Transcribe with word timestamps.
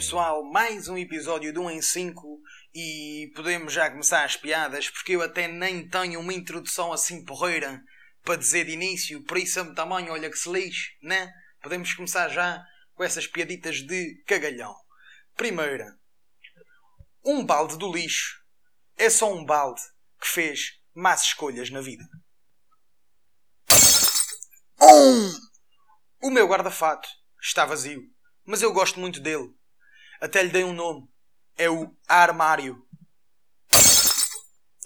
pessoal? 0.00 0.42
Mais 0.42 0.88
um 0.88 0.96
episódio 0.96 1.52
de 1.52 1.58
1 1.58 1.72
em 1.72 1.82
5 1.82 2.40
e 2.74 3.30
podemos 3.34 3.70
já 3.70 3.90
começar 3.90 4.24
as 4.24 4.34
piadas 4.34 4.88
porque 4.88 5.12
eu 5.14 5.20
até 5.20 5.46
nem 5.46 5.86
tenho 5.86 6.20
uma 6.20 6.32
introdução 6.32 6.90
assim 6.90 7.22
porreira 7.22 7.84
para 8.24 8.36
dizer 8.36 8.64
de 8.64 8.72
início, 8.72 9.22
por 9.24 9.36
isso 9.36 9.60
a 9.60 9.74
tamanho, 9.74 10.10
olha 10.10 10.30
que 10.30 10.38
se 10.38 10.50
lixe, 10.50 10.96
né? 11.02 11.30
Podemos 11.62 11.92
começar 11.92 12.30
já 12.30 12.64
com 12.94 13.04
essas 13.04 13.26
piaditas 13.26 13.82
de 13.82 14.24
cagalhão. 14.26 14.74
Primeira, 15.36 15.94
um 17.22 17.44
balde 17.44 17.76
do 17.76 17.92
lixo 17.92 18.42
é 18.96 19.10
só 19.10 19.30
um 19.30 19.44
balde 19.44 19.82
que 20.18 20.28
fez 20.28 20.80
más 20.94 21.24
escolhas 21.24 21.68
na 21.68 21.82
vida. 21.82 22.04
Um! 24.80 25.30
O 26.22 26.30
meu 26.30 26.48
guarda-fato 26.48 27.06
está 27.38 27.66
vazio, 27.66 28.00
mas 28.46 28.62
eu 28.62 28.72
gosto 28.72 28.98
muito 28.98 29.20
dele. 29.20 29.59
Até 30.20 30.42
lhe 30.42 30.50
dei 30.50 30.64
um 30.64 30.74
nome. 30.74 31.08
É 31.56 31.70
o 31.70 31.96
Armário. 32.06 32.86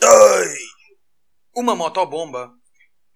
Ai! 0.02 0.54
Uma 1.54 1.74
motobomba 1.74 2.52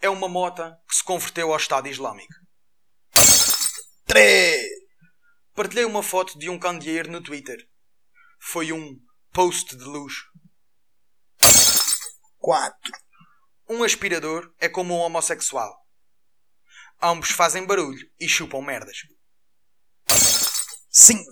é 0.00 0.08
uma 0.08 0.28
mota 0.28 0.80
que 0.88 0.96
se 0.96 1.04
converteu 1.04 1.52
ao 1.52 1.56
Estado 1.56 1.88
Islâmico. 1.88 2.34
3. 4.06 4.62
Partilhei 5.54 5.84
uma 5.84 6.02
foto 6.02 6.38
de 6.38 6.48
um 6.48 6.58
candeeiro 6.58 7.10
no 7.10 7.22
Twitter. 7.22 7.58
Foi 8.40 8.72
um 8.72 8.96
post 9.32 9.76
de 9.76 9.84
luxo. 9.84 10.24
4. 12.38 12.92
Um 13.68 13.82
aspirador 13.82 14.52
é 14.58 14.68
como 14.68 14.94
um 14.94 15.00
homossexual. 15.00 15.72
Ambos 17.02 17.30
fazem 17.30 17.66
barulho 17.66 18.08
e 18.18 18.28
chupam 18.28 18.62
merdas. 18.62 18.96
5. 20.90 21.24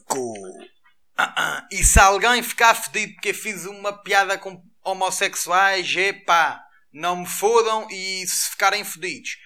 Ah, 1.16 1.34
ah. 1.36 1.68
E 1.70 1.82
se 1.82 1.98
alguém 1.98 2.42
ficar 2.42 2.74
fedido 2.74 3.14
porque 3.14 3.32
fiz 3.32 3.64
uma 3.64 3.92
piada 4.02 4.36
com 4.38 4.62
homossexuais, 4.84 5.94
epá, 5.96 6.62
não 6.92 7.16
me 7.16 7.26
fodam 7.26 7.88
e 7.90 8.26
se 8.26 8.50
ficarem 8.50 8.84
fedidos, 8.84 9.38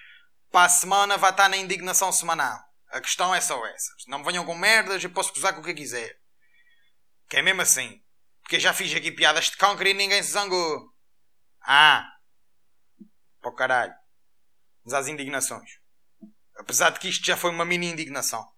para 0.51 0.67
a 0.67 0.69
semana 0.69 1.17
vai 1.17 1.31
estar 1.31 1.49
na 1.49 1.57
indignação 1.57 2.11
semanal. 2.13 2.59
A 2.91 3.01
questão 3.01 3.33
é 3.35 3.41
só 3.41 3.65
essa. 3.67 3.93
Não 4.09 4.19
me 4.19 4.25
venham 4.25 4.45
com 4.45 4.55
merdas, 4.55 5.03
eu 5.03 5.11
posso 5.11 5.33
gozar 5.33 5.55
com 5.55 5.61
o 5.61 5.65
que 5.65 5.75
quiser. 5.75 6.19
Que 7.29 7.37
é 7.37 7.43
mesmo 7.43 7.63
assim. 7.63 8.03
Porque 8.43 8.57
eu 8.57 8.61
já 8.61 8.75
fiz 8.75 8.93
aqui 8.93 9.13
piadas 9.13 9.45
de 9.45 9.57
câncer 9.57 9.87
e 9.87 9.95
ninguém 9.95 10.23
se 10.23 10.33
zangou. 10.33 10.93
Ah! 11.63 12.05
O 13.45 13.53
caralho. 13.53 13.95
Mas 14.85 14.93
às 14.93 15.07
indignações. 15.07 15.79
Apesar 16.59 16.91
de 16.91 16.99
que 16.99 17.09
isto 17.09 17.25
já 17.25 17.37
foi 17.37 17.51
uma 17.51 17.65
mini 17.65 17.87
indignação. 17.87 18.51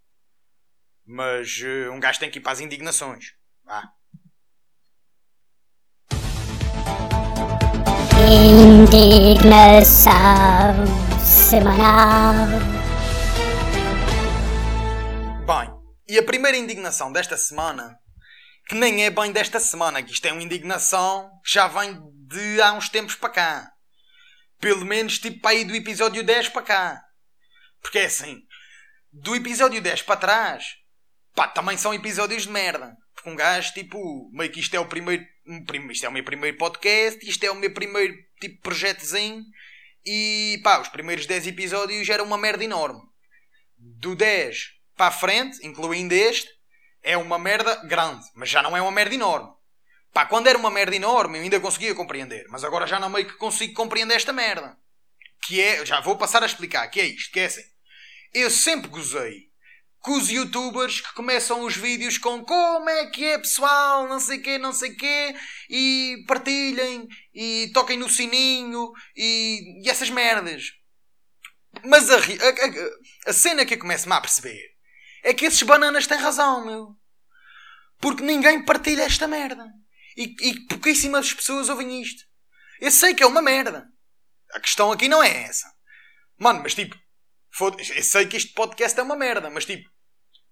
Mas 1.06 1.60
uh, 1.60 1.92
um 1.92 2.00
gajo 2.00 2.20
tem 2.20 2.30
que 2.30 2.38
ir 2.38 2.42
para 2.42 2.52
as 2.52 2.60
indignações. 2.60 3.34
Vá. 3.64 3.82
Indignação 8.84 10.12
semanal. 11.20 12.46
Bem, 15.44 15.74
e 16.08 16.18
a 16.18 16.22
primeira 16.22 16.56
indignação 16.56 17.10
desta 17.12 17.36
semana, 17.36 17.98
que 18.68 18.74
nem 18.76 19.04
é 19.04 19.10
bem 19.10 19.32
desta 19.32 19.58
semana, 19.58 20.02
que 20.02 20.12
isto 20.12 20.24
é 20.26 20.32
uma 20.32 20.42
indignação 20.42 21.28
que 21.44 21.52
já 21.52 21.66
vem 21.66 22.00
de 22.28 22.62
há 22.62 22.72
uns 22.72 22.88
tempos 22.88 23.16
para 23.16 23.30
cá. 23.30 23.72
Pelo 24.60 24.84
menos 24.84 25.18
tipo 25.18 25.40
para 25.40 25.50
aí 25.50 25.64
do 25.64 25.74
episódio 25.74 26.22
10 26.22 26.50
para 26.50 26.62
cá. 26.62 27.02
Porque 27.80 27.98
é 27.98 28.04
assim, 28.06 28.40
do 29.12 29.34
episódio 29.34 29.82
10 29.82 30.02
para 30.02 30.16
trás, 30.16 30.76
pá, 31.34 31.48
também 31.48 31.76
são 31.76 31.94
episódios 31.94 32.44
de 32.44 32.50
merda. 32.50 32.96
Porque 33.14 33.30
um 33.30 33.36
gajo, 33.36 33.72
tipo, 33.72 34.30
meio 34.32 34.50
que 34.50 34.60
isto 34.60 34.74
é 34.74 34.80
o 34.80 34.86
primeiro. 34.86 35.24
Isto 35.90 36.06
é 36.06 36.08
o 36.08 36.12
meu 36.12 36.24
primeiro 36.24 36.56
podcast, 36.56 37.28
isto 37.28 37.44
é 37.44 37.50
o 37.50 37.54
meu 37.54 37.72
primeiro 37.72 38.14
tipo 38.40 38.60
projetozinho. 38.62 39.44
E 40.04 40.60
pá, 40.62 40.80
os 40.80 40.88
primeiros 40.88 41.26
10 41.26 41.46
episódios 41.46 42.08
eram 42.08 42.24
uma 42.24 42.38
merda 42.38 42.64
enorme. 42.64 43.00
Do 43.76 44.14
10 44.14 44.56
para 44.96 45.06
a 45.06 45.10
frente, 45.10 45.64
incluindo 45.66 46.14
este, 46.14 46.48
é 47.02 47.16
uma 47.16 47.38
merda 47.38 47.76
grande, 47.84 48.24
mas 48.34 48.48
já 48.48 48.62
não 48.62 48.76
é 48.76 48.82
uma 48.82 48.90
merda 48.90 49.14
enorme. 49.14 49.50
Pá, 50.12 50.26
quando 50.26 50.46
era 50.46 50.58
uma 50.58 50.70
merda 50.70 50.94
enorme 50.94 51.38
eu 51.38 51.42
ainda 51.42 51.60
conseguia 51.60 51.94
compreender, 51.94 52.44
mas 52.48 52.64
agora 52.64 52.86
já 52.86 53.00
não 53.00 53.08
meio 53.08 53.26
que 53.26 53.36
consigo 53.36 53.74
compreender 53.74 54.14
esta 54.14 54.32
merda. 54.32 54.76
Que 55.44 55.60
é, 55.60 55.84
já 55.84 56.00
vou 56.00 56.16
passar 56.16 56.42
a 56.42 56.46
explicar, 56.46 56.86
que 56.88 57.00
é 57.00 57.06
isto, 57.06 57.32
que 57.32 57.40
é 57.40 57.46
assim. 57.46 57.64
Eu 58.32 58.50
sempre 58.50 58.88
gozei 58.88 59.51
com 60.02 60.12
os 60.14 60.28
youtubers 60.28 61.00
que 61.00 61.14
começam 61.14 61.62
os 61.62 61.76
vídeos 61.76 62.18
com 62.18 62.44
como 62.44 62.90
é 62.90 63.06
que 63.06 63.24
é 63.24 63.38
pessoal, 63.38 64.08
não 64.08 64.18
sei 64.18 64.40
quê, 64.40 64.58
não 64.58 64.72
sei 64.72 64.94
quê, 64.94 65.34
e 65.70 66.24
partilhem, 66.26 67.06
e 67.32 67.70
toquem 67.72 67.96
no 67.96 68.10
sininho, 68.10 68.92
e, 69.16 69.80
e 69.84 69.88
essas 69.88 70.10
merdas. 70.10 70.72
Mas 71.84 72.10
a, 72.10 72.16
a, 72.16 73.30
a 73.30 73.32
cena 73.32 73.64
que 73.64 73.74
eu 73.74 73.78
começo-me 73.78 74.14
a 74.14 74.20
perceber 74.20 74.72
é 75.22 75.32
que 75.32 75.44
esses 75.44 75.62
bananas 75.62 76.06
têm 76.06 76.18
razão, 76.18 76.66
meu. 76.66 76.96
Porque 77.98 78.24
ninguém 78.24 78.64
partilha 78.64 79.04
esta 79.04 79.28
merda. 79.28 79.64
E, 80.16 80.34
e 80.40 80.66
pouquíssimas 80.66 81.32
pessoas 81.32 81.68
ouvem 81.68 82.02
isto. 82.02 82.24
Eu 82.80 82.90
sei 82.90 83.14
que 83.14 83.22
é 83.22 83.26
uma 83.26 83.40
merda. 83.40 83.86
A 84.52 84.58
questão 84.58 84.90
aqui 84.90 85.08
não 85.08 85.22
é 85.22 85.44
essa. 85.44 85.72
Mano, 86.36 86.60
mas 86.64 86.74
tipo, 86.74 86.96
eu 87.94 88.02
sei 88.02 88.26
que 88.26 88.36
este 88.36 88.52
podcast 88.52 88.98
é 88.98 89.02
uma 89.02 89.14
merda, 89.14 89.48
mas 89.48 89.64
tipo, 89.64 89.88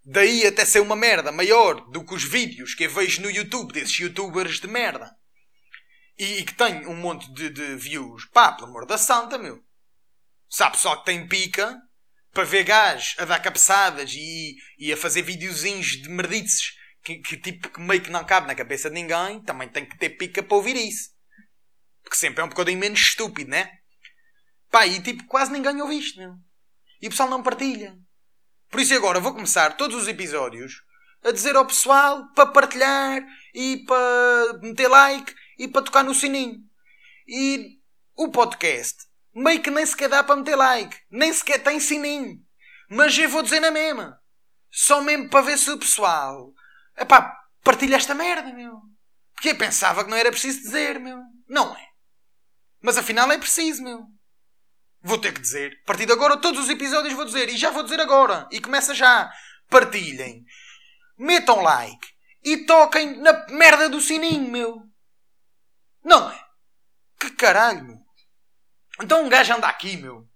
daí 0.04 0.46
até 0.46 0.64
ser 0.64 0.80
uma 0.80 0.96
merda 0.96 1.30
maior 1.30 1.88
do 1.90 2.04
que 2.04 2.14
os 2.14 2.24
vídeos 2.24 2.74
que 2.74 2.84
eu 2.84 2.90
vejo 2.90 3.22
no 3.22 3.30
YouTube 3.30 3.72
desses 3.72 3.98
youtubers 3.98 4.60
de 4.60 4.66
merda 4.66 5.14
e, 6.18 6.38
e 6.38 6.44
que 6.44 6.54
tem 6.54 6.86
um 6.86 6.96
monte 6.96 7.32
de, 7.32 7.48
de, 7.48 7.76
views, 7.76 8.26
pá, 8.26 8.52
pelo 8.52 8.68
amor 8.68 8.86
da 8.86 8.98
santa, 8.98 9.38
meu. 9.38 9.64
Sabe 10.48 10.76
só 10.76 10.96
que 10.96 11.06
tem 11.06 11.26
pica 11.26 11.80
para 12.32 12.44
ver 12.44 12.64
gajos 12.64 13.14
a 13.18 13.24
dar 13.24 13.40
cabeçadas 13.40 14.12
e, 14.14 14.54
e 14.78 14.92
a 14.92 14.96
fazer 14.96 15.22
videozinhos 15.22 15.86
de 15.86 16.08
merdices 16.08 16.74
que, 17.02 17.18
que, 17.18 17.36
tipo 17.36 17.70
que 17.70 17.80
meio 17.80 18.02
que 18.02 18.10
não 18.10 18.24
cabe 18.24 18.46
na 18.46 18.54
cabeça 18.54 18.88
de 18.88 18.94
ninguém, 18.94 19.42
também 19.42 19.68
tem 19.68 19.88
que 19.88 19.96
ter 19.96 20.10
pica 20.10 20.42
para 20.42 20.56
ouvir 20.56 20.76
isso. 20.76 21.10
Porque 22.02 22.16
sempre 22.16 22.42
é 22.42 22.44
um 22.44 22.48
bocadinho 22.48 22.78
menos 22.78 23.00
estúpido, 23.00 23.50
né? 23.50 23.70
Pá, 24.70 24.86
e 24.86 25.02
tipo, 25.02 25.24
quase 25.26 25.50
ninguém 25.50 25.80
ouve 25.80 25.98
isto, 25.98 26.18
meu. 26.18 26.34
E 27.00 27.06
o 27.06 27.10
pessoal 27.10 27.30
não 27.30 27.42
partilha. 27.42 27.96
Por 28.70 28.80
isso 28.80 28.94
agora 28.94 29.18
vou 29.18 29.34
começar 29.34 29.76
todos 29.76 30.00
os 30.00 30.08
episódios 30.08 30.84
a 31.24 31.32
dizer 31.32 31.56
ao 31.56 31.66
pessoal 31.66 32.32
para 32.34 32.46
partilhar 32.46 33.20
e 33.52 33.84
para 33.84 34.58
meter 34.62 34.88
like 34.88 35.34
e 35.58 35.66
para 35.66 35.82
tocar 35.82 36.04
no 36.04 36.14
sininho. 36.14 36.60
E 37.26 37.78
o 38.16 38.30
podcast 38.30 39.10
meio 39.34 39.60
que 39.60 39.70
nem 39.70 39.84
sequer 39.84 40.08
dá 40.08 40.22
para 40.22 40.36
meter 40.36 40.56
like, 40.56 40.96
nem 41.10 41.32
sequer 41.32 41.62
tem 41.62 41.80
sininho. 41.80 42.40
Mas 42.88 43.16
eu 43.18 43.28
vou 43.28 43.42
dizer 43.42 43.60
na 43.60 43.70
mesma. 43.70 44.20
Só 44.70 45.02
mesmo 45.02 45.28
para 45.28 45.46
ver 45.46 45.58
se 45.58 45.70
o 45.70 45.78
pessoal. 45.78 46.52
Epá, 46.96 47.36
partilha 47.62 47.96
esta 47.96 48.14
merda, 48.14 48.52
meu. 48.52 48.80
Porque 49.34 49.50
eu 49.50 49.58
pensava 49.58 50.04
que 50.04 50.10
não 50.10 50.16
era 50.16 50.30
preciso 50.30 50.60
dizer, 50.60 51.00
meu. 51.00 51.18
Não 51.48 51.74
é. 51.76 51.88
Mas 52.80 52.96
afinal 52.96 53.30
é 53.32 53.38
preciso, 53.38 53.82
meu. 53.82 54.06
Vou 55.02 55.18
ter 55.18 55.32
que 55.32 55.40
dizer. 55.40 55.78
A 55.82 55.86
partir 55.86 56.06
de 56.06 56.12
agora, 56.12 56.36
todos 56.36 56.64
os 56.64 56.68
episódios 56.68 57.14
vou 57.14 57.24
dizer. 57.24 57.48
E 57.48 57.56
já 57.56 57.70
vou 57.70 57.82
dizer 57.82 58.00
agora. 58.00 58.46
E 58.50 58.60
começa 58.60 58.94
já. 58.94 59.30
Partilhem. 59.68 60.44
Metam 61.18 61.62
like. 61.62 62.08
E 62.42 62.64
toquem 62.64 63.18
na 63.20 63.46
merda 63.48 63.88
do 63.88 64.00
sininho, 64.00 64.50
meu. 64.50 64.82
Não 66.04 66.30
é? 66.30 66.40
Que 67.18 67.30
caralho, 67.30 67.84
meu. 67.84 68.00
Então 69.02 69.24
um 69.24 69.28
gajo 69.28 69.54
anda 69.54 69.68
aqui, 69.68 69.96
meu. 69.96 70.26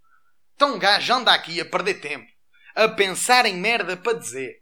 Então 0.55 0.75
um 0.75 0.79
gajo 0.79 1.13
anda 1.13 1.33
aqui 1.33 1.59
a 1.59 1.65
perder 1.65 1.95
tempo. 1.95 2.27
A 2.75 2.87
pensar 2.89 3.45
em 3.45 3.55
merda 3.55 3.97
para 3.97 4.17
dizer. 4.17 4.61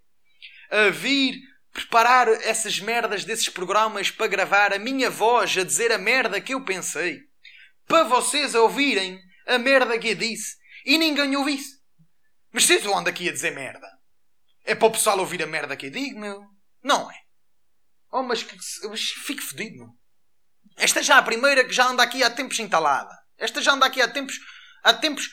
A 0.69 0.89
vir 0.89 1.35
preparar 1.71 2.27
essas 2.27 2.79
merdas 2.79 3.25
desses 3.25 3.49
programas 3.49 4.11
para 4.11 4.27
gravar 4.27 4.73
a 4.73 4.79
minha 4.79 5.09
voz 5.09 5.57
a 5.57 5.63
dizer 5.63 5.91
a 5.91 5.97
merda 5.97 6.39
que 6.39 6.53
eu 6.53 6.63
pensei. 6.63 7.19
Para 7.87 8.03
vocês 8.03 8.53
ouvirem 8.53 9.19
a 9.47 9.57
merda 9.57 9.97
que 9.97 10.09
eu 10.09 10.15
disse 10.15 10.57
e 10.85 10.97
ninguém 10.97 11.35
ouvisse. 11.35 11.81
Mas 12.51 12.65
se 12.65 12.83
eu 12.83 12.95
ando 12.95 13.09
aqui 13.09 13.27
a 13.27 13.31
dizer 13.31 13.51
merda, 13.51 13.87
é 14.63 14.75
para 14.75 14.87
o 14.87 14.91
pessoal 14.91 15.19
ouvir 15.19 15.41
a 15.43 15.47
merda 15.47 15.75
que 15.75 15.87
eu 15.87 15.91
digo, 15.91 16.19
meu? 16.19 16.43
Não 16.83 17.09
é? 17.09 17.15
Oh, 18.11 18.21
mas, 18.21 18.43
que, 18.43 18.55
mas 18.87 19.01
fico 19.01 19.41
fedido, 19.41 19.77
meu. 19.77 19.89
Esta 20.77 21.01
já 21.01 21.15
é 21.15 21.19
a 21.19 21.23
primeira 21.23 21.65
que 21.65 21.73
já 21.73 21.87
anda 21.87 22.03
aqui 22.03 22.23
há 22.23 22.29
tempos 22.29 22.59
entalada. 22.59 23.15
Esta 23.37 23.61
já 23.61 23.73
anda 23.73 23.85
aqui 23.85 24.01
há 24.01 24.07
tempos, 24.07 24.39
há 24.83 24.93
tempos 24.93 25.29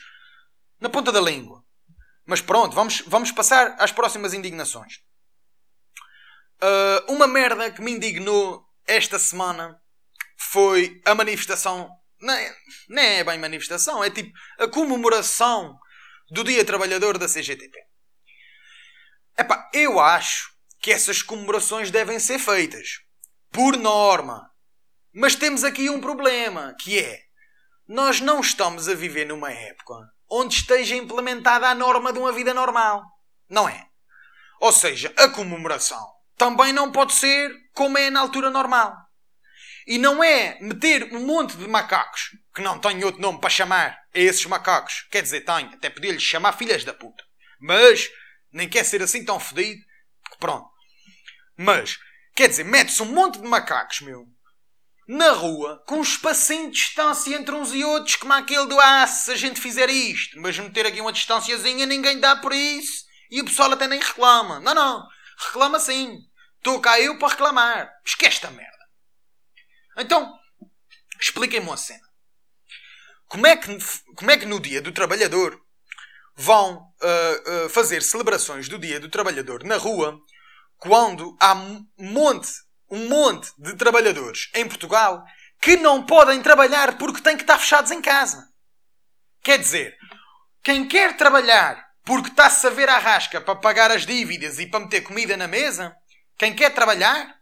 na 0.79 0.89
ponta 0.89 1.11
da 1.11 1.21
língua. 1.21 1.63
Mas 2.25 2.41
pronto, 2.41 2.75
vamos, 2.75 3.01
vamos 3.07 3.31
passar 3.31 3.75
às 3.79 3.91
próximas 3.91 4.33
indignações. 4.33 4.95
Uh, 6.61 7.13
uma 7.13 7.27
merda 7.27 7.71
que 7.71 7.81
me 7.81 7.91
indignou 7.91 8.63
esta 8.87 9.17
semana 9.17 9.79
foi 10.37 11.01
a 11.05 11.15
manifestação 11.15 11.89
não 12.21 12.33
é, 12.33 12.55
não 12.89 13.01
é 13.01 13.23
bem 13.23 13.39
manifestação, 13.39 14.03
é 14.03 14.09
tipo 14.09 14.31
a 14.59 14.67
comemoração 14.67 15.77
do 16.29 16.43
Dia 16.43 16.63
Trabalhador 16.63 17.17
da 17.17 17.27
CGTP. 17.27 17.77
Epá, 19.37 19.69
eu 19.73 19.99
acho 19.99 20.51
que 20.79 20.91
essas 20.91 21.21
comemorações 21.21 21.91
devem 21.91 22.19
ser 22.19 22.39
feitas. 22.39 22.99
Por 23.51 23.77
norma. 23.77 24.49
Mas 25.13 25.35
temos 25.35 25.63
aqui 25.63 25.89
um 25.89 25.99
problema, 25.99 26.75
que 26.79 26.99
é 26.99 27.19
nós 27.87 28.21
não 28.21 28.39
estamos 28.39 28.87
a 28.87 28.93
viver 28.93 29.25
numa 29.25 29.51
época 29.51 29.93
onde 30.29 30.55
esteja 30.55 30.95
implementada 30.95 31.67
a 31.67 31.75
norma 31.75 32.13
de 32.13 32.19
uma 32.19 32.31
vida 32.31 32.53
normal. 32.53 33.03
Não 33.49 33.67
é? 33.67 33.85
Ou 34.61 34.71
seja, 34.71 35.13
a 35.17 35.27
comemoração 35.27 36.01
também 36.37 36.71
não 36.71 36.91
pode 36.91 37.13
ser 37.13 37.51
como 37.73 37.97
é 37.97 38.09
na 38.09 38.21
altura 38.21 38.49
normal. 38.49 38.95
E 39.87 39.97
não 39.97 40.23
é 40.23 40.59
meter 40.61 41.13
um 41.13 41.25
monte 41.25 41.57
de 41.57 41.67
macacos, 41.67 42.31
que 42.53 42.61
não 42.61 42.79
têm 42.79 43.03
outro 43.03 43.21
nome 43.21 43.39
para 43.39 43.49
chamar 43.49 43.97
a 44.13 44.19
esses 44.19 44.45
macacos. 44.45 45.07
Quer 45.11 45.23
dizer, 45.23 45.41
tem, 45.41 45.65
até 45.73 45.89
podia-lhes 45.89 46.21
chamar 46.21 46.53
filhas 46.53 46.83
da 46.83 46.93
puta. 46.93 47.23
Mas 47.59 48.09
nem 48.51 48.67
quer 48.67 48.83
ser 48.83 49.01
assim 49.01 49.23
tão 49.23 49.39
fodido. 49.39 49.81
Pronto. 50.39 50.69
Mas, 51.57 51.97
quer 52.35 52.47
dizer, 52.47 52.63
mete-se 52.63 53.01
um 53.01 53.13
monte 53.13 53.39
de 53.39 53.47
macacos, 53.47 54.01
meu, 54.01 54.25
na 55.07 55.31
rua, 55.31 55.83
com 55.85 55.97
um 55.97 56.01
espacinho 56.01 56.71
de 56.71 56.77
distância 56.77 57.35
entre 57.35 57.53
uns 57.53 57.73
e 57.73 57.83
outros, 57.83 58.15
como 58.15 58.33
aquele 58.33 58.67
do 58.67 58.79
ah, 58.79 59.05
se 59.05 59.31
a 59.31 59.35
gente 59.35 59.59
fizer 59.59 59.89
isto, 59.89 60.39
mas 60.39 60.57
meter 60.57 60.85
aqui 60.85 61.01
uma 61.01 61.11
distânciazinha, 61.11 61.85
ninguém 61.85 62.19
dá 62.19 62.35
por 62.35 62.53
isso 62.53 63.05
e 63.29 63.41
o 63.41 63.45
pessoal 63.45 63.71
até 63.71 63.87
nem 63.87 63.99
reclama. 63.99 64.59
Não, 64.59 64.73
não, 64.73 65.05
reclama 65.47 65.79
sim. 65.79 66.17
Estou 66.57 66.79
cá 66.79 66.99
eu 66.99 67.17
para 67.17 67.29
reclamar. 67.29 67.89
Esquece 68.05 68.35
esta 68.35 68.51
merda. 68.51 68.70
Então, 69.97 70.37
expliquem-me 71.19 71.67
uma 71.67 71.77
cena. 71.77 72.07
Como 73.27 73.47
é, 73.47 73.55
que, 73.55 73.77
como 74.15 74.31
é 74.31 74.37
que 74.37 74.45
no 74.45 74.59
dia 74.59 74.81
do 74.81 74.91
trabalhador 74.91 75.59
vão 76.35 76.77
uh, 76.77 77.65
uh, 77.65 77.69
fazer 77.69 78.01
celebrações 78.01 78.67
do 78.67 78.79
dia 78.79 78.99
do 78.99 79.09
trabalhador 79.09 79.63
na 79.63 79.77
rua 79.77 80.19
quando 80.77 81.37
há 81.39 81.53
um 81.53 81.85
monte 81.97 82.51
um 82.89 83.07
monte 83.07 83.49
de 83.57 83.73
trabalhadores 83.75 84.49
em 84.53 84.67
Portugal 84.67 85.23
que 85.61 85.77
não 85.77 86.05
podem 86.05 86.41
trabalhar 86.41 86.97
porque 86.97 87.21
têm 87.21 87.37
que 87.37 87.43
estar 87.43 87.57
fechados 87.57 87.89
em 87.91 88.01
casa. 88.01 88.49
Quer 89.41 89.59
dizer, 89.59 89.95
quem 90.61 90.87
quer 90.87 91.15
trabalhar 91.15 91.89
porque 92.03 92.29
está-se 92.29 92.65
a 92.67 92.69
ver 92.69 92.89
à 92.89 92.97
rasca 92.97 93.39
para 93.39 93.55
pagar 93.55 93.91
as 93.91 94.05
dívidas 94.05 94.59
e 94.59 94.65
para 94.65 94.81
meter 94.81 95.01
comida 95.01 95.37
na 95.37 95.47
mesa, 95.47 95.95
quem 96.37 96.53
quer 96.53 96.73
trabalhar 96.73 97.39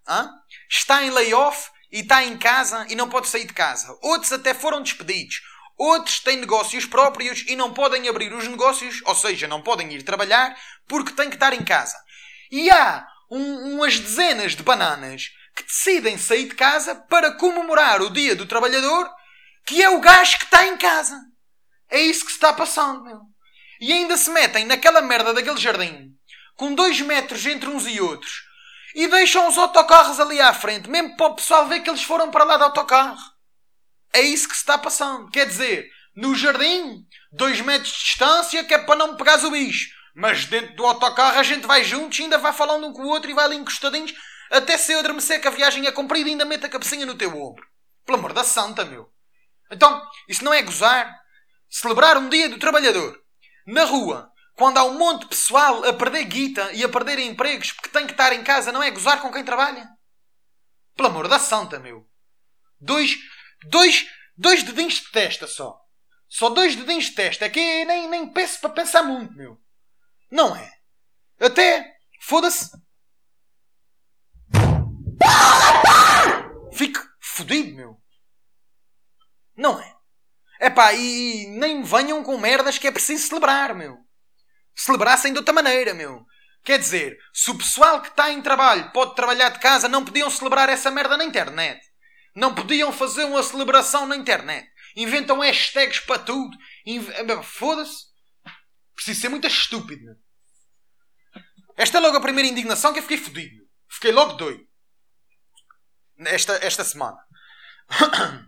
está 0.70 1.04
em 1.04 1.10
layoff 1.10 1.72
e 1.92 2.00
está 2.02 2.24
em 2.24 2.38
casa 2.38 2.86
e 2.90 2.96
não 2.96 3.10
pode 3.10 3.28
sair 3.28 3.46
de 3.46 3.54
casa. 3.54 3.98
Outros 4.02 4.32
até 4.32 4.54
foram 4.54 4.82
despedidos. 4.82 5.42
Outros 5.78 6.20
têm 6.20 6.38
negócios 6.38 6.86
próprios 6.86 7.46
e 7.48 7.56
não 7.56 7.74
podem 7.74 8.08
abrir 8.10 8.34
os 8.34 8.48
negócios, 8.48 9.02
ou 9.06 9.16
seja, 9.16 9.48
não 9.48 9.62
podem 9.62 9.94
ir 9.94 10.04
trabalhar 10.04 10.58
porque 10.88 11.14
têm 11.14 11.30
que 11.30 11.36
estar 11.36 11.54
em 11.54 11.64
casa. 11.64 11.96
E 12.52 12.70
há 12.70 13.08
um, 13.32 13.76
umas 13.76 13.98
dezenas 13.98 14.56
de 14.56 14.64
bananas 14.64 15.30
que 15.56 15.64
decidem 15.64 16.18
sair 16.18 16.50
de 16.50 16.56
casa 16.56 16.96
para 16.96 17.34
comemorar 17.34 18.02
o 18.02 18.10
Dia 18.10 18.36
do 18.36 18.46
Trabalhador, 18.46 19.10
que 19.66 19.82
é 19.82 19.90
o 19.90 20.00
gajo 20.00 20.38
que 20.38 20.46
está 20.46 20.66
em 20.68 20.78
casa. 20.78 21.20
É 21.90 22.02
isso 22.02 22.26
que 22.26 22.32
se 22.32 22.38
está 22.38 22.54
passando, 22.54 23.04
meu. 23.04 23.22
E 23.80 23.94
ainda 23.94 24.18
se 24.18 24.30
metem 24.30 24.66
naquela 24.66 25.02
merda 25.02 25.34
daquele 25.34 25.58
jardim, 25.58 26.12
com 26.56 26.76
dois 26.76 27.00
metros 27.02 27.46
entre 27.46 27.70
uns 27.70 27.88
e 27.88 28.02
outros, 28.02 28.49
e 28.96 29.08
deixam 29.08 29.48
os 29.48 29.58
autocarros 29.58 30.20
ali 30.20 30.40
à 30.42 30.54
frente, 30.54 30.90
mesmo 30.90 31.16
para 31.16 31.28
o 31.28 31.36
pessoal 31.36 31.68
ver 31.68 31.82
que 31.82 31.90
eles 31.90 32.04
foram 32.04 32.32
para 32.32 32.44
lá 32.44 32.58
de 32.58 32.64
autocarro. 32.64 33.20
É 34.14 34.22
isso 34.22 34.48
que 34.48 34.56
se 34.56 34.62
está 34.62 34.78
passando. 34.78 35.30
Quer 35.30 35.46
dizer, 35.46 35.90
no 36.16 36.36
jardim, 36.36 37.06
dois 37.32 37.62
metros 37.62 37.92
de 37.92 38.00
distância, 38.00 38.64
que 38.64 38.74
é 38.74 38.80
para 38.80 38.96
não 38.96 39.16
pegares 39.16 39.44
o 39.44 39.52
bicho. 39.52 39.90
Mas 40.16 40.46
dentro 40.46 40.76
do 40.76 40.86
autocarro 40.86 41.40
a 41.40 41.44
gente 41.44 41.68
vai 41.68 41.84
juntos 41.84 42.18
e 42.20 42.24
ainda 42.24 42.38
vai 42.38 42.52
falando 42.52 42.88
um 42.88 42.94
com 42.94 43.04
o 43.04 43.08
outro 43.08 43.30
e 43.30 43.34
vai 43.34 43.46
ali 43.46 43.56
encostadinhos 43.56 44.14
até 44.50 44.78
se 44.78 44.92
eu 44.92 45.00
adormecer 45.00 45.40
que 45.40 45.48
a 45.48 45.52
viagem 45.52 45.86
é 45.86 45.92
comprida 45.92 46.28
ainda 46.28 46.44
mete 46.44 46.66
a 46.66 46.70
cabecinha 46.70 47.06
no 47.06 47.16
teu 47.16 47.30
ombro. 47.40 47.66
Pelo 48.06 48.18
amor 48.18 48.34
da 48.34 48.44
santa, 48.44 48.84
meu. 48.84 49.12
Então, 49.72 50.02
isso 50.28 50.44
não 50.44 50.54
é 50.54 50.62
gozar? 50.64 51.16
Celebrar 51.70 52.18
um 52.18 52.28
dia 52.28 52.50
do 52.50 52.58
trabalhador. 52.58 53.22
Na 53.68 53.84
rua, 53.84 54.32
quando 54.60 54.78
há 54.78 54.84
um 54.84 54.98
monte 54.98 55.22
de 55.22 55.28
pessoal 55.30 55.86
a 55.86 55.94
perder 55.94 56.26
guita 56.26 56.74
e 56.74 56.84
a 56.84 56.90
perder 56.90 57.18
empregos 57.18 57.72
porque 57.72 57.88
tem 57.88 58.06
que 58.06 58.12
estar 58.12 58.34
em 58.34 58.44
casa, 58.44 58.74
não 58.74 58.84
é 58.84 58.92
gozar 58.92 59.22
com 59.22 59.32
quem 59.32 59.44
trabalha? 59.44 59.90
Pelo 60.98 61.08
amor 61.08 61.30
da 61.30 61.40
santa, 61.40 61.80
meu. 61.80 62.06
Dois, 62.78 63.16
dois, 63.70 64.06
dois 64.38 64.62
dedinhos 64.62 64.96
de 64.96 65.12
testa 65.12 65.48
só. 65.48 65.80
Só 66.28 66.50
dois 66.50 66.76
dedinhos 66.76 67.06
de 67.06 67.14
testa. 67.14 67.46
É 67.46 67.50
que 67.50 67.86
nem, 67.86 68.10
nem 68.10 68.28
peço 68.28 68.60
para 68.60 68.72
pensar 68.72 69.02
muito, 69.02 69.34
meu. 69.34 69.58
Não 70.30 70.54
é? 70.54 70.70
Até, 71.40 71.96
foda-se, 72.20 72.70
Fico 76.74 77.00
fodido, 77.22 77.76
meu. 77.76 77.98
Não 79.56 79.80
é? 79.80 79.96
Epá, 80.60 80.94
e 80.94 81.48
nem 81.48 81.82
venham 81.82 82.22
com 82.24 82.38
merdas 82.38 82.78
que 82.78 82.88
é 82.88 82.92
preciso 82.92 83.28
celebrar, 83.28 83.74
meu. 83.74 84.09
Celebrassem 84.80 85.32
de 85.32 85.40
outra 85.40 85.54
maneira, 85.54 85.94
meu. 85.94 86.26
Quer 86.64 86.80
dizer, 86.80 87.18
se 87.34 87.50
o 87.52 87.58
pessoal 87.58 88.02
que 88.02 88.10
está 88.10 88.32
em 88.32 88.42
trabalho 88.42 88.92
pode 88.92 89.16
trabalhar 89.16 89.50
de 89.50 89.60
casa, 89.60 89.88
não 89.88 90.06
podiam 90.06 90.30
celebrar 90.30 90.70
essa 90.70 90.92
merda 90.92 91.18
na 91.18 91.24
internet. 91.24 91.80
Não 92.36 92.54
podiam 92.54 92.92
fazer 92.92 93.24
uma 93.26 93.44
celebração 93.44 94.06
na 94.06 94.16
internet. 94.16 94.70
Inventam 94.96 95.40
hashtags 95.40 96.00
para 96.02 96.20
tudo. 96.20 96.56
Inv... 96.86 97.10
Foda-se. 97.44 98.06
Preciso 98.96 99.22
ser 99.22 99.30
muito 99.30 99.48
estúpido, 99.48 100.04
meu. 100.04 100.16
Esta 101.78 101.98
é 101.98 102.02
logo 102.02 102.18
a 102.18 102.22
primeira 102.22 102.50
indignação 102.50 102.94
que 102.94 103.00
eu 103.00 103.04
fiquei 103.04 103.18
fodido. 103.18 103.64
Fiquei 103.90 104.12
logo 104.12 104.34
doido 104.34 104.70
esta, 106.28 106.54
esta 106.66 106.84
semana. 106.84 107.18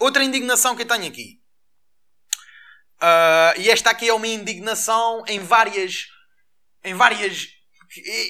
Outra 0.00 0.24
indignação 0.24 0.74
que 0.76 0.82
eu 0.82 0.88
tenho 0.88 1.06
aqui. 1.06 1.39
Uh, 3.02 3.58
e 3.58 3.70
esta 3.70 3.90
aqui 3.90 4.08
é 4.08 4.12
uma 4.12 4.26
indignação 4.26 5.24
em 5.26 5.40
várias. 5.40 6.06
Em 6.84 6.94
várias. 6.94 7.48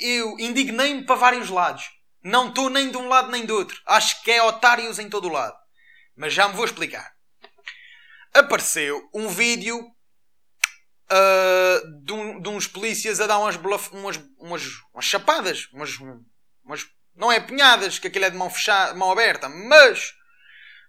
Eu 0.01 0.39
indignei-me 0.39 1.05
para 1.05 1.17
vários 1.17 1.51
lados. 1.51 1.85
Não 2.23 2.49
estou 2.49 2.71
nem 2.71 2.91
de 2.91 2.97
um 2.97 3.09
lado 3.09 3.31
nem 3.31 3.45
do 3.45 3.55
outro. 3.55 3.81
Acho 3.87 4.23
que 4.23 4.31
é 4.31 4.43
otários 4.43 4.99
em 4.99 5.09
todo 5.09 5.27
o 5.29 5.33
lado. 5.33 5.57
Mas 6.17 6.33
já 6.33 6.49
me 6.49 6.55
vou 6.55 6.65
explicar. 6.65 7.13
Apareceu 8.33 9.09
um 9.13 9.29
vídeo 9.29 9.79
uh, 11.11 12.05
de, 12.05 12.13
um, 12.13 12.41
de, 12.41 12.49
uns 12.49 12.67
polícias 12.67 13.21
a 13.21 13.27
dar 13.27 13.39
umas, 13.39 13.57
umas, 13.57 14.21
umas, 14.39 14.63
umas 14.95 15.05
chapadas, 15.05 15.69
umas, 15.73 15.91
umas 16.65 16.87
não 17.17 17.31
é 17.31 17.41
punhadas, 17.41 17.99
que 17.99 18.07
aquilo 18.07 18.25
é 18.25 18.31
de 18.31 18.37
mão, 18.37 18.49
fechada, 18.49 18.95
mão 18.95 19.11
aberta, 19.11 19.49
mas 19.49 20.15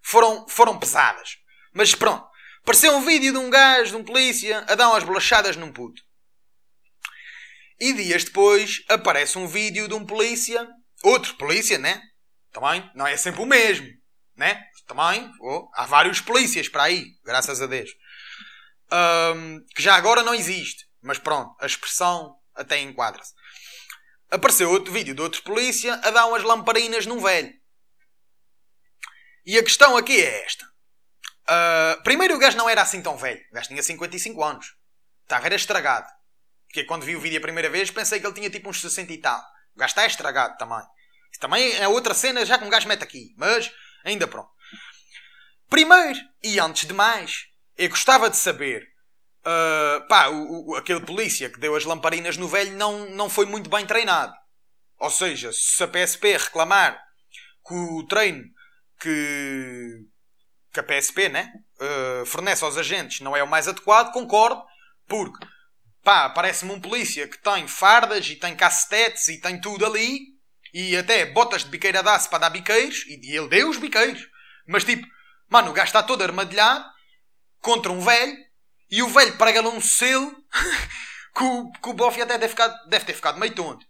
foram, 0.01 0.47
foram 0.47 0.77
pesadas. 0.77 1.37
Mas 1.73 1.95
pronto. 1.95 2.30
Pareceu 2.63 2.95
um 2.95 3.05
vídeo 3.05 3.31
de 3.31 3.37
um 3.37 3.49
gajo, 3.49 3.91
de 3.91 3.97
um 3.97 4.03
polícia, 4.03 4.65
a 4.67 4.75
dar 4.75 4.89
umas 4.89 5.03
bolachadas 5.03 5.55
num 5.55 5.71
puto. 5.71 6.01
E 7.79 7.93
dias 7.93 8.23
depois 8.23 8.83
aparece 8.87 9.37
um 9.37 9.47
vídeo 9.47 9.87
de 9.87 9.93
um 9.93 10.05
polícia, 10.05 10.67
outro 11.03 11.35
polícia, 11.35 11.77
né? 11.77 12.01
Também 12.51 12.89
não 12.95 13.07
é 13.07 13.17
sempre 13.17 13.41
o 13.41 13.45
mesmo, 13.45 13.87
né? 14.35 14.63
Também 14.87 15.31
oh, 15.41 15.69
há 15.73 15.85
vários 15.85 16.21
polícias 16.21 16.69
para 16.69 16.83
aí, 16.83 17.05
graças 17.25 17.61
a 17.61 17.65
Deus. 17.65 17.89
Um, 18.91 19.65
que 19.75 19.81
já 19.81 19.95
agora 19.95 20.21
não 20.21 20.35
existe, 20.35 20.85
mas 21.01 21.17
pronto, 21.17 21.55
a 21.59 21.65
expressão 21.65 22.35
até 22.53 22.79
enquadra-se 22.79 23.33
apareceu 24.31 24.71
outro 24.71 24.93
vídeo 24.93 25.13
de 25.13 25.21
outro 25.21 25.43
polícia 25.43 25.93
a 25.95 26.09
dar 26.09 26.25
umas 26.25 26.41
lamparinas 26.43 27.05
num 27.05 27.19
velho. 27.19 27.53
E 29.45 29.57
a 29.57 29.63
questão 29.63 29.97
aqui 29.97 30.21
é 30.21 30.45
esta. 30.45 30.65
Uh, 31.49 32.01
primeiro, 32.03 32.35
o 32.35 32.39
gajo 32.39 32.57
não 32.57 32.69
era 32.69 32.81
assim 32.81 33.01
tão 33.01 33.17
velho. 33.17 33.41
O 33.51 33.55
gajo 33.55 33.67
tinha 33.67 33.83
55 33.83 34.43
anos. 34.43 34.75
Estava 35.23 35.45
era 35.45 35.55
estragado. 35.55 36.07
Porque 36.67 36.83
quando 36.85 37.03
vi 37.03 37.15
o 37.15 37.19
vídeo 37.19 37.37
a 37.37 37.41
primeira 37.41 37.69
vez 37.69 37.91
pensei 37.91 38.19
que 38.19 38.25
ele 38.25 38.33
tinha 38.33 38.49
tipo 38.49 38.69
uns 38.69 38.81
60 38.81 39.11
e 39.11 39.17
tal. 39.17 39.39
O 39.75 39.79
gajo 39.79 39.91
está 39.91 40.05
estragado 40.05 40.57
também. 40.57 40.83
Isso 41.31 41.39
também 41.39 41.73
é 41.77 41.87
outra 41.87 42.13
cena 42.13 42.45
já 42.45 42.57
que 42.57 42.65
um 42.65 42.69
gajo 42.69 42.87
mete 42.87 43.03
aqui. 43.03 43.33
Mas 43.37 43.71
ainda 44.03 44.27
pronto. 44.27 44.49
Primeiro, 45.69 46.19
e 46.43 46.59
antes 46.59 46.85
de 46.85 46.93
mais, 46.93 47.45
eu 47.77 47.89
gostava 47.89 48.29
de 48.29 48.37
saber 48.37 48.91
Uh, 49.41 50.07
pá, 50.07 50.27
o, 50.27 50.69
o, 50.69 50.75
aquele 50.75 51.01
polícia 51.01 51.49
que 51.49 51.59
deu 51.59 51.75
as 51.75 51.83
lamparinas 51.83 52.37
no 52.37 52.47
velho 52.47 52.73
não, 52.73 53.09
não 53.09 53.27
foi 53.27 53.45
muito 53.47 53.69
bem 53.69 53.85
treinado. 53.87 54.33
Ou 54.99 55.09
seja, 55.09 55.51
se 55.51 55.83
a 55.83 55.87
PSP 55.87 56.37
reclamar 56.37 57.01
que 57.67 57.73
o 57.73 58.05
treino 58.07 58.43
que, 58.99 60.05
que 60.71 60.79
a 60.79 60.83
PSP 60.83 61.29
né, 61.29 61.51
uh, 61.79 62.25
fornece 62.25 62.63
aos 62.63 62.77
agentes 62.77 63.19
não 63.19 63.35
é 63.35 63.43
o 63.43 63.47
mais 63.47 63.67
adequado, 63.67 64.11
concordo, 64.11 64.63
porque 65.07 65.45
pá, 66.03 66.29
parece-me 66.29 66.71
um 66.71 66.79
polícia 66.79 67.27
que 67.27 67.37
tem 67.37 67.67
fardas 67.67 68.27
e 68.29 68.35
tem 68.35 68.55
cacetetes 68.55 69.27
e 69.27 69.39
tem 69.39 69.59
tudo 69.59 69.85
ali 69.85 70.19
e 70.73 70.95
até 70.95 71.25
botas 71.25 71.63
de 71.63 71.69
biqueira 71.69 71.99
aço 71.99 72.29
para 72.29 72.39
dar 72.39 72.49
biqueiros 72.49 73.05
e 73.07 73.35
ele 73.35 73.49
deu 73.49 73.69
os 73.69 73.77
biqueiros. 73.77 74.25
Mas 74.65 74.83
tipo, 74.83 75.05
mano, 75.49 75.71
o 75.71 75.73
gajo 75.73 75.87
está 75.87 76.01
todo 76.01 76.23
armadilhado 76.23 76.85
contra 77.59 77.91
um 77.91 77.99
velho 77.99 78.37
e 78.89 79.03
o 79.03 79.09
velho 79.09 79.37
prega-lhe 79.37 79.67
um 79.67 79.81
selo 79.81 80.33
que 81.35 81.43
o, 81.43 81.71
que 81.71 81.89
o 81.89 82.07
até 82.07 82.37
deve, 82.37 82.49
ficar, 82.49 82.69
deve 82.87 83.05
ter 83.05 83.13
ficado 83.13 83.39
meio 83.39 83.53
tonto. 83.53 83.85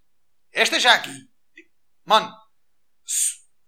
Esta 0.51 0.79
já 0.79 0.93
aqui. 0.93 1.15
Mano, 2.03 2.31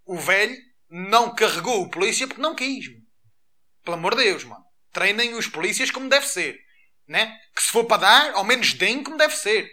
o 0.05 0.17
velho 0.17 0.55
não 0.89 1.33
carregou 1.33 1.81
o 1.81 1.89
polícia 1.89 2.27
porque 2.27 2.41
não 2.41 2.55
quis. 2.55 3.02
Pelo 3.83 3.97
amor 3.97 4.15
de 4.15 4.23
Deus, 4.23 4.43
mano. 4.43 4.63
Treinem 4.91 5.33
os 5.35 5.47
polícias 5.47 5.91
como 5.91 6.09
deve 6.09 6.27
ser. 6.27 6.59
Né? 7.07 7.37
Que 7.55 7.61
se 7.61 7.69
for 7.69 7.85
para 7.85 8.01
dar, 8.01 8.33
ao 8.33 8.43
menos 8.43 8.73
deem 8.73 9.03
como 9.03 9.17
deve 9.17 9.35
ser. 9.35 9.69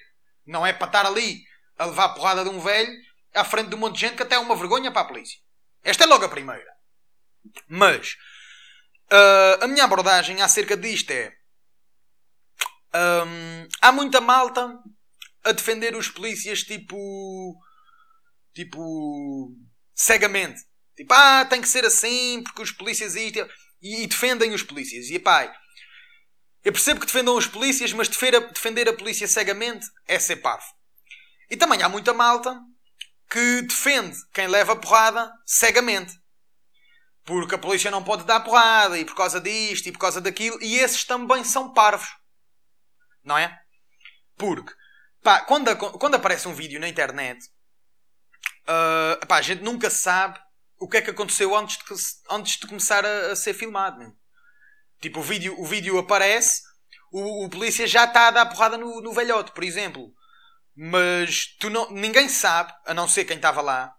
Não 0.46 0.66
é 0.66 0.72
para 0.72 0.86
estar 0.86 1.06
ali 1.06 1.44
a 1.78 1.86
levar 1.86 2.06
a 2.06 2.08
porrada 2.10 2.44
de 2.44 2.50
um 2.50 2.60
velho 2.60 2.92
à 3.34 3.44
frente 3.44 3.68
de 3.68 3.74
um 3.74 3.78
monte 3.78 3.94
de 3.94 4.00
gente 4.00 4.16
que 4.16 4.22
até 4.22 4.34
é 4.34 4.38
uma 4.38 4.56
vergonha 4.56 4.90
para 4.90 5.02
a 5.02 5.06
polícia. 5.06 5.38
Esta 5.82 6.04
é 6.04 6.06
logo 6.06 6.24
a 6.24 6.28
primeira. 6.28 6.70
Mas 7.68 8.16
uh, 9.12 9.64
a 9.64 9.66
minha 9.66 9.84
abordagem 9.84 10.42
acerca 10.42 10.76
disto 10.76 11.10
é. 11.10 11.32
Um, 12.92 13.68
há 13.80 13.92
muita 13.92 14.20
malta 14.20 14.76
a 15.44 15.52
defender 15.52 15.94
os 15.94 16.08
polícias 16.08 16.62
tipo. 16.62 17.56
Tipo. 18.52 19.54
cegamente. 19.94 20.60
Tipo, 20.96 21.14
ah, 21.14 21.46
tem 21.46 21.62
que 21.62 21.68
ser 21.68 21.84
assim 21.84 22.42
porque 22.42 22.62
os 22.62 22.72
polícias. 22.72 23.14
E, 23.80 24.02
e 24.02 24.06
defendem 24.06 24.52
os 24.52 24.62
polícias. 24.62 25.10
E 25.10 25.18
pai, 25.18 25.52
eu 26.64 26.72
percebo 26.72 27.00
que 27.00 27.06
defendam 27.06 27.36
os 27.36 27.46
polícias, 27.46 27.92
mas 27.92 28.08
defender 28.08 28.88
a, 28.88 28.90
a 28.90 28.96
polícia 28.96 29.26
cegamente 29.26 29.86
é 30.06 30.18
ser 30.18 30.36
parvo. 30.36 30.66
E 31.50 31.56
também 31.56 31.82
há 31.82 31.88
muita 31.88 32.12
malta 32.12 32.60
que 33.30 33.62
defende 33.62 34.16
quem 34.32 34.46
leva 34.46 34.76
porrada 34.76 35.32
cegamente. 35.46 36.18
Porque 37.24 37.54
a 37.54 37.58
polícia 37.58 37.90
não 37.90 38.02
pode 38.02 38.24
dar 38.24 38.40
porrada 38.40 38.98
e 38.98 39.04
por 39.04 39.14
causa 39.14 39.40
disto 39.40 39.86
e 39.86 39.92
por 39.92 39.98
causa 39.98 40.20
daquilo. 40.20 40.60
E 40.62 40.78
esses 40.78 41.04
também 41.04 41.44
são 41.44 41.72
parvos. 41.72 42.08
Não 43.22 43.38
é? 43.38 43.58
Porque, 44.36 44.72
pá, 45.22 45.40
quando, 45.42 45.74
quando 45.76 46.14
aparece 46.14 46.48
um 46.48 46.54
vídeo 46.54 46.80
na 46.80 46.88
internet, 46.88 47.38
uh, 48.62 49.26
pá, 49.26 49.36
a 49.36 49.42
gente 49.42 49.62
nunca 49.62 49.90
sabe 49.90 50.40
o 50.80 50.88
que 50.88 50.96
é 50.96 51.02
que 51.02 51.10
aconteceu 51.10 51.54
antes 51.54 51.76
de, 51.76 51.84
antes 52.30 52.58
de 52.58 52.66
começar 52.66 53.04
a, 53.04 53.32
a 53.32 53.36
ser 53.36 53.54
filmado. 53.54 53.98
Mesmo. 53.98 54.16
Tipo, 55.00 55.20
o 55.20 55.22
vídeo, 55.22 55.54
o 55.60 55.64
vídeo 55.64 55.98
aparece, 55.98 56.62
o, 57.12 57.44
o 57.44 57.50
polícia 57.50 57.86
já 57.86 58.04
está 58.04 58.28
a 58.28 58.30
dar 58.30 58.46
porrada 58.46 58.78
no, 58.78 59.00
no 59.00 59.12
velhote, 59.12 59.52
por 59.52 59.62
exemplo. 59.62 60.12
Mas 60.74 61.54
tu 61.58 61.68
não, 61.68 61.90
ninguém 61.90 62.28
sabe, 62.28 62.72
a 62.86 62.94
não 62.94 63.06
ser 63.06 63.24
quem 63.24 63.36
estava 63.36 63.60
lá, 63.60 63.94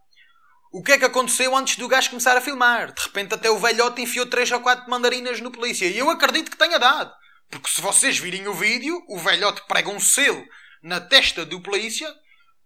o 0.71 0.81
que 0.81 0.93
é 0.93 0.97
que 0.97 1.05
aconteceu 1.05 1.55
antes 1.55 1.75
do 1.75 1.87
gajo 1.87 2.09
começar 2.09 2.35
a 2.35 2.41
filmar. 2.41 2.93
De 2.93 3.01
repente 3.01 3.35
até 3.35 3.49
o 3.49 3.59
velhote 3.59 4.01
enfiou 4.01 4.25
3 4.25 4.51
ou 4.53 4.61
4 4.61 4.89
mandarinas 4.89 5.39
no 5.41 5.51
polícia. 5.51 5.85
E 5.85 5.97
eu 5.97 6.09
acredito 6.09 6.49
que 6.49 6.57
tenha 6.57 6.79
dado. 6.79 7.13
Porque 7.49 7.69
se 7.69 7.81
vocês 7.81 8.17
virem 8.17 8.47
o 8.47 8.53
vídeo, 8.53 9.03
o 9.09 9.19
velhote 9.19 9.61
prega 9.67 9.89
um 9.89 9.99
selo 9.99 10.43
na 10.81 11.01
testa 11.01 11.45
do 11.45 11.61
polícia 11.61 12.11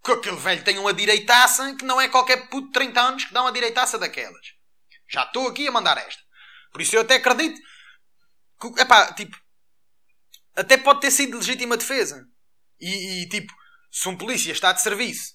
que 0.05 0.11
aquele 0.11 0.37
velho 0.37 0.63
tem 0.63 0.77
uma 0.77 0.93
direitaça 0.93 1.75
que 1.75 1.83
não 1.83 1.99
é 1.99 2.07
qualquer 2.07 2.47
puto 2.49 2.67
de 2.67 2.73
30 2.73 3.01
anos 3.01 3.25
que 3.25 3.33
dá 3.33 3.41
uma 3.41 3.51
direitaça 3.51 3.97
daquelas. 3.97 4.53
Já 5.09 5.23
estou 5.23 5.47
aqui 5.47 5.67
a 5.67 5.71
mandar 5.71 5.97
esta. 5.97 6.21
Por 6.71 6.81
isso 6.81 6.95
eu 6.95 7.01
até 7.01 7.15
acredito 7.15 7.59
Epá, 8.77 9.13
tipo. 9.13 9.37
Até 10.55 10.77
pode 10.77 11.01
ter 11.01 11.11
sido 11.11 11.37
legítima 11.37 11.75
defesa. 11.75 12.25
E, 12.79 13.23
e 13.23 13.29
tipo, 13.29 13.53
se 13.91 14.07
um 14.07 14.17
polícia 14.17 14.51
está 14.51 14.71
de 14.71 14.81
serviço 14.81 15.33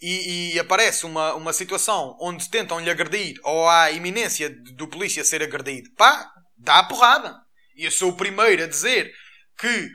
e, 0.00 0.54
e, 0.54 0.58
aparece 0.58 1.04
uma, 1.04 1.34
uma 1.34 1.52
situação 1.52 2.16
onde 2.20 2.50
tentam 2.50 2.80
lhe 2.80 2.90
agredir 2.90 3.38
ou 3.42 3.68
há 3.68 3.90
iminência 3.90 4.50
do 4.74 4.88
polícia 4.88 5.24
ser 5.24 5.42
agredido, 5.42 5.90
pá, 5.94 6.30
dá 6.56 6.78
a 6.78 6.84
porrada. 6.84 7.34
E 7.74 7.84
eu 7.84 7.90
sou 7.90 8.10
o 8.10 8.16
primeiro 8.16 8.64
a 8.64 8.66
dizer 8.66 9.12
que 9.58 9.90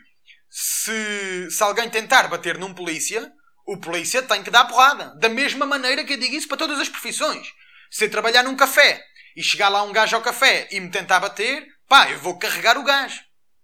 se, 0.49 1.49
se 1.49 1.63
alguém 1.63 1.89
tentar 1.89 2.27
bater 2.27 2.57
num 2.57 2.73
polícia, 2.73 3.31
o 3.65 3.77
polícia 3.77 4.21
tem 4.21 4.43
que 4.43 4.51
dar 4.51 4.65
porrada. 4.65 5.15
Da 5.19 5.29
mesma 5.29 5.65
maneira 5.65 6.03
que 6.03 6.13
eu 6.13 6.17
digo 6.17 6.35
isso 6.35 6.47
para 6.47 6.57
todas 6.57 6.79
as 6.79 6.89
profissões. 6.89 7.47
Se 7.89 8.05
eu 8.05 8.11
trabalhar 8.11 8.43
num 8.43 8.55
café 8.55 9.03
e 9.35 9.43
chegar 9.43 9.69
lá 9.69 9.83
um 9.83 9.91
gajo 9.91 10.15
ao 10.15 10.21
café 10.21 10.67
e 10.71 10.79
me 10.79 10.89
tentar 10.89 11.19
bater, 11.19 11.67
Pá, 11.91 12.09
eu 12.09 12.19
vou 12.19 12.39
carregar 12.39 12.77
o 12.77 12.85
gajo. 12.85 13.21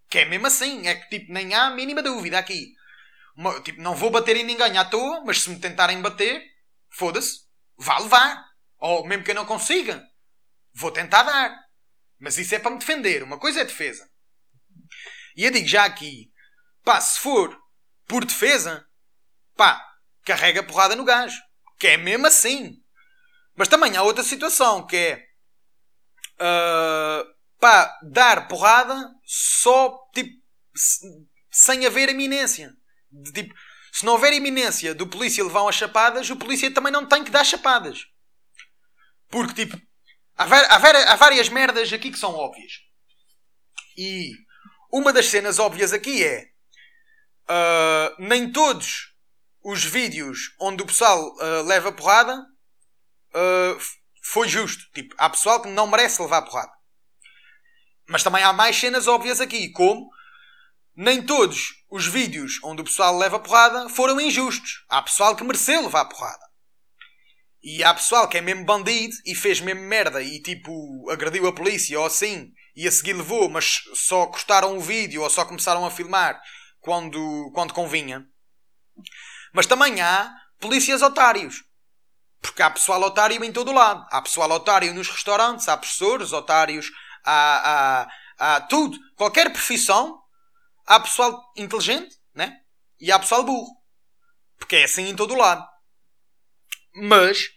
Que 0.10 0.20
é 0.20 0.26
mesmo 0.26 0.48
assim. 0.48 0.86
É 0.86 0.96
que 0.96 1.08
tipo, 1.08 1.32
nem 1.32 1.54
há 1.54 1.68
a 1.68 1.70
mínima 1.70 2.04
dúvida 2.04 2.38
aqui. 2.38 2.74
Tipo, 3.64 3.82
não 3.82 3.96
vou 3.96 4.12
bater 4.12 4.36
em 4.36 4.44
ninguém 4.44 4.78
à 4.78 4.84
toa, 4.84 5.24
mas 5.26 5.44
se 5.44 5.50
me 5.50 5.58
tentarem 5.62 6.02
bater, 6.02 6.44
foda-se, 6.90 7.46
vá 7.78 7.98
levar. 8.00 8.46
Ou 8.80 9.08
mesmo 9.08 9.24
que 9.24 9.32
eu 9.32 9.36
não 9.36 9.46
consiga, 9.46 10.06
vou 10.74 10.92
tentar 10.92 11.24
dar. 11.24 11.58
Mas 12.20 12.38
isso 12.38 12.54
é 12.54 12.60
para 12.60 12.72
me 12.72 12.80
defender. 12.80 13.24
Uma 13.24 13.40
coisa 13.40 13.62
é 13.62 13.64
defesa. 13.64 14.06
E 15.34 15.46
eu 15.46 15.52
digo 15.52 15.66
já 15.66 15.86
aqui, 15.86 16.30
pá, 16.84 17.00
se 17.00 17.22
for 17.22 17.58
por 18.10 18.26
defesa, 18.26 18.86
pá, 19.58 19.84
carrega 20.24 20.64
porrada 20.64 20.96
no 20.96 21.04
gajo. 21.04 21.42
Que 21.80 21.88
é 21.88 21.98
mesmo 21.98 22.28
assim. 22.28 22.82
Mas 23.56 23.68
também 23.68 23.98
há 23.98 24.04
outra 24.04 24.24
situação 24.24 24.86
que 24.86 24.96
é. 24.96 25.28
Uh, 26.40 27.26
pá, 27.60 27.98
dar 28.04 28.48
porrada 28.48 28.96
só, 29.26 29.98
tipo, 30.14 30.32
sem 31.52 31.86
haver 31.86 32.10
iminência. 32.10 32.72
De, 33.12 33.32
tipo, 33.32 33.54
se 33.92 34.06
não 34.06 34.14
houver 34.14 34.34
iminência 34.34 34.94
do 34.94 35.08
polícia 35.08 35.44
levar 35.44 35.64
umas 35.64 35.76
chapadas, 35.76 36.30
o 36.30 36.36
polícia 36.36 36.72
também 36.72 36.92
não 36.92 37.08
tem 37.08 37.24
que 37.24 37.32
dar 37.32 37.44
chapadas. 37.44 38.06
Porque, 39.30 39.66
tipo, 39.66 39.82
há, 40.38 40.44
há, 40.46 41.14
há 41.14 41.16
várias 41.16 41.50
merdas 41.50 41.92
aqui 41.92 42.12
que 42.12 42.20
são 42.20 42.34
óbvias. 42.36 42.74
E 43.98 44.32
uma 44.92 45.12
das 45.12 45.26
cenas 45.28 45.58
óbvias 45.58 45.94
aqui 45.94 46.24
é 46.24 46.52
uh, 47.50 48.16
nem 48.20 48.52
todos 48.52 49.17
os 49.70 49.84
vídeos 49.84 50.56
onde 50.62 50.82
o 50.82 50.86
pessoal 50.86 51.22
uh, 51.36 51.62
leva 51.64 51.92
porrada 51.92 52.40
uh, 52.40 53.78
foi 54.24 54.48
justo. 54.48 54.82
Tipo, 54.94 55.14
há 55.18 55.30
pessoal 55.30 55.62
que 55.62 55.68
não 55.68 55.86
merece 55.88 56.22
levar 56.22 56.44
porrada. 56.44 56.72
Mas 58.08 58.24
também 58.24 58.42
há 58.44 58.54
mais 58.54 58.78
cenas 58.78 59.10
óbvias 59.10 59.42
aqui, 59.42 59.70
como 59.74 60.10
nem 60.96 61.22
todos 61.22 61.84
os 61.92 62.08
vídeos 62.08 62.62
onde 62.64 62.82
o 62.82 62.86
pessoal 62.86 63.18
leva 63.18 63.42
porrada 63.42 63.90
foram 63.90 64.22
injustos. 64.22 64.86
Há 64.88 65.02
pessoal 65.02 65.36
que 65.36 65.44
mereceu 65.44 65.82
levar 65.82 66.06
porrada. 66.06 66.48
E 67.62 67.84
há 67.84 67.94
pessoal 67.94 68.30
que 68.30 68.38
é 68.38 68.42
mesmo 68.42 68.64
bandido 68.64 69.18
e 69.26 69.36
fez 69.36 69.60
mesmo 69.60 69.82
merda 69.82 70.22
e 70.22 70.42
tipo 70.42 71.10
agrediu 71.12 71.46
a 71.46 71.54
polícia 71.54 72.00
ou 72.00 72.06
assim 72.06 72.54
e 72.74 72.88
a 72.88 72.92
seguir 72.92 73.12
levou, 73.12 73.50
mas 73.50 73.82
só 73.94 74.28
cortaram 74.28 74.78
o 74.78 74.80
vídeo 74.80 75.24
ou 75.24 75.30
só 75.30 75.44
começaram 75.44 75.86
a 75.86 75.92
filmar 75.92 76.40
quando, 76.80 77.52
quando 77.54 77.74
convinha. 77.74 78.26
Mas 79.54 79.66
também 79.66 80.02
há 80.02 80.34
polícias 80.60 81.02
otários. 81.02 81.64
Porque 82.42 82.62
há 82.62 82.70
pessoal 82.70 83.02
otário 83.02 83.44
em 83.44 83.52
todo 83.52 83.72
o 83.72 83.74
lado. 83.74 84.06
Há 84.12 84.22
pessoal 84.22 84.50
otário 84.52 84.94
nos 84.94 85.10
restaurantes, 85.10 85.68
há 85.68 85.76
professores 85.76 86.32
otários 86.34 86.92
há, 87.28 88.08
há, 88.40 88.56
há 88.56 88.62
tudo, 88.62 88.98
qualquer 89.16 89.52
profissão, 89.52 90.22
há 90.86 91.00
pessoal 91.00 91.52
inteligente 91.58 92.16
né? 92.34 92.58
e 93.00 93.12
há 93.12 93.20
pessoal 93.20 93.44
burro. 93.44 93.76
Porque 94.58 94.78
é 94.78 94.84
assim 94.86 95.08
em 95.08 95.16
todo 95.16 95.34
o 95.34 95.38
lado. 95.38 95.64
Mas, 96.96 97.50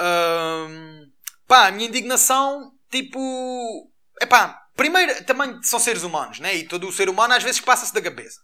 hum, 0.00 1.12
pá, 1.46 1.68
a 1.68 1.70
minha 1.70 1.88
indignação, 1.88 2.72
tipo, 2.90 3.92
é 4.20 4.26
pá, 4.26 4.60
primeiro, 4.74 5.24
também 5.24 5.62
são 5.62 5.78
seres 5.78 6.02
humanos, 6.02 6.40
né? 6.40 6.56
E 6.56 6.66
todo 6.66 6.88
o 6.88 6.92
ser 6.92 7.08
humano 7.08 7.34
às 7.34 7.44
vezes 7.44 7.60
passa-se 7.60 7.94
da 7.94 8.02
cabeça. 8.02 8.40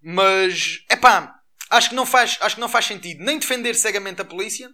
Mas, 0.00 0.78
é 0.88 0.96
pá, 0.96 1.35
acho 1.70 1.90
que 1.90 1.94
não 1.94 2.06
faz, 2.06 2.38
acho 2.40 2.56
que 2.56 2.60
não 2.60 2.68
faz 2.68 2.86
sentido 2.86 3.24
nem 3.24 3.38
defender 3.38 3.74
cegamente 3.74 4.22
a 4.22 4.24
polícia, 4.24 4.70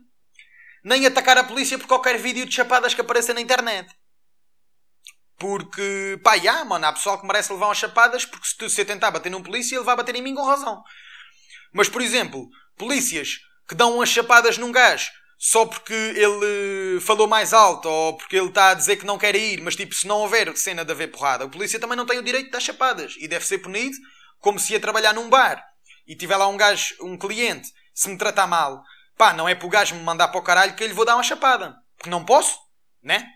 nem 0.85 1.07
atacar 1.07 1.39
a 1.39 1.45
polícia 1.45 1.79
por 1.79 1.87
qualquer 1.87 2.19
vídeo 2.19 2.47
de 2.47 2.55
chapadas 2.55 2.95
que 2.95 3.01
apareça 3.01 3.33
na 3.33 3.41
internet. 3.41 3.89
Porque, 5.39 6.21
pá, 6.23 6.37
já, 6.39 6.65
mano, 6.65 6.87
há 6.87 6.93
pessoal 6.93 7.21
que 7.21 7.27
merece 7.27 7.53
levar 7.53 7.67
umas 7.67 7.79
chapadas 7.79 8.25
porque 8.25 8.47
se, 8.47 8.71
se 8.71 8.81
eu 8.81 8.85
tentar 8.85 9.11
bater 9.11 9.31
num 9.31 9.43
polícia, 9.43 9.77
ele 9.77 9.85
vai 9.85 9.97
bater 9.97 10.15
em 10.15 10.23
mim 10.23 10.35
com 10.35 10.45
razão. 10.45 10.83
Mas, 11.73 11.89
por 11.89 12.01
exemplo, 12.01 12.49
polícias 12.77 13.41
que 13.69 13.75
dão 13.75 13.97
umas 13.97 14.09
chapadas 14.09 14.59
num 14.59 14.71
gajo 14.71 15.11
só 15.39 15.67
porque 15.67 15.93
ele 15.93 17.01
falou 17.01 17.27
mais 17.27 17.53
alto 17.53 17.89
ou 17.89 18.17
porque 18.17 18.37
ele 18.37 18.47
está 18.47 18.71
a 18.71 18.75
dizer 18.75 18.97
que 18.97 19.05
não 19.05 19.19
quer 19.19 19.35
ir, 19.35 19.61
mas 19.61 19.75
tipo, 19.75 19.93
se 19.93 20.07
não 20.07 20.19
houver 20.19 20.57
cena 20.57 20.85
de 20.85 20.93
haver 20.93 21.11
porrada, 21.11 21.45
o 21.45 21.51
polícia 21.51 21.81
também 21.81 21.97
não 21.97 22.07
tem 22.07 22.19
o 22.19 22.23
direito 22.23 22.47
de 22.47 22.53
dar 22.53 22.61
chapadas 22.61 23.17
e 23.19 23.27
deve 23.27 23.45
ser 23.45 23.59
punido 23.59 23.97
como 24.39 24.61
se 24.61 24.73
ia 24.73 24.79
trabalhar 24.79 25.13
num 25.13 25.29
bar 25.29 25.72
e 26.07 26.17
tiver 26.17 26.37
lá 26.37 26.47
um 26.49 26.57
gajo, 26.57 26.95
um 27.01 27.17
cliente, 27.17 27.73
se 27.95 28.09
me 28.09 28.19
tratar 28.19 28.47
mal, 28.47 28.83
pá, 29.17 29.33
não 29.33 29.49
é 29.49 29.55
para 29.55 29.67
o 29.67 29.71
gajo 29.71 29.95
me 29.95 30.03
mandar 30.03 30.29
para 30.29 30.41
o 30.41 30.43
caralho 30.43 30.75
que 30.75 30.83
eu 30.83 30.89
lhe 30.89 30.95
vou 30.95 31.05
dar 31.05 31.17
uma 31.17 31.23
chapada, 31.23 31.77
porque 31.97 32.11
não 32.11 32.25
posso, 32.25 32.59
né? 33.03 33.27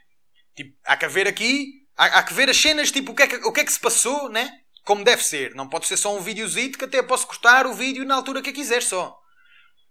Tipo, 0.54 0.76
há 0.84 0.96
que 0.96 1.04
haver 1.04 1.28
aqui 1.28 1.86
Há, 1.96 2.18
há, 2.18 2.22
que 2.22 2.34
ver 2.34 2.50
as 2.50 2.56
cenas, 2.58 2.92
tipo, 2.92 3.12
o 3.12 3.14
que, 3.14 3.22
é 3.22 3.26
que, 3.26 3.36
o 3.36 3.52
que 3.52 3.60
é 3.60 3.64
que 3.64 3.72
se 3.72 3.80
passou, 3.80 4.28
né? 4.28 4.50
Como 4.84 5.02
deve 5.02 5.24
ser. 5.24 5.54
Não 5.54 5.68
pode 5.68 5.86
ser 5.86 5.96
só 5.96 6.14
um 6.14 6.20
videozito 6.20 6.78
que 6.78 6.84
até 6.84 7.02
posso 7.02 7.26
cortar 7.26 7.66
o 7.66 7.72
vídeo 7.72 8.04
na 8.04 8.14
altura 8.14 8.42
que 8.42 8.52
quiser 8.52 8.82
só. 8.82 9.18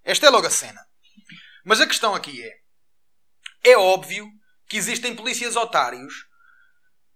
Esta 0.03 0.27
é 0.27 0.29
logo 0.29 0.45
a 0.45 0.51
cena. 0.51 0.85
Mas 1.65 1.81
a 1.81 1.87
questão 1.87 2.13
aqui 2.13 2.43
é... 2.43 3.71
É 3.71 3.77
óbvio 3.77 4.29
que 4.67 4.77
existem 4.77 5.15
polícias 5.15 5.55
otários 5.55 6.13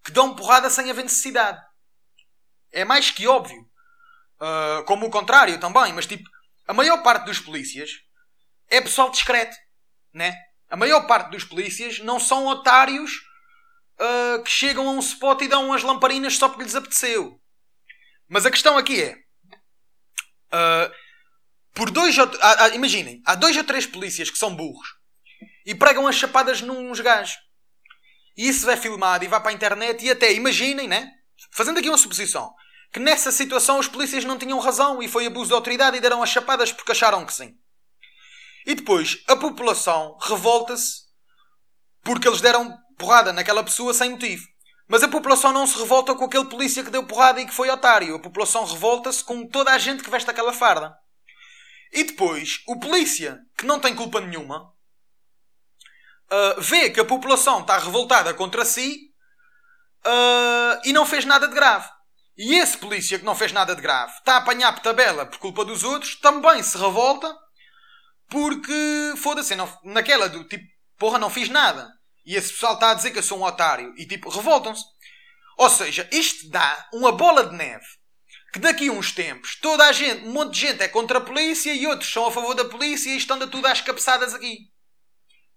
que 0.04 0.12
dão 0.12 0.36
porrada 0.36 0.70
sem 0.72 0.90
haver 0.90 1.04
necessidade. 1.04 1.62
É 2.72 2.84
mais 2.84 3.12
que 3.12 3.28
óbvio. 3.28 3.69
Uh, 4.42 4.84
como 4.86 5.06
o 5.06 5.10
contrário 5.10 5.60
também, 5.60 5.92
mas 5.92 6.06
tipo, 6.06 6.24
a 6.66 6.74
maior 6.74 7.04
parte 7.04 7.26
dos 7.26 7.40
polícias 7.40 7.92
é 8.70 8.80
pessoal 8.80 9.10
discreto, 9.10 9.56
né? 10.14 10.34
A 10.70 10.78
maior 10.78 11.08
parte 11.08 11.32
dos 11.32 11.44
polícias 11.44 12.00
não 12.00 12.20
são 12.20 12.48
otários 12.48 13.12
uh, 14.00 14.44
que 14.44 14.50
chegam 14.50 14.88
a 14.88 14.92
um 14.92 15.00
spot 15.00 15.42
e 15.42 15.48
dão 15.48 15.66
umas 15.66 15.84
lamparinas 15.84 16.38
só 16.38 16.48
porque 16.48 16.64
lhes 16.64 16.76
apeteceu. 16.76 17.42
Mas 18.28 18.46
a 18.46 18.52
questão 18.52 18.78
aqui 18.78 19.02
é. 19.02 19.16
Uh, 20.54 20.94
por 21.74 21.92
dois 21.92 22.18
ou, 22.18 22.30
imaginem, 22.74 23.22
há 23.26 23.36
dois 23.36 23.58
ou 23.58 23.64
três 23.64 23.86
polícias 23.86 24.30
que 24.30 24.38
são 24.38 24.56
burros 24.56 24.88
e 25.66 25.74
pregam 25.76 26.08
as 26.08 26.16
chapadas 26.16 26.62
nos 26.62 27.00
gajos. 27.00 27.38
E 28.38 28.48
isso 28.48 28.70
é 28.70 28.78
filmado 28.78 29.26
e 29.26 29.28
vai 29.28 29.40
para 29.42 29.52
a 29.52 29.54
internet 29.54 30.06
e 30.06 30.12
até, 30.12 30.32
imaginem, 30.34 30.88
né? 30.88 31.12
Fazendo 31.52 31.80
aqui 31.80 31.90
uma 31.90 31.98
suposição, 31.98 32.54
que 32.92 33.00
nessa 33.00 33.32
situação 33.32 33.80
os 33.80 33.88
polícias 33.88 34.26
não 34.26 34.38
tinham 34.38 34.60
razão 34.60 35.02
e 35.02 35.08
foi 35.08 35.26
abuso 35.26 35.50
de 35.50 35.54
autoridade 35.54 35.98
e 35.98 36.02
deram 36.02 36.24
as 36.24 36.30
chapadas 36.30 36.72
porque 36.72 36.92
acharam 36.92 37.26
que 37.26 37.34
sim. 37.34 37.56
E 38.66 38.76
depois 38.76 39.24
a 39.28 39.36
população 39.36 40.18
revolta-se 40.22 41.04
porque 42.04 42.28
eles 42.28 42.42
deram 42.42 42.78
porrada 42.98 43.32
naquela 43.32 43.64
pessoa 43.64 43.94
sem 43.94 44.12
motivo. 44.12 44.46
Mas 44.88 45.04
a 45.04 45.08
população 45.08 45.54
não 45.54 45.68
se 45.68 45.78
revolta 45.78 46.16
com 46.16 46.26
aquele 46.26 46.46
polícia 46.46 46.84
que 46.84 46.90
deu 46.90 47.06
porrada 47.06 47.40
e 47.40 47.46
que 47.46 47.54
foi 47.54 47.70
otário. 47.70 48.16
A 48.16 48.20
população 48.20 48.66
revolta-se 48.66 49.24
com 49.24 49.48
toda 49.48 49.72
a 49.72 49.78
gente 49.78 50.04
que 50.04 50.10
veste 50.10 50.30
aquela 50.30 50.52
farda. 50.52 50.98
E 51.92 52.04
depois, 52.04 52.64
o 52.68 52.80
polícia, 52.80 53.40
que 53.56 53.66
não 53.66 53.80
tem 53.80 53.96
culpa 53.96 54.20
nenhuma, 54.20 54.74
uh, 56.32 56.60
vê 56.62 56.90
que 56.90 57.00
a 57.00 57.06
população 57.06 57.62
está 57.62 57.78
revoltada 57.78 58.34
contra 58.34 58.66
si 58.66 59.12
uh, 60.06 60.82
e 60.84 60.92
não 60.92 61.06
fez 61.06 61.24
nada 61.24 61.48
de 61.48 61.54
grave. 61.54 61.88
E 62.40 62.56
esse 62.56 62.78
polícia 62.78 63.20
que 63.20 63.26
não 63.26 63.36
fez 63.36 63.52
nada 63.52 63.76
de 63.76 63.82
grave 63.82 64.14
está 64.14 64.36
a 64.36 64.38
apanhar 64.38 64.72
por 64.72 64.82
tabela 64.82 65.26
por 65.26 65.38
culpa 65.40 65.66
dos 65.66 65.84
outros, 65.84 66.16
também 66.16 66.64
se 66.64 66.78
revolta 66.78 67.38
porque, 68.30 69.14
foda-se, 69.18 69.54
naquela 69.84 70.30
do 70.30 70.46
tipo, 70.46 70.64
porra, 70.98 71.20
não 71.20 71.30
fiz 71.30 71.50
nada. 71.50 71.92
E 72.26 72.36
esse 72.36 72.54
pessoal 72.54 72.76
está 72.76 72.92
a 72.92 72.94
dizer 72.94 73.12
que 73.12 73.18
eu 73.18 73.24
sou 73.24 73.40
um 73.40 73.44
otário. 73.44 73.94
E 73.98 74.06
tipo, 74.06 74.30
revoltam-se. 74.30 74.86
Ou 75.58 75.70
seja, 75.70 76.08
isto 76.14 76.50
dá 76.50 76.88
uma 76.94 77.12
bola 77.12 77.46
de 77.46 77.58
neve. 77.58 77.86
Que 78.54 78.60
daqui 78.60 78.88
a 78.88 78.92
uns 78.94 79.12
tempos, 79.12 79.58
toda 79.60 79.84
a 79.86 79.92
gente, 79.92 80.26
um 80.26 80.32
monte 80.32 80.54
de 80.54 80.62
gente 80.62 80.82
é 80.82 80.88
contra 80.88 81.18
a 81.18 81.22
polícia 81.22 81.74
e 81.74 81.86
outros 81.88 82.10
são 82.10 82.26
a 82.26 82.32
favor 82.32 82.54
da 82.56 82.64
polícia 82.64 83.10
e 83.10 83.18
estão 83.18 83.36
anda 83.36 83.48
tudo 83.48 83.66
às 83.66 83.82
cabeçadas 83.82 84.34
aqui. 84.34 84.60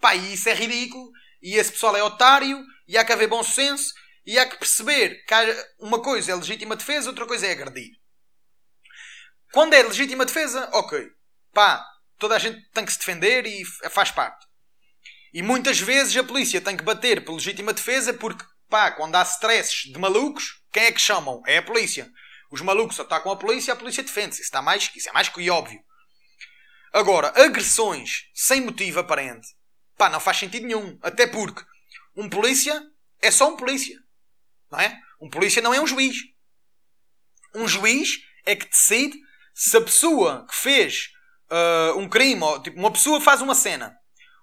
Pá, 0.00 0.16
e 0.16 0.34
isso 0.34 0.48
é 0.48 0.54
ridículo. 0.54 1.12
E 1.40 1.54
esse 1.54 1.70
pessoal 1.70 1.96
é 1.96 2.02
otário. 2.02 2.60
E 2.88 2.98
há 2.98 3.04
que 3.04 3.12
haver 3.12 3.28
bom 3.28 3.44
senso. 3.44 3.94
E 4.24 4.38
há 4.38 4.46
que 4.46 4.56
perceber 4.56 5.24
que 5.24 5.34
uma 5.80 6.00
coisa 6.00 6.32
é 6.32 6.34
legítima 6.34 6.76
defesa, 6.76 7.10
outra 7.10 7.26
coisa 7.26 7.46
é 7.46 7.52
agredir. 7.52 7.90
Quando 9.52 9.74
é 9.74 9.82
legítima 9.82 10.24
defesa, 10.24 10.68
ok. 10.72 11.08
Pá, 11.52 11.84
toda 12.18 12.36
a 12.36 12.38
gente 12.38 12.62
tem 12.70 12.84
que 12.84 12.92
se 12.92 12.98
defender 12.98 13.46
e 13.46 13.64
faz 13.90 14.10
parte. 14.10 14.46
E 15.32 15.42
muitas 15.42 15.80
vezes 15.80 16.16
a 16.16 16.24
polícia 16.24 16.60
tem 16.60 16.76
que 16.76 16.84
bater 16.84 17.24
por 17.24 17.34
legítima 17.34 17.72
defesa 17.72 18.14
porque, 18.14 18.44
pá, 18.68 18.92
quando 18.92 19.16
há 19.16 19.22
stresses 19.22 19.90
de 19.92 19.98
malucos, 19.98 20.62
quem 20.72 20.84
é 20.84 20.92
que 20.92 21.00
chamam? 21.00 21.42
É 21.46 21.58
a 21.58 21.62
polícia. 21.62 22.10
Os 22.50 22.60
malucos 22.60 23.00
atacam 23.00 23.32
a 23.32 23.36
polícia, 23.36 23.72
a 23.72 23.76
polícia 23.76 24.02
defende-se. 24.02 24.42
Isso, 24.42 24.62
mais, 24.62 24.90
isso 24.94 25.08
é 25.08 25.12
mais 25.12 25.28
que 25.28 25.50
óbvio. 25.50 25.80
Agora, 26.92 27.32
agressões 27.42 28.24
sem 28.34 28.60
motivo 28.60 29.00
aparente, 29.00 29.48
pá, 29.96 30.10
não 30.10 30.20
faz 30.20 30.36
sentido 30.36 30.66
nenhum. 30.66 30.98
Até 31.02 31.26
porque 31.26 31.64
um 32.14 32.28
polícia 32.28 32.78
é 33.20 33.30
só 33.30 33.48
um 33.48 33.56
polícia. 33.56 33.98
Não 34.72 34.80
é? 34.80 34.98
Um 35.20 35.28
polícia 35.28 35.60
não 35.60 35.74
é 35.74 35.80
um 35.80 35.86
juiz. 35.86 36.16
Um 37.54 37.68
juiz 37.68 38.20
é 38.46 38.56
que 38.56 38.66
decide 38.66 39.16
se 39.54 39.76
a 39.76 39.80
pessoa 39.82 40.46
que 40.48 40.56
fez 40.56 41.10
uh, 41.50 41.98
um 41.98 42.08
crime, 42.08 42.42
ou, 42.42 42.62
tipo, 42.62 42.78
uma 42.78 42.90
pessoa 42.90 43.20
faz 43.20 43.42
uma 43.42 43.54
cena, 43.54 43.94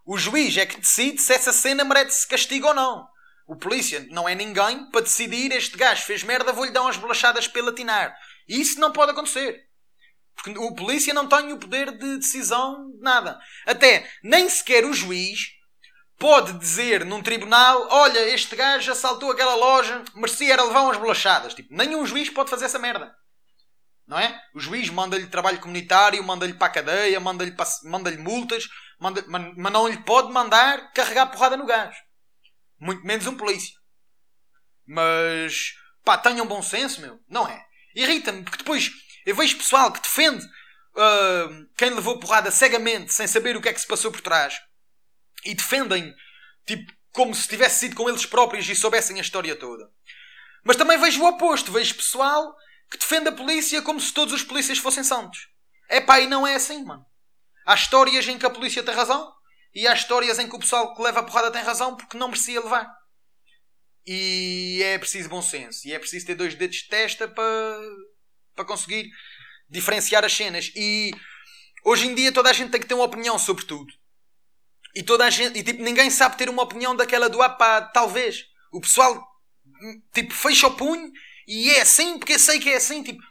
o 0.06 0.18
juiz 0.18 0.56
é 0.56 0.66
que 0.68 0.80
decide 0.80 1.20
se 1.20 1.34
essa 1.34 1.52
cena 1.52 1.84
merece 1.84 2.28
castigo 2.28 2.68
ou 2.68 2.74
não. 2.76 3.08
O 3.48 3.56
polícia 3.56 4.06
não 4.12 4.30
é 4.30 4.36
ninguém 4.36 4.90
para 4.92 5.02
decidir 5.02 5.52
este 5.52 5.76
gajo 5.76 6.06
fez 6.06 6.22
merda, 6.24 6.54
vou-lhe 6.54 6.72
dar 6.72 6.84
umas 6.84 6.98
bolachadas 6.98 7.48
para 7.48 7.64
latinar. 7.64 8.16
E 8.48 8.62
isso 8.62 8.80
não 8.80 8.92
pode 8.92 9.12
acontecer. 9.12 9.68
Porque 10.36 10.58
o 10.58 10.74
polícia 10.76 11.14
não 11.14 11.28
tem 11.28 11.52
o 11.52 11.58
poder 11.58 11.98
de 11.98 12.20
decisão 12.20 12.92
de 12.92 13.02
nada. 13.02 13.40
Até 13.66 14.10
nem 14.24 14.48
sequer 14.48 14.86
o 14.86 14.94
juiz 14.94 15.59
pode 16.20 16.54
dizer 16.54 17.06
num 17.06 17.24
tribunal: 17.24 17.88
Olha, 17.90 18.20
este 18.30 18.56
gajo 18.56 18.92
assaltou 18.92 19.32
aquela 19.32 19.56
loja, 19.56 20.04
merecia 20.14 20.54
era 20.54 20.64
levar 20.64 20.82
umas 20.82 20.98
bolachadas. 20.98 21.54
Tipo, 21.54 21.74
nenhum 21.74 22.06
juiz 22.06 22.30
pode 22.30 22.50
fazer 22.50 22.66
essa 22.66 22.78
merda. 22.78 23.16
Não 24.06 24.20
é? 24.20 24.40
O 24.56 24.60
juiz 24.60 24.90
manda-lhe 24.90 25.28
trabalho 25.28 25.60
comunitário, 25.60 26.24
manda-lhe 26.24 26.54
para 26.54 26.68
a 26.68 26.72
cadeia, 26.72 27.20
manda-lhe 27.20 27.56
manda 27.84 28.12
multas, 28.18 28.68
manda, 29.00 29.24
mas 29.28 29.72
não 29.72 29.88
lhe 29.88 30.02
pode 30.04 30.32
mandar 30.32 30.92
carregar 30.94 31.28
porrada 31.28 31.56
no 31.56 31.66
gajo. 31.66 31.98
Muito 32.80 33.06
menos 33.06 33.28
um 33.28 33.38
polícia. 33.38 33.78
Mas, 34.86 35.74
pá, 36.04 36.18
tenham 36.18 36.48
bom 36.48 36.62
senso, 36.64 37.02
meu. 37.02 37.20
Não 37.30 37.48
é? 37.48 37.64
Irrita-me, 37.96 38.44
porque 38.44 38.58
depois 38.58 38.90
eu 39.26 39.36
vejo 39.36 39.58
pessoal 39.58 39.92
que 39.92 40.02
defende 40.02 40.44
uh, 40.44 41.70
quem 41.78 41.92
levou 41.92 42.20
porrada 42.20 42.50
cegamente, 42.50 43.14
sem 43.14 43.28
saber 43.28 43.56
o 43.56 43.62
que 43.62 43.70
é 43.70 43.74
que 43.74 43.82
se 43.82 43.88
passou 43.88 44.12
por 44.12 44.22
trás. 44.22 44.60
E 45.46 45.56
defendem, 45.56 46.14
tipo, 46.66 46.92
como 47.12 47.34
se 47.34 47.48
tivesse 47.48 47.80
sido 47.80 47.96
com 47.96 48.10
eles 48.10 48.26
próprios 48.26 48.68
e 48.70 48.76
soubessem 48.76 49.18
a 49.18 49.22
história 49.22 49.56
toda. 49.56 49.90
Mas 50.64 50.76
também 50.76 51.00
vejo 51.00 51.22
o 51.22 51.28
oposto. 51.28 51.72
Vejo 51.72 51.96
pessoal 51.96 52.56
que 52.90 52.98
defende 52.98 53.30
a 53.30 53.34
polícia 53.34 53.82
como 53.82 54.00
se 54.00 54.14
todos 54.14 54.34
os 54.34 54.44
polícias 54.44 54.78
fossem 54.78 55.04
santos. 55.04 55.48
É 55.90 56.02
pá, 56.02 56.20
e 56.20 56.28
não 56.28 56.46
é 56.46 56.56
assim, 56.56 56.84
mano. 56.84 57.06
Há 57.66 57.76
histórias 57.76 58.28
em 58.28 58.38
que 58.38 58.46
a 58.46 58.50
polícia 58.50 58.84
tem 58.84 58.94
razão 58.94 59.32
e 59.74 59.88
há 59.88 59.94
histórias 59.94 60.40
em 60.40 60.50
que 60.50 60.56
o 60.56 60.60
pessoal 60.60 60.96
que 60.96 61.02
leva 61.02 61.20
a 61.20 61.24
porrada 61.24 61.52
tem 61.52 61.62
razão 61.62 61.96
porque 61.96 62.18
não 62.18 62.28
merecia 62.28 62.62
levar. 62.62 62.92
E 64.06 64.82
é 64.84 64.98
preciso 64.98 65.30
bom 65.30 65.42
senso. 65.42 65.88
E 65.88 65.94
é 65.94 66.00
preciso 66.00 66.26
ter 66.26 66.36
dois 66.36 66.56
dedos 66.56 66.78
de 66.78 66.88
testa 66.88 67.28
para, 67.28 67.80
para 68.56 68.66
conseguir 68.66 69.10
diferenciar 69.70 70.26
as 70.26 70.34
cenas. 70.34 70.72
E 70.76 71.12
hoje 71.84 72.08
em 72.08 72.16
dia 72.16 72.32
toda 72.32 72.50
a 72.50 72.54
gente 72.54 72.72
tem 72.72 72.82
que 72.82 72.88
ter 72.88 72.96
uma 72.96 73.04
opinião 73.04 73.38
sobre 73.38 73.66
tudo. 73.66 73.94
E 74.96 75.04
toda 75.04 75.26
a 75.26 75.30
gente, 75.30 75.60
e 75.60 75.64
tipo, 75.64 75.84
ninguém 75.84 76.10
sabe 76.10 76.38
ter 76.38 76.50
uma 76.50 76.64
opinião 76.64 76.96
daquela 76.96 77.30
do 77.30 77.42
ah 77.42 77.92
talvez. 77.94 78.46
O 78.72 78.82
pessoal 78.82 79.28
tipo 80.14 80.34
fecha 80.34 80.68
o 80.68 80.76
punho 80.76 81.12
e 81.48 81.70
é 81.72 81.82
assim 81.82 82.18
porque 82.18 82.38
sei 82.38 82.60
que 82.60 82.70
é 82.70 82.76
assim, 82.76 83.02
tipo, 83.02 83.22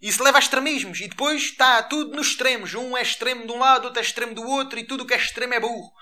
isso 0.00 0.22
leva 0.22 0.38
a 0.38 0.40
extremismos. 0.40 1.00
E 1.00 1.08
depois 1.08 1.42
está 1.42 1.82
tudo 1.82 2.16
nos 2.16 2.28
extremos. 2.28 2.74
Um 2.74 2.96
é 2.96 3.02
extremo 3.02 3.46
de 3.46 3.52
um 3.52 3.58
lado, 3.58 3.86
outro 3.86 4.00
é 4.00 4.02
extremo 4.02 4.34
do 4.34 4.42
outro. 4.42 4.78
E 4.78 4.84
tudo 4.84 5.02
o 5.02 5.06
que 5.06 5.14
é 5.14 5.16
extremo 5.16 5.54
é 5.54 5.60
burro. 5.60 5.92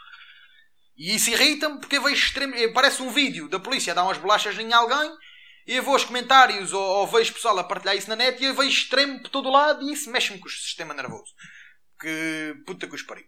E 0.96 1.14
isso 1.14 1.30
irrita-me 1.30 1.78
porque 1.80 1.98
vejo 1.98 2.14
extremo. 2.14 2.54
Parece 2.72 3.02
um 3.02 3.10
vídeo 3.10 3.48
da 3.48 3.58
polícia 3.58 3.92
a 3.92 3.96
dar 3.96 4.04
umas 4.04 4.18
bolachas 4.18 4.58
em 4.58 4.72
alguém. 4.72 5.10
E 5.66 5.74
eu 5.74 5.82
vou 5.82 5.94
aos 5.94 6.04
comentários 6.04 6.72
ou, 6.72 6.82
ou 6.82 7.06
vejo 7.06 7.32
pessoal 7.32 7.58
a 7.58 7.64
partilhar 7.64 7.96
isso 7.96 8.08
na 8.08 8.16
net. 8.16 8.40
E 8.40 8.46
eu 8.46 8.54
vejo 8.54 8.70
extremo 8.70 9.20
por 9.20 9.30
todo 9.30 9.50
lado. 9.50 9.82
E 9.88 9.92
isso 9.92 10.10
mexe-me 10.10 10.38
com 10.38 10.46
o 10.46 10.50
sistema 10.50 10.92
nervoso. 10.92 11.32
Que 11.98 12.54
puta 12.66 12.86
que 12.86 12.94
os 12.94 13.02
pariu. 13.02 13.26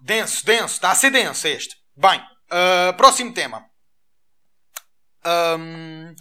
Denso, 0.00 0.44
denso. 0.44 0.74
Está 0.74 0.90
a 0.90 0.94
ser 0.94 1.10
denso 1.10 1.46
este. 1.46 1.76
Bem, 1.96 2.20
uh, 2.20 2.96
próximo 2.96 3.34
tema. 3.34 3.68
Um, 5.26 6.14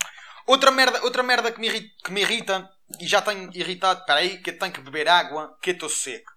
Outra 0.47 0.71
merda, 0.71 1.03
outra 1.03 1.21
merda 1.23 1.51
que, 1.51 1.59
me 1.59 1.67
irrita, 1.67 1.93
que 2.05 2.11
me 2.11 2.21
irrita 2.21 2.69
e 3.01 3.05
já 3.05 3.21
tenho 3.21 3.51
irritado. 3.53 3.99
Espera 3.99 4.19
aí, 4.21 4.41
que 4.41 4.51
eu 4.51 4.57
tenho 4.57 4.73
que 4.73 4.79
beber 4.79 5.09
água, 5.09 5.57
que 5.61 5.71
eu 5.71 5.73
estou 5.73 5.89
seco. 5.89 6.31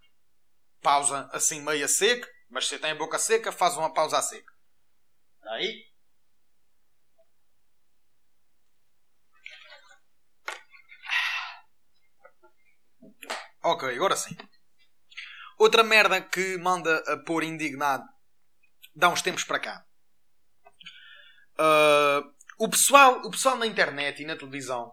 Pausa 0.83 1.29
assim 1.33 1.61
meia 1.63 1.87
seca, 1.87 2.29
mas 2.51 2.67
se 2.67 2.77
tem 2.79 2.91
a 2.91 2.95
boca 2.97 3.19
seca, 3.21 3.53
faz 3.53 3.77
uma 3.77 3.95
pausa 3.95 4.19
a 4.19 4.23
seca. 4.23 4.53
Aí. 5.45 5.87
Ok, 13.63 13.95
agora 13.95 14.17
sim. 14.17 14.37
Outra 15.61 15.83
merda 15.83 16.23
que 16.23 16.57
manda 16.57 17.05
a 17.07 17.19
pôr 17.19 17.45
indignado 17.45 18.03
dá 18.97 19.11
uns 19.11 19.21
tempos 19.21 19.45
para 19.45 19.61
cá. 19.61 19.85
Uh, 21.59 22.33
o 22.59 22.67
pessoal, 22.67 23.21
o 23.27 23.31
pessoal 23.31 23.59
na 23.59 23.67
internet 23.67 24.23
e 24.23 24.25
na 24.25 24.39
televisão 24.39 24.91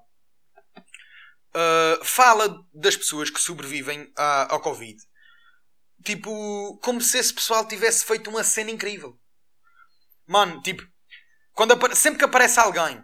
uh, 1.56 2.04
fala 2.04 2.68
das 2.74 2.98
pessoas 2.98 3.30
que 3.30 3.40
sobrevivem 3.40 4.12
à, 4.18 4.54
ao 4.54 4.60
Covid. 4.60 5.02
Tipo, 6.04 6.78
como 6.84 7.00
se 7.00 7.18
esse 7.18 7.34
pessoal 7.34 7.66
tivesse 7.66 8.06
feito 8.06 8.30
uma 8.30 8.44
cena 8.44 8.70
incrível. 8.70 9.18
Mano, 10.26 10.62
tipo, 10.64 10.84
quando 11.54 11.96
sempre 11.96 12.20
que 12.20 12.26
aparece 12.26 12.60
alguém 12.60 13.02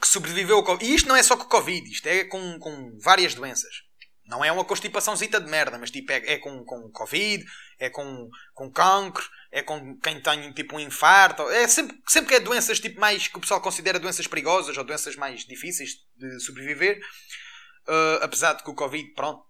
que 0.00 0.06
sobreviveu 0.06 0.58
ao 0.58 0.64
Covid, 0.64 0.88
e 0.88 0.94
isto 0.94 1.08
não 1.08 1.16
é 1.16 1.22
só 1.24 1.36
com 1.36 1.46
o 1.46 1.48
Covid, 1.48 1.90
isto 1.90 2.06
é 2.06 2.26
com, 2.26 2.60
com 2.60 2.96
várias 3.00 3.34
doenças, 3.34 3.89
Não 4.30 4.44
é 4.44 4.52
uma 4.52 4.64
constipaçãozita 4.64 5.40
de 5.40 5.50
merda, 5.50 5.76
mas 5.76 5.90
tipo, 5.90 6.12
é, 6.12 6.34
é 6.34 6.38
com, 6.38 6.64
com 6.64 6.88
Covid, 6.92 7.44
é 7.80 7.90
com, 7.90 8.30
com 8.54 8.70
cancro, 8.70 9.28
é 9.50 9.60
com 9.60 9.98
quem 9.98 10.22
tem 10.22 10.52
tipo 10.52 10.76
um 10.76 10.80
infarto. 10.80 11.42
É 11.50 11.66
sempre, 11.66 12.00
sempre 12.06 12.28
que 12.28 12.34
é 12.36 12.40
doenças 12.40 12.78
tipo 12.78 13.00
mais 13.00 13.26
que 13.26 13.36
o 13.36 13.40
pessoal 13.40 13.60
considera 13.60 13.98
doenças 13.98 14.28
perigosas 14.28 14.78
ou 14.78 14.84
doenças 14.84 15.16
mais 15.16 15.44
difíceis 15.44 15.96
de 16.16 16.40
sobreviver. 16.40 17.00
Uh, 17.88 18.22
apesar 18.22 18.52
de 18.52 18.62
que 18.62 18.70
o 18.70 18.74
Covid, 18.74 19.12
pronto. 19.14 19.42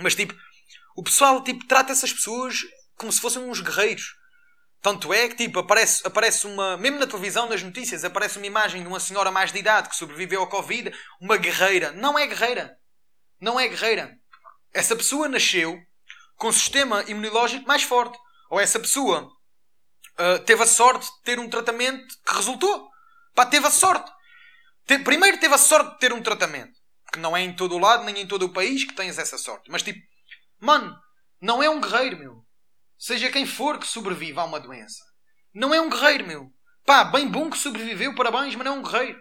Mas 0.00 0.16
tipo, 0.16 0.34
o 0.96 1.04
pessoal 1.04 1.44
tipo, 1.44 1.64
trata 1.68 1.92
essas 1.92 2.12
pessoas 2.12 2.56
como 2.96 3.12
se 3.12 3.20
fossem 3.20 3.40
uns 3.42 3.60
guerreiros. 3.60 4.18
Tanto 4.82 5.12
é 5.12 5.28
que, 5.28 5.36
tipo, 5.36 5.58
aparece, 5.58 6.04
aparece 6.06 6.46
uma. 6.46 6.76
Mesmo 6.78 6.98
na 6.98 7.06
televisão, 7.06 7.48
nas 7.48 7.62
notícias, 7.62 8.02
aparece 8.02 8.38
uma 8.38 8.46
imagem 8.46 8.82
de 8.82 8.88
uma 8.88 8.98
senhora 8.98 9.30
mais 9.30 9.52
de 9.52 9.58
idade 9.58 9.90
que 9.90 9.94
sobreviveu 9.94 10.40
ao 10.40 10.48
Covid, 10.48 10.90
uma 11.20 11.36
guerreira. 11.36 11.92
Não 11.92 12.18
é 12.18 12.26
guerreira. 12.26 12.79
Não 13.40 13.58
é 13.58 13.66
guerreira. 13.66 14.18
Essa 14.72 14.94
pessoa 14.94 15.28
nasceu 15.28 15.80
com 16.36 16.48
um 16.48 16.52
sistema 16.52 17.02
imunológico 17.08 17.66
mais 17.66 17.82
forte. 17.82 18.18
Ou 18.50 18.60
essa 18.60 18.78
pessoa 18.78 19.30
uh, 20.18 20.38
teve 20.44 20.62
a 20.62 20.66
sorte 20.66 21.06
de 21.06 21.22
ter 21.22 21.38
um 21.38 21.48
tratamento 21.48 22.14
que 22.26 22.34
resultou. 22.34 22.88
Pá, 23.34 23.46
teve 23.46 23.66
a 23.66 23.70
sorte. 23.70 24.10
Te... 24.86 24.98
Primeiro 24.98 25.38
teve 25.38 25.54
a 25.54 25.58
sorte 25.58 25.92
de 25.92 25.98
ter 25.98 26.12
um 26.12 26.22
tratamento. 26.22 26.78
Que 27.12 27.18
não 27.18 27.36
é 27.36 27.40
em 27.40 27.54
todo 27.54 27.74
o 27.74 27.78
lado, 27.78 28.04
nem 28.04 28.20
em 28.20 28.26
todo 28.26 28.44
o 28.44 28.52
país 28.52 28.84
que 28.84 28.94
tens 28.94 29.18
essa 29.18 29.38
sorte. 29.38 29.70
Mas 29.70 29.82
tipo, 29.82 30.00
mano, 30.60 30.96
não 31.40 31.62
é 31.62 31.70
um 31.70 31.80
guerreiro, 31.80 32.18
meu. 32.18 32.44
Seja 32.98 33.30
quem 33.30 33.46
for 33.46 33.78
que 33.78 33.86
sobrevive 33.86 34.38
a 34.38 34.44
uma 34.44 34.60
doença. 34.60 35.02
Não 35.54 35.74
é 35.74 35.80
um 35.80 35.88
guerreiro, 35.88 36.26
meu. 36.26 36.52
Pá, 36.84 37.04
bem 37.04 37.26
bom 37.28 37.48
que 37.48 37.56
sobreviveu, 37.56 38.14
parabéns, 38.14 38.54
mas 38.54 38.64
não 38.64 38.74
é 38.74 38.78
um 38.78 38.82
guerreiro. 38.82 39.20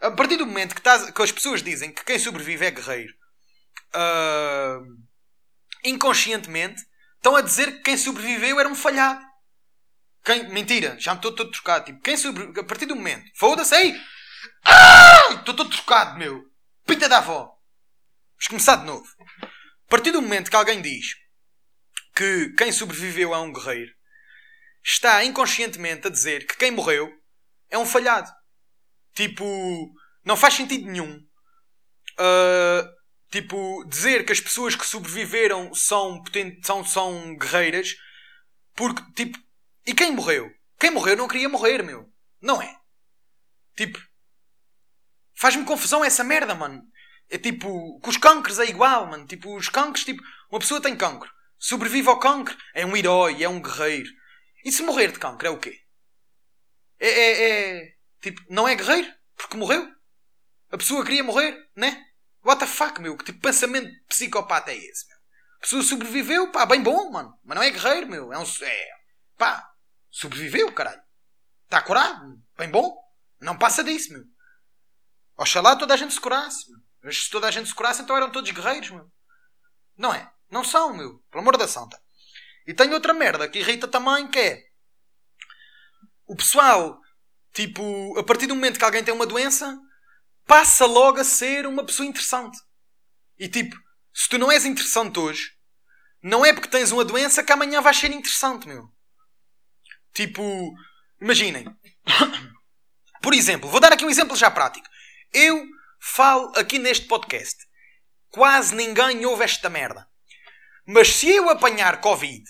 A 0.00 0.10
partir 0.10 0.36
do 0.36 0.46
momento 0.46 0.74
que, 0.74 0.80
estás, 0.80 1.10
que 1.10 1.22
as 1.22 1.32
pessoas 1.32 1.62
dizem 1.62 1.92
que 1.92 2.04
quem 2.04 2.18
sobrevive 2.18 2.66
é 2.66 2.70
guerreiro, 2.70 3.14
uh, 3.94 4.84
inconscientemente, 5.84 6.82
estão 7.16 7.36
a 7.36 7.40
dizer 7.40 7.72
que 7.72 7.82
quem 7.82 7.96
sobreviveu 7.96 8.58
era 8.58 8.68
um 8.68 8.74
falhado. 8.74 9.24
Quem, 10.24 10.48
mentira, 10.50 10.96
já 10.98 11.12
me 11.12 11.18
estou 11.18 11.34
todo 11.34 11.50
trocado. 11.50 11.86
Tipo, 11.86 12.00
quem 12.00 12.16
sobre, 12.16 12.60
a 12.60 12.64
partir 12.64 12.86
do 12.86 12.96
momento, 12.96 13.24
foda-se 13.36 13.74
aí, 13.74 14.00
estou 15.38 15.54
todo 15.54 15.70
trocado, 15.70 16.18
meu. 16.18 16.44
Pinta 16.86 17.08
da 17.08 17.18
avó. 17.18 17.44
Vamos 17.44 18.48
começar 18.48 18.76
de 18.76 18.86
novo. 18.86 19.06
A 19.42 19.88
partir 19.88 20.10
do 20.10 20.22
momento 20.22 20.50
que 20.50 20.56
alguém 20.56 20.80
diz 20.80 21.14
que 22.14 22.50
quem 22.56 22.72
sobreviveu 22.72 23.34
é 23.34 23.38
um 23.38 23.52
guerreiro, 23.52 23.92
está 24.84 25.24
inconscientemente 25.24 26.06
a 26.06 26.10
dizer 26.10 26.46
que 26.46 26.56
quem 26.56 26.70
morreu 26.70 27.10
é 27.70 27.78
um 27.78 27.86
falhado. 27.86 28.30
Tipo, 29.14 29.44
não 30.24 30.36
faz 30.36 30.54
sentido 30.54 30.86
nenhum. 30.86 31.18
Uh, 32.18 33.01
tipo, 33.32 33.84
dizer 33.88 34.24
que 34.24 34.30
as 34.30 34.40
pessoas 34.40 34.76
que 34.76 34.86
sobreviveram 34.86 35.74
são, 35.74 36.22
são, 36.62 36.84
são 36.84 37.36
guerreiras, 37.36 37.96
porque, 38.74 39.02
tipo, 39.14 39.38
e 39.84 39.92
quem 39.92 40.12
morreu? 40.12 40.48
Quem 40.78 40.92
morreu 40.92 41.16
não 41.16 41.26
queria 41.26 41.48
morrer, 41.48 41.82
meu. 41.82 42.08
Não 42.40 42.62
é? 42.62 42.76
Tipo, 43.76 43.98
faz-me 45.34 45.64
confusão 45.64 46.04
essa 46.04 46.22
merda, 46.22 46.54
mano. 46.54 46.80
É 47.28 47.38
tipo, 47.38 47.98
com 48.00 48.10
os 48.10 48.16
cancros 48.16 48.60
é 48.60 48.66
igual, 48.66 49.06
mano. 49.06 49.26
Tipo, 49.26 49.56
os 49.56 49.68
cancros, 49.68 50.04
tipo, 50.04 50.22
uma 50.50 50.60
pessoa 50.60 50.80
tem 50.80 50.94
cancro 50.94 51.30
sobrevive 51.62 52.08
ao 52.08 52.18
cancro, 52.18 52.56
é 52.74 52.84
um 52.84 52.96
herói, 52.96 53.42
é 53.42 53.48
um 53.48 53.62
guerreiro. 53.62 54.10
E 54.64 54.72
se 54.72 54.82
morrer 54.82 55.12
de 55.12 55.18
cancro, 55.20 55.46
é 55.46 55.50
o 55.50 55.58
quê? 55.58 55.80
É, 56.98 57.08
é, 57.08 57.50
é, 57.50 57.94
Tipo, 58.20 58.42
não 58.50 58.66
é 58.66 58.74
guerreiro? 58.74 59.08
Porque 59.36 59.56
morreu? 59.56 59.88
A 60.70 60.76
pessoa 60.76 61.04
queria 61.04 61.22
morrer, 61.22 61.56
né? 61.76 62.04
What 62.44 62.60
the 62.60 62.66
fuck, 62.66 63.00
meu? 63.00 63.16
Que 63.16 63.24
tipo 63.24 63.38
de 63.38 63.42
pensamento 63.42 63.90
psicopata 64.08 64.72
é 64.72 64.76
esse, 64.76 65.06
meu? 65.08 65.16
A 65.58 65.60
pessoa 65.60 65.82
sobreviveu, 65.82 66.50
pá, 66.50 66.66
bem 66.66 66.82
bom, 66.82 67.10
mano. 67.10 67.38
Mas 67.44 67.56
não 67.56 67.62
é 67.62 67.70
guerreiro, 67.70 68.08
meu. 68.08 68.32
É 68.32 68.38
um. 68.38 68.44
É, 68.62 68.88
pá, 69.38 69.70
sobreviveu, 70.10 70.72
caralho. 70.72 71.02
Está 71.64 71.80
curado, 71.80 72.42
bem 72.58 72.68
bom. 72.68 72.96
Não 73.40 73.56
passa 73.56 73.82
disso, 73.84 74.12
meu. 74.12 74.24
Oxalá 75.36 75.76
toda 75.76 75.94
a 75.94 75.96
gente 75.96 76.12
se 76.12 76.20
curasse, 76.20 76.70
meu. 76.70 76.80
Mas 77.02 77.24
se 77.24 77.30
toda 77.30 77.46
a 77.46 77.50
gente 77.50 77.68
se 77.68 77.74
curasse, 77.74 78.02
então 78.02 78.16
eram 78.16 78.30
todos 78.30 78.50
guerreiros, 78.50 78.90
meu. 78.90 79.10
Não 79.96 80.12
é? 80.12 80.30
Não 80.50 80.64
são, 80.64 80.94
meu. 80.94 81.18
Pelo 81.30 81.42
amor 81.42 81.56
da 81.56 81.66
santa. 81.66 82.00
E 82.66 82.74
tem 82.74 82.92
outra 82.92 83.12
merda 83.12 83.48
que 83.48 83.58
irrita 83.58 83.88
também, 83.88 84.28
que 84.28 84.38
é... 84.38 84.62
O 86.26 86.36
pessoal, 86.36 87.00
tipo, 87.52 88.18
a 88.18 88.22
partir 88.22 88.46
do 88.46 88.54
momento 88.54 88.78
que 88.78 88.84
alguém 88.84 89.02
tem 89.02 89.12
uma 89.12 89.26
doença, 89.26 89.76
passa 90.46 90.86
logo 90.86 91.20
a 91.20 91.24
ser 91.24 91.66
uma 91.66 91.84
pessoa 91.84 92.06
interessante. 92.06 92.58
E 93.38 93.48
tipo, 93.48 93.76
se 94.12 94.28
tu 94.28 94.38
não 94.38 94.50
és 94.50 94.64
interessante 94.64 95.18
hoje, 95.18 95.52
não 96.22 96.44
é 96.44 96.52
porque 96.52 96.68
tens 96.68 96.92
uma 96.92 97.04
doença 97.04 97.42
que 97.42 97.52
amanhã 97.52 97.80
vais 97.80 97.96
ser 97.96 98.12
interessante, 98.12 98.68
meu. 98.68 98.88
Tipo, 100.14 100.72
imaginem. 101.20 101.66
Por 103.22 103.34
exemplo, 103.34 103.70
vou 103.70 103.80
dar 103.80 103.92
aqui 103.92 104.04
um 104.04 104.10
exemplo 104.10 104.36
já 104.36 104.50
prático. 104.50 104.86
Eu 105.32 105.64
falo 106.00 106.52
aqui 106.56 106.78
neste 106.78 107.06
podcast. 107.06 107.56
Quase 108.28 108.74
ninguém 108.74 109.24
ouve 109.24 109.44
esta 109.44 109.70
merda. 109.70 110.06
Mas 110.86 111.08
se 111.08 111.28
eu 111.28 111.48
apanhar 111.48 112.00
Covid 112.00 112.44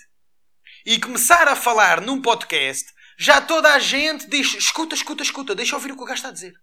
e 0.85 0.99
começar 0.99 1.47
a 1.47 1.55
falar 1.55 2.01
num 2.01 2.21
podcast, 2.21 2.91
já 3.17 3.39
toda 3.39 3.73
a 3.73 3.79
gente 3.79 4.27
diz: 4.27 4.55
escuta, 4.55 4.95
escuta, 4.95 5.23
escuta, 5.23 5.55
deixa 5.55 5.73
eu 5.73 5.77
ouvir 5.77 5.91
o 5.91 5.95
que 5.95 6.01
o 6.01 6.05
gajo 6.05 6.17
está 6.17 6.29
a 6.29 6.33
dizer. 6.33 6.53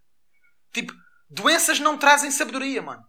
Tipo, 0.73 0.93
doenças 1.31 1.79
não 1.79 1.97
trazem 1.97 2.31
sabedoria, 2.31 2.83
mano. 2.83 3.03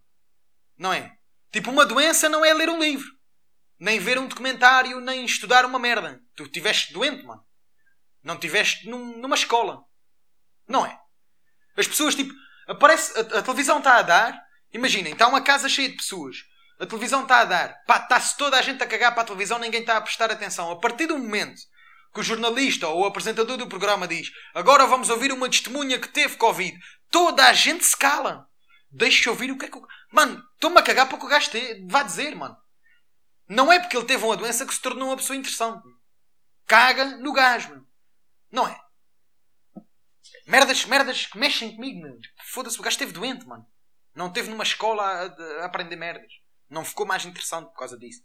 Não 0.77 0.93
é? 0.93 1.12
Tipo, 1.51 1.71
uma 1.71 1.86
doença 1.86 2.29
não 2.29 2.45
é 2.45 2.53
ler 2.53 2.69
um 2.69 2.79
livro, 2.79 3.10
nem 3.79 3.99
ver 3.99 4.17
um 4.17 4.27
documentário, 4.27 5.01
nem 5.01 5.25
estudar 5.25 5.65
uma 5.65 5.79
merda. 5.79 6.21
Tu 6.36 6.43
estiveste 6.43 6.93
doente, 6.93 7.25
mano. 7.25 7.43
Não 8.23 8.36
estiveste 8.36 8.88
num, 8.88 9.17
numa 9.17 9.36
escola. 9.36 9.84
Não 10.67 10.86
é? 10.86 10.97
As 11.75 11.88
pessoas, 11.88 12.15
tipo, 12.15 12.34
aparece, 12.67 13.17
a, 13.17 13.39
a 13.39 13.41
televisão 13.41 13.79
está 13.79 13.97
a 13.97 14.01
dar. 14.01 14.41
Imaginem, 14.71 15.13
está 15.13 15.27
uma 15.27 15.41
casa 15.41 15.67
cheia 15.67 15.89
de 15.89 15.97
pessoas. 15.97 16.38
A 16.79 16.86
televisão 16.86 17.23
está 17.23 17.41
a 17.41 17.45
dar. 17.45 17.75
Está-se 17.89 18.38
toda 18.38 18.57
a 18.57 18.62
gente 18.62 18.81
a 18.84 18.88
cagar 18.88 19.13
para 19.13 19.23
a 19.23 19.25
televisão, 19.25 19.60
ninguém 19.60 19.81
está 19.81 19.97
a 19.97 20.01
prestar 20.01 20.31
atenção. 20.31 20.71
A 20.71 20.79
partir 20.79 21.07
do 21.07 21.17
momento 21.17 21.62
que 22.13 22.19
o 22.19 22.23
jornalista 22.23 22.88
ou 22.88 23.01
o 23.01 23.05
apresentador 23.05 23.57
do 23.57 23.67
programa 23.67 24.07
diz 24.07 24.29
agora 24.53 24.86
vamos 24.86 25.10
ouvir 25.10 25.31
uma 25.31 25.49
testemunha 25.49 25.99
que 25.99 26.10
teve 26.10 26.36
Covid, 26.38 26.77
toda 27.12 27.45
a 27.45 27.54
gente 27.54 27.84
se 27.84 27.95
cala. 27.95 28.50
Deixa 28.89 29.30
eu 29.30 29.34
ouvir 29.34 29.52
o 29.52 29.58
que 29.58 29.65
é 29.65 29.69
que 29.69 29.78
o... 29.78 29.88
Mano, 30.12 30.43
estou-me 30.54 30.80
a 30.80 30.84
cagar 30.84 31.08
para 31.08 31.15
o 31.15 31.19
que 31.19 31.26
o 31.26 31.30
gajo 31.30 31.52
te... 31.52 31.86
vai 31.88 32.04
dizer, 32.04 32.36
mano. 32.36 32.58
Não 33.47 33.71
é 33.71 33.80
porque 33.80 33.95
ele 33.95 34.06
teve 34.06 34.24
uma 34.24 34.38
doença 34.38 34.65
que 34.65 34.74
se 34.74 34.82
tornou 34.82 35.10
uma 35.10 35.17
pessoa 35.17 35.36
interessante. 35.36 35.84
Caga 36.65 37.06
no 37.17 37.34
gajo, 37.34 37.69
mano. 37.69 37.88
Não 38.50 38.67
é? 38.67 38.80
Merdas, 40.47 40.86
merdas 40.86 41.26
que 41.26 41.38
mexem 41.38 41.76
comigo, 41.76 42.02
meu. 42.02 42.17
Foda-se, 42.45 42.80
o 42.80 42.82
gajo 42.82 42.95
esteve 42.95 43.12
doente, 43.12 43.45
mano. 43.45 43.65
Não 44.15 44.28
esteve 44.28 44.50
numa 44.50 44.63
escola 44.63 45.04
a, 45.04 45.62
a 45.62 45.65
aprender 45.65 45.95
merdas. 45.95 46.32
Não 46.69 46.84
ficou 46.84 47.06
mais 47.06 47.26
interessante 47.26 47.67
por 47.67 47.78
causa 47.78 47.97
disso. 47.97 48.24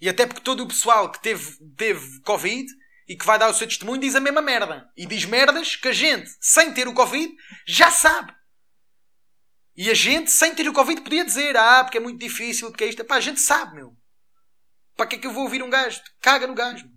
E 0.00 0.08
até 0.08 0.26
porque 0.26 0.42
todo 0.42 0.62
o 0.62 0.68
pessoal 0.68 1.10
que 1.10 1.20
teve, 1.20 1.56
teve 1.76 2.20
Covid 2.22 2.70
e 3.08 3.16
que 3.16 3.24
vai 3.24 3.38
dar 3.38 3.48
o 3.48 3.54
seu 3.54 3.66
testemunho 3.66 4.00
diz 4.00 4.14
a 4.14 4.20
mesma 4.20 4.42
merda. 4.42 4.90
E 4.96 5.06
diz 5.06 5.24
merdas 5.24 5.76
que 5.76 5.88
a 5.88 5.92
gente, 5.92 6.30
sem 6.40 6.72
ter 6.74 6.88
o 6.88 6.94
Covid, 6.94 7.32
já 7.66 7.90
sabe. 7.90 8.34
E 9.76 9.90
a 9.90 9.94
gente, 9.94 10.30
sem 10.30 10.54
ter 10.54 10.68
o 10.68 10.72
Covid, 10.72 11.00
podia 11.02 11.24
dizer: 11.24 11.56
Ah, 11.56 11.84
porque 11.84 11.98
é 11.98 12.00
muito 12.00 12.18
difícil, 12.18 12.70
porque 12.70 12.84
é 12.84 12.88
isto. 12.88 13.04
Pá, 13.04 13.16
a 13.16 13.20
gente 13.20 13.40
sabe, 13.40 13.76
meu. 13.76 13.96
Para 14.96 15.06
que 15.06 15.16
é 15.16 15.18
que 15.18 15.26
eu 15.26 15.32
vou 15.32 15.44
ouvir 15.44 15.62
um 15.62 15.70
gajo? 15.70 16.00
Caga 16.20 16.46
no 16.46 16.54
gajo. 16.54 16.90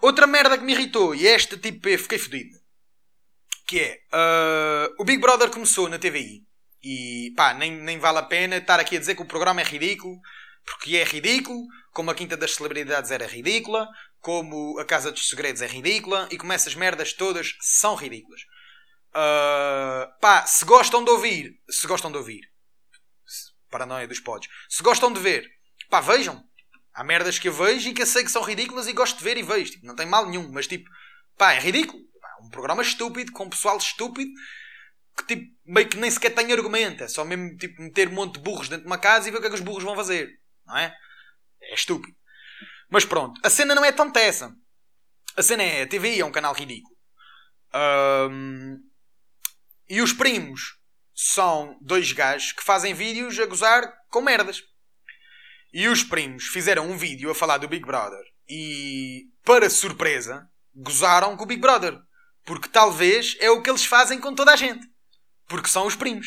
Outra 0.00 0.26
merda 0.26 0.56
que 0.56 0.64
me 0.64 0.72
irritou, 0.72 1.14
e 1.14 1.26
esta 1.26 1.56
tipo, 1.56 1.88
eu 1.88 1.98
fiquei 1.98 2.18
fodido. 2.18 2.56
Que 3.66 3.80
é: 3.80 4.00
uh, 4.12 4.94
o 4.98 5.04
Big 5.04 5.20
Brother 5.20 5.50
começou 5.50 5.88
na 5.88 5.98
TVI. 5.98 6.46
E 6.82 7.32
pá, 7.36 7.54
nem, 7.54 7.72
nem 7.72 7.98
vale 7.98 8.18
a 8.18 8.22
pena 8.22 8.56
estar 8.56 8.80
aqui 8.80 8.96
a 8.96 9.00
dizer 9.00 9.14
que 9.14 9.22
o 9.22 9.26
programa 9.26 9.60
é 9.60 9.64
ridículo, 9.64 10.20
porque 10.64 10.96
é 10.96 11.04
ridículo, 11.04 11.66
como 11.92 12.10
a 12.10 12.14
Quinta 12.14 12.36
das 12.36 12.54
Celebridades 12.54 13.10
era 13.10 13.26
ridícula, 13.26 13.88
como 14.20 14.78
a 14.78 14.84
Casa 14.84 15.12
dos 15.12 15.28
Segredos 15.28 15.62
é 15.62 15.66
ridícula, 15.66 16.28
e 16.30 16.38
como 16.38 16.52
essas 16.52 16.74
merdas 16.74 17.12
todas 17.12 17.54
são 17.60 17.94
ridículas. 17.94 18.40
Uh, 19.10 20.08
pá, 20.20 20.46
se 20.46 20.64
gostam 20.64 21.04
de 21.04 21.10
ouvir, 21.10 21.60
se 21.68 21.86
gostam 21.86 22.10
de 22.10 22.16
ouvir, 22.16 22.40
paranoia 23.70 24.08
dos 24.08 24.20
pods, 24.20 24.48
se 24.68 24.82
gostam 24.82 25.12
de 25.12 25.20
ver, 25.20 25.46
pá, 25.90 26.00
vejam. 26.00 26.42
Há 26.94 27.02
merdas 27.02 27.38
que 27.38 27.48
eu 27.48 27.52
vejo 27.52 27.88
e 27.88 27.94
que 27.94 28.02
eu 28.02 28.06
sei 28.06 28.22
que 28.22 28.30
são 28.30 28.42
ridículas 28.42 28.86
e 28.86 28.92
gosto 28.92 29.16
de 29.16 29.24
ver 29.24 29.38
e 29.38 29.42
vejo. 29.42 29.72
Tipo, 29.72 29.86
não 29.86 29.96
tem 29.96 30.04
mal 30.04 30.28
nenhum, 30.28 30.52
mas 30.52 30.66
tipo, 30.66 30.90
pá, 31.38 31.54
é 31.54 31.58
ridículo. 31.58 32.02
um 32.42 32.50
programa 32.50 32.82
estúpido, 32.82 33.32
com 33.32 33.48
pessoal 33.48 33.78
estúpido 33.78 34.30
que 35.16 35.26
tipo, 35.26 35.52
meio 35.64 35.88
que 35.88 35.96
nem 35.96 36.10
sequer 36.10 36.34
tem 36.34 36.52
argumento. 36.52 37.04
É 37.04 37.08
só 37.08 37.24
mesmo 37.24 37.56
tipo, 37.56 37.80
meter 37.82 38.08
um 38.08 38.12
monte 38.12 38.34
de 38.34 38.40
burros 38.40 38.68
dentro 38.68 38.84
de 38.84 38.90
uma 38.90 38.98
casa 38.98 39.28
e 39.28 39.30
ver 39.30 39.38
o 39.38 39.40
que 39.40 39.46
é 39.46 39.50
que 39.50 39.56
os 39.56 39.60
burros 39.60 39.84
vão 39.84 39.94
fazer. 39.94 40.28
Não 40.66 40.76
é? 40.76 40.94
É 41.72 41.74
estúpido. 41.74 42.14
Mas 42.90 43.06
pronto, 43.06 43.40
a 43.42 43.48
cena 43.48 43.74
não 43.74 43.82
é 43.82 43.90
tanto 43.90 44.18
essa. 44.18 44.54
A 45.34 45.42
cena 45.42 45.62
é 45.62 45.82
a 45.82 45.86
TV 45.86 46.18
é 46.18 46.24
um 46.24 46.30
canal 46.30 46.52
ridículo. 46.52 46.94
Um, 47.74 48.76
e 49.88 50.02
os 50.02 50.12
primos 50.12 50.76
são 51.14 51.78
dois 51.80 52.12
gajos 52.12 52.52
que 52.52 52.62
fazem 52.62 52.92
vídeos 52.92 53.38
a 53.38 53.46
gozar 53.46 53.90
com 54.10 54.20
merdas. 54.20 54.62
E 55.72 55.88
os 55.88 56.04
primos 56.04 56.44
fizeram 56.48 56.90
um 56.90 56.98
vídeo 56.98 57.30
a 57.30 57.34
falar 57.34 57.56
do 57.56 57.68
Big 57.68 57.86
Brother. 57.86 58.22
E, 58.46 59.22
para 59.42 59.70
surpresa, 59.70 60.46
gozaram 60.74 61.34
com 61.38 61.44
o 61.44 61.46
Big 61.46 61.62
Brother. 61.62 61.98
Porque 62.44 62.68
talvez 62.68 63.34
é 63.40 63.50
o 63.50 63.62
que 63.62 63.70
eles 63.70 63.86
fazem 63.86 64.20
com 64.20 64.34
toda 64.34 64.52
a 64.52 64.56
gente. 64.56 64.86
Porque 65.48 65.70
são 65.70 65.86
os 65.86 65.96
primos. 65.96 66.26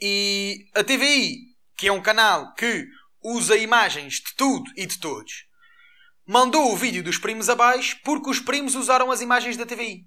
E 0.00 0.68
a 0.74 0.82
TVI, 0.82 1.36
que 1.76 1.86
é 1.86 1.92
um 1.92 2.02
canal 2.02 2.52
que 2.54 2.88
usa 3.22 3.56
imagens 3.56 4.14
de 4.14 4.34
tudo 4.36 4.70
e 4.76 4.86
de 4.86 4.98
todos, 4.98 5.46
mandou 6.26 6.72
o 6.72 6.76
vídeo 6.76 7.02
dos 7.02 7.18
primos 7.18 7.48
abaixo 7.48 7.98
porque 8.04 8.30
os 8.30 8.40
primos 8.40 8.74
usaram 8.74 9.10
as 9.10 9.20
imagens 9.20 9.56
da 9.56 9.66
TVI. 9.66 10.06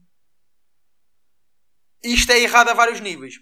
Isto 2.03 2.31
é 2.31 2.39
errado 2.39 2.69
a 2.69 2.73
vários 2.73 2.99
níveis. 2.99 3.35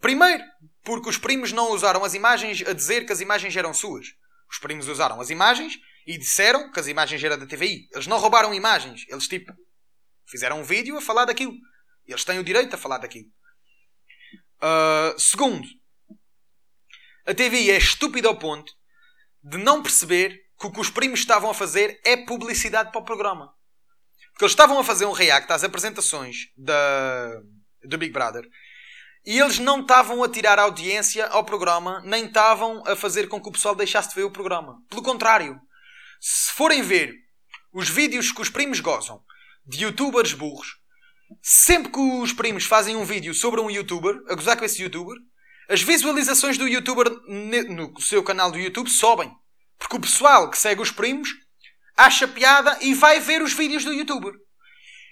Primeiro, 0.00 0.44
porque 0.82 1.08
os 1.08 1.18
primos 1.18 1.50
não 1.50 1.72
usaram 1.72 2.04
as 2.04 2.14
imagens 2.14 2.62
a 2.66 2.72
dizer 2.72 3.06
que 3.06 3.12
as 3.12 3.20
imagens 3.20 3.56
eram 3.56 3.72
suas. 3.72 4.06
Os 4.50 4.58
primos 4.58 4.86
usaram 4.86 5.20
as 5.20 5.30
imagens 5.30 5.78
e 6.06 6.18
disseram 6.18 6.70
que 6.70 6.78
as 6.78 6.86
imagens 6.86 7.24
eram 7.24 7.38
da 7.38 7.46
TVI. 7.46 7.88
Eles 7.90 8.06
não 8.06 8.18
roubaram 8.18 8.54
imagens. 8.54 9.04
Eles, 9.08 9.26
tipo, 9.26 9.52
fizeram 10.26 10.60
um 10.60 10.62
vídeo 10.62 10.96
a 10.96 11.00
falar 11.00 11.24
daquilo. 11.24 11.54
Eles 12.06 12.24
têm 12.24 12.38
o 12.38 12.44
direito 12.44 12.74
a 12.74 12.78
falar 12.78 12.98
daquilo. 12.98 13.28
Uh, 14.62 15.18
segundo, 15.18 15.66
a 17.26 17.34
TVI 17.34 17.70
é 17.70 17.78
estúpida 17.78 18.28
ao 18.28 18.38
ponto 18.38 18.72
de 19.44 19.58
não 19.58 19.82
perceber 19.82 20.40
que 20.58 20.66
o 20.66 20.72
que 20.72 20.80
os 20.80 20.88
primos 20.88 21.20
estavam 21.20 21.50
a 21.50 21.54
fazer 21.54 22.00
é 22.04 22.16
publicidade 22.16 22.90
para 22.90 23.00
o 23.00 23.04
programa. 23.04 23.52
Porque 24.30 24.44
eles 24.44 24.52
estavam 24.52 24.78
a 24.78 24.84
fazer 24.84 25.04
um 25.04 25.12
react 25.12 25.52
às 25.52 25.62
apresentações 25.62 26.48
da, 26.56 27.40
do 27.84 27.98
Big 27.98 28.12
Brother 28.12 28.48
e 29.26 29.38
eles 29.38 29.58
não 29.58 29.80
estavam 29.80 30.22
a 30.22 30.28
tirar 30.28 30.58
audiência 30.58 31.26
ao 31.26 31.44
programa, 31.44 32.02
nem 32.04 32.26
estavam 32.26 32.82
a 32.86 32.96
fazer 32.96 33.28
com 33.28 33.40
que 33.40 33.48
o 33.48 33.52
pessoal 33.52 33.74
deixasse 33.74 34.10
de 34.10 34.14
ver 34.14 34.24
o 34.24 34.30
programa. 34.30 34.82
Pelo 34.90 35.02
contrário, 35.02 35.58
se 36.20 36.50
forem 36.52 36.82
ver 36.82 37.14
os 37.72 37.88
vídeos 37.88 38.32
que 38.32 38.40
os 38.40 38.50
primos 38.50 38.80
gozam 38.80 39.22
de 39.66 39.84
youtubers 39.84 40.34
burros, 40.34 40.76
sempre 41.42 41.90
que 41.90 41.98
os 41.98 42.32
primos 42.32 42.64
fazem 42.64 42.96
um 42.96 43.04
vídeo 43.04 43.34
sobre 43.34 43.60
um 43.60 43.70
youtuber, 43.70 44.20
a 44.28 44.34
gozar 44.34 44.58
com 44.58 44.64
esse 44.64 44.82
youtuber, 44.82 45.16
as 45.68 45.82
visualizações 45.82 46.58
do 46.58 46.68
youtuber 46.68 47.10
no 47.68 48.00
seu 48.00 48.22
canal 48.22 48.50
do 48.50 48.58
YouTube 48.58 48.90
sobem. 48.90 49.30
Porque 49.78 49.96
o 49.96 50.00
pessoal 50.00 50.50
que 50.50 50.58
segue 50.58 50.80
os 50.80 50.90
primos 50.90 51.28
acha 51.96 52.28
piada 52.28 52.76
e 52.80 52.94
vai 52.94 53.20
ver 53.20 53.42
os 53.42 53.52
vídeos 53.52 53.84
do 53.84 53.92
youtuber. 53.92 54.34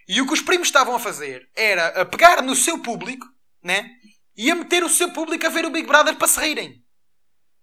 E 0.09 0.21
o 0.21 0.27
que 0.27 0.33
os 0.33 0.43
primos 0.43 0.69
estavam 0.69 0.95
a 0.95 1.01
fazer 1.01 1.49
era 1.55 1.89
a 2.01 2.05
pegar 2.05 2.43
no 2.43 2.57
seu 2.57 2.79
público, 2.79 3.27
né? 3.63 3.89
E 4.37 4.51
a 4.51 4.55
meter 4.55 4.83
o 4.83 4.89
seu 4.89 5.13
público 5.13 5.47
a 5.47 5.51
ver 5.51 5.65
o 5.65 5.71
Big 5.71 5.87
Brother 5.87 6.17
para 6.17 6.29
se 6.29 6.41
rirem. 6.41 6.83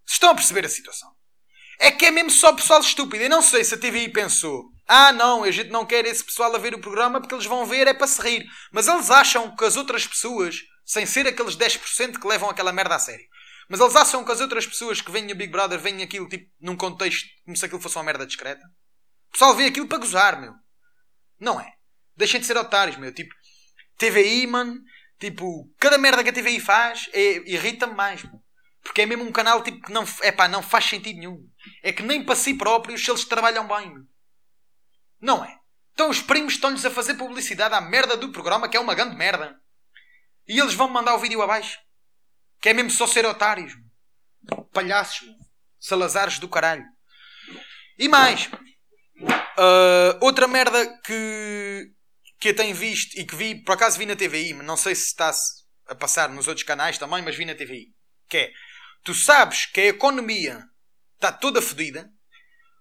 Estão 0.08 0.32
a 0.32 0.36
perceber 0.36 0.66
a 0.66 0.70
situação? 0.70 1.10
É 1.80 1.92
que 1.92 2.06
é 2.06 2.12
mesmo 2.12 2.32
só 2.32 2.54
pessoal 2.54 2.82
estúpido. 2.82 3.24
Eu 3.24 3.30
não 3.30 3.42
sei 3.42 3.64
se 3.64 3.76
a 3.76 3.78
TVI 3.78 4.10
pensou: 4.10 4.66
ah, 4.88 5.12
não, 5.12 5.44
a 5.44 5.52
gente 5.52 5.70
não 5.70 5.86
quer 5.86 6.06
esse 6.06 6.24
pessoal 6.24 6.54
a 6.54 6.58
ver 6.58 6.74
o 6.74 6.82
programa 6.82 7.22
porque 7.22 7.34
eles 7.34 7.46
vão 7.46 7.66
ver 7.66 7.88
é 7.88 7.94
para 7.94 8.08
se 8.08 8.22
rir. 8.22 8.46
Mas 8.72 8.88
eles 8.88 9.12
acham 9.12 9.56
que 9.56 9.64
as 9.64 9.78
outras 9.78 10.06
pessoas, 10.08 10.58
sem 10.90 11.06
ser 11.06 11.28
aqueles 11.28 11.56
10% 11.56 12.20
que 12.20 12.28
levam 12.28 12.50
aquela 12.50 12.74
merda 12.74 12.96
a 12.96 13.00
sério, 13.00 13.28
mas 13.70 13.80
eles 13.80 13.96
acham 13.96 14.26
que 14.26 14.32
as 14.32 14.42
outras 14.42 14.66
pessoas 14.66 15.00
que 15.00 15.12
vêm 15.12 15.32
a 15.32 15.36
Big 15.36 15.52
Brother 15.52 15.78
veem 15.78 16.02
aquilo 16.02 16.28
tipo 16.28 16.52
num 16.60 16.76
contexto 16.76 17.30
como 17.46 17.56
se 17.56 17.64
aquilo 17.64 17.80
fosse 17.80 17.96
uma 17.96 18.04
merda 18.04 18.26
discreta. 18.26 18.66
O 19.28 19.34
pessoal 19.34 19.56
vê 19.56 19.66
aquilo 19.66 19.88
para 19.88 20.00
gozar, 20.00 20.42
meu. 20.42 20.52
Não 21.40 21.62
é. 21.62 21.72
Deixem 22.18 22.40
de 22.40 22.48
ser 22.48 22.58
otários, 22.58 22.98
meu. 22.98 23.14
Tipo, 23.14 23.32
TVI, 24.00 24.48
mano. 24.48 24.82
Tipo, 25.20 25.72
cada 25.78 26.00
merda 26.00 26.24
que 26.24 26.32
a 26.32 26.34
TVI 26.34 26.60
faz 26.60 27.08
é, 27.14 27.38
irrita-me 27.48 27.94
mais, 27.94 28.24
meu. 28.24 28.42
Porque 28.82 29.04
é 29.04 29.06
mesmo 29.06 29.26
um 29.26 29.32
canal 29.32 29.62
tipo 29.62 29.86
que 29.86 29.92
não, 29.92 30.04
é 30.22 30.32
pá, 30.32 30.48
não 30.48 30.64
faz 30.64 30.86
sentido 30.86 31.20
nenhum. 31.20 31.48
É 31.84 31.94
que 31.94 32.02
nem 32.02 32.26
para 32.26 32.36
si 32.36 32.56
próprios 32.56 33.08
eles 33.08 33.26
trabalham 33.26 33.68
bem. 33.68 33.94
Meu. 33.94 34.04
Não 35.22 35.46
é? 35.46 35.56
Então 35.94 36.10
os 36.10 36.20
primos 36.20 36.54
estão-lhes 36.54 36.84
a 36.84 36.90
fazer 36.90 37.14
publicidade 37.14 37.76
à 37.76 37.82
merda 37.82 38.18
do 38.18 38.32
programa, 38.32 38.68
que 38.68 38.76
é 38.76 38.80
uma 38.80 38.96
grande 38.96 39.16
merda. 39.16 39.56
E 40.50 40.60
eles 40.60 40.74
vão 40.74 40.90
mandar 40.90 41.14
o 41.14 41.20
vídeo 41.20 41.44
abaixo. 41.44 41.78
Que 42.60 42.70
é 42.70 42.74
mesmo 42.74 42.90
só 42.90 43.06
ser 43.06 43.24
otários. 43.24 43.72
Palhaços. 44.74 45.22
Meu. 45.22 45.36
Salazares 45.80 46.40
do 46.40 46.50
caralho. 46.50 46.84
E 48.00 48.08
mais. 48.08 48.48
Uh, 49.22 50.18
outra 50.22 50.48
merda 50.48 51.00
que, 51.04 51.92
que 52.40 52.50
eu 52.50 52.56
tenho 52.56 52.76
visto 52.76 53.16
e 53.16 53.26
que 53.26 53.36
vi, 53.36 53.64
por 53.64 53.74
acaso 53.74 54.00
vi 54.00 54.06
na 54.06 54.16
TVI, 54.16 54.56
mas 54.56 54.66
não 54.66 54.76
sei 54.76 54.96
se 54.96 55.06
está 55.08 55.32
a 55.88 55.96
passar 55.96 56.30
nos 56.30 56.48
outros 56.48 56.66
canais 56.66 56.98
também, 56.98 57.22
mas 57.22 57.36
vi 57.36 57.46
na 57.46 57.54
TVI. 57.54 57.94
Que 58.28 58.38
é, 58.38 58.52
tu 59.04 59.14
sabes 59.14 59.68
que 59.68 59.82
a 59.82 59.88
economia 59.88 60.64
está 61.16 61.32
toda 61.32 61.62
fodida 61.62 62.10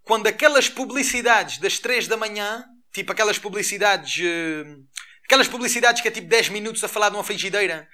quando 0.05 0.27
aquelas 0.27 0.69
publicidades 0.71 1.59
das 1.59 1.79
3 1.79 2.09
da 2.09 2.17
manhã, 2.17 2.65
tipo 2.93 3.13
aquelas 3.13 3.39
publicidades, 3.39 4.17
uh, 4.25 4.89
aquelas 5.29 5.47
publicidades 5.47 6.01
que 6.01 6.09
é 6.09 6.11
tipo 6.11 6.27
10 6.27 6.49
minutos 6.49 6.83
a 6.83 6.89
falar 6.89 7.11
de 7.11 7.17
uma 7.17 7.23
frigideira 7.23 7.87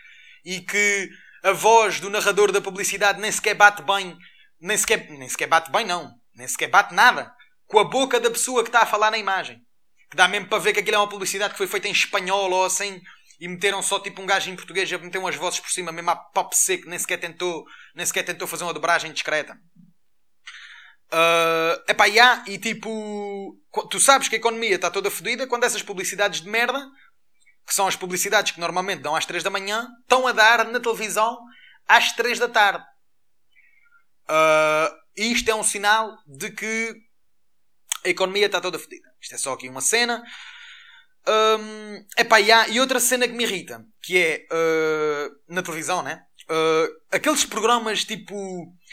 e 0.44 0.60
que 0.60 1.10
a 1.42 1.50
voz 1.50 1.98
do 1.98 2.08
narrador 2.08 2.52
da 2.52 2.60
publicidade 2.60 3.20
nem 3.20 3.32
sequer 3.32 3.54
bate 3.54 3.82
bem, 3.82 4.16
nem 4.60 4.76
sequer, 4.76 5.10
nem 5.10 5.28
sequer 5.28 5.48
bate 5.48 5.70
bem 5.72 5.84
não, 5.84 6.14
nem 6.32 6.46
sequer 6.46 6.68
bate 6.68 6.94
nada 6.94 7.34
com 7.66 7.80
a 7.80 7.84
boca 7.84 8.20
da 8.20 8.30
pessoa 8.30 8.62
que 8.62 8.68
está 8.68 8.82
a 8.82 8.86
falar 8.86 9.10
na 9.10 9.18
imagem. 9.18 9.60
Que 10.08 10.16
dá 10.16 10.28
mesmo 10.28 10.46
para 10.46 10.58
ver 10.58 10.72
que 10.72 10.78
aquilo 10.78 10.94
é 10.94 10.98
uma 11.00 11.08
publicidade 11.08 11.54
que 11.54 11.58
foi 11.58 11.66
feita 11.66 11.88
em 11.88 11.90
espanhol 11.90 12.52
ou 12.52 12.64
assim 12.64 13.02
e 13.40 13.48
meteram 13.48 13.82
só 13.82 13.98
tipo 13.98 14.22
um 14.22 14.26
gajo 14.26 14.48
em 14.48 14.54
português 14.54 14.92
a 14.92 14.98
meter 14.98 15.18
umas 15.18 15.34
vozes 15.34 15.58
por 15.58 15.70
cima, 15.70 15.90
mesmo 15.90 16.10
a 16.10 16.16
pop 16.16 16.56
seco, 16.56 16.88
nem 16.88 16.98
sequer 17.00 17.18
tentou, 17.18 17.64
nem 17.96 18.06
sequer 18.06 18.22
tentou 18.22 18.46
fazer 18.46 18.62
uma 18.62 18.72
dobragem 18.72 19.12
discreta. 19.12 19.58
Uh, 21.12 21.82
epá, 21.88 22.06
yeah, 22.06 22.44
e 22.46 22.58
tipo, 22.58 23.60
tu 23.90 23.98
sabes 23.98 24.28
que 24.28 24.36
a 24.36 24.38
economia 24.38 24.76
está 24.76 24.90
toda 24.90 25.10
fodida 25.10 25.46
quando 25.46 25.64
essas 25.64 25.82
publicidades 25.82 26.40
de 26.40 26.48
merda, 26.48 26.88
que 27.66 27.74
são 27.74 27.86
as 27.86 27.96
publicidades 27.96 28.52
que 28.52 28.60
normalmente 28.60 29.02
dão 29.02 29.16
às 29.16 29.26
3 29.26 29.42
da 29.42 29.50
manhã, 29.50 29.88
estão 30.02 30.26
a 30.26 30.32
dar 30.32 30.66
na 30.66 30.80
televisão 30.80 31.38
às 31.88 32.12
3 32.12 32.38
da 32.38 32.48
tarde. 32.48 32.84
Uh, 34.28 34.94
isto 35.16 35.50
é 35.50 35.54
um 35.54 35.62
sinal 35.62 36.16
de 36.26 36.50
que 36.50 36.94
a 38.04 38.08
economia 38.08 38.46
está 38.46 38.60
toda 38.60 38.78
fodida. 38.78 39.08
Isto 39.20 39.34
é 39.34 39.38
só 39.38 39.52
aqui 39.52 39.68
uma 39.68 39.80
cena. 39.80 40.22
Um, 41.26 42.06
epá, 42.18 42.40
e, 42.40 42.52
há, 42.52 42.68
e 42.68 42.80
outra 42.80 43.00
cena 43.00 43.26
que 43.26 43.32
me 43.32 43.44
irrita, 43.44 43.82
que 44.02 44.18
é 44.18 44.46
uh, 44.52 45.54
na 45.54 45.62
televisão, 45.62 46.02
né? 46.02 46.22
Uh, 46.50 47.00
aqueles 47.10 47.46
programas 47.46 48.04
tipo 48.04 48.34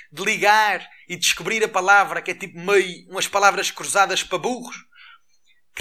de 0.10 0.24
ligar 0.24 0.88
e 1.10 1.18
descobrir 1.18 1.62
a 1.64 1.68
palavra, 1.68 2.22
que 2.22 2.32
é 2.32 2.34
tipo 2.34 2.58
meio 2.58 3.10
umas 3.10 3.28
palavras 3.28 3.70
cruzadas 3.70 4.24
para 4.24 4.38
burros, 4.38 4.78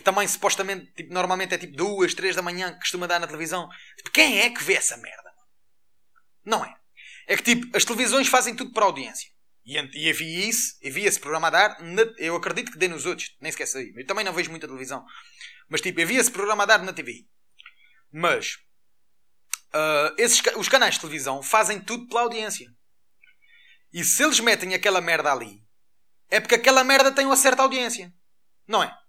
que 0.00 0.04
também 0.04 0.26
supostamente, 0.26 0.90
tipo, 0.92 1.12
normalmente 1.12 1.54
é 1.54 1.58
tipo 1.58 1.76
duas, 1.76 2.14
três 2.14 2.34
da 2.34 2.42
manhã 2.42 2.72
que 2.72 2.80
costuma 2.80 3.06
dar 3.06 3.20
na 3.20 3.26
televisão. 3.26 3.68
Tipo, 3.96 4.10
quem 4.10 4.40
é 4.40 4.50
que 4.50 4.62
vê 4.62 4.74
essa 4.74 4.96
merda? 4.96 5.30
Não 6.44 6.64
é. 6.64 6.74
É 7.26 7.36
que 7.36 7.42
tipo, 7.42 7.76
as 7.76 7.84
televisões 7.84 8.26
fazem 8.26 8.56
tudo 8.56 8.72
para 8.72 8.84
a 8.84 8.86
audiência. 8.86 9.30
E, 9.64 9.74
e 9.74 10.10
havia 10.10 10.48
isso, 10.48 10.78
havia 10.84 11.06
esse 11.06 11.20
programa 11.20 11.48
a 11.48 11.50
dar. 11.50 11.82
Na, 11.82 12.02
eu 12.18 12.34
acredito 12.34 12.72
que 12.72 12.78
dê 12.78 12.88
nos 12.88 13.04
outros, 13.04 13.36
nem 13.40 13.52
sequer 13.52 13.66
sei. 13.66 13.92
Eu 13.94 14.06
também 14.06 14.24
não 14.24 14.32
vejo 14.32 14.50
muita 14.50 14.66
televisão. 14.66 15.04
Mas 15.68 15.80
tipo, 15.82 16.00
havia 16.00 16.18
esse 16.18 16.30
programa 16.30 16.62
a 16.62 16.66
dar 16.66 16.82
na 16.82 16.92
TV. 16.92 17.26
Mas 18.10 18.56
uh, 19.74 20.14
esses, 20.16 20.42
os 20.56 20.68
canais 20.68 20.94
de 20.94 21.00
televisão 21.00 21.42
fazem 21.42 21.78
tudo 21.78 22.08
pela 22.08 22.22
audiência. 22.22 22.66
E 23.92 24.02
se 24.02 24.22
eles 24.22 24.40
metem 24.40 24.74
aquela 24.74 25.00
merda 25.00 25.30
ali, 25.30 25.62
é 26.30 26.40
porque 26.40 26.54
aquela 26.54 26.82
merda 26.82 27.12
tem 27.12 27.26
uma 27.26 27.36
certa 27.36 27.62
audiência. 27.62 28.12
Não 28.66 28.82
é? 28.82 28.99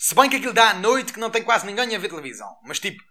Se 0.00 0.14
bem 0.14 0.30
que 0.30 0.36
aquilo 0.36 0.54
dá 0.54 0.70
à 0.70 0.74
noite 0.74 1.12
que 1.12 1.20
não 1.20 1.30
tem 1.30 1.42
quase 1.42 1.66
ninguém 1.66 1.94
a 1.94 1.98
ver 1.98 2.08
televisão. 2.08 2.48
Mas 2.64 2.80
tipo, 2.80 3.02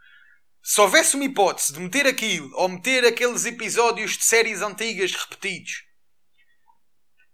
se 0.63 0.81
houvesse 0.81 1.15
uma 1.15 1.25
hipótese 1.25 1.71
de 1.71 1.79
meter 1.79 2.07
aquilo 2.07 2.49
ou 2.55 2.67
meter 2.67 3.05
aqueles 3.05 3.45
episódios 3.45 4.17
de 4.17 4.23
séries 4.23 4.63
antigas 4.63 5.13
repetidos 5.13 5.83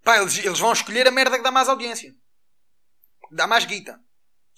Pá, 0.04 0.18
eles, 0.18 0.38
eles 0.38 0.60
vão 0.60 0.74
escolher 0.74 1.08
a 1.08 1.12
merda 1.12 1.38
que 1.38 1.44
dá 1.44 1.52
mais 1.52 1.70
audiência. 1.70 2.14
Dá 3.32 3.48
mais 3.48 3.66
guita. 3.66 4.00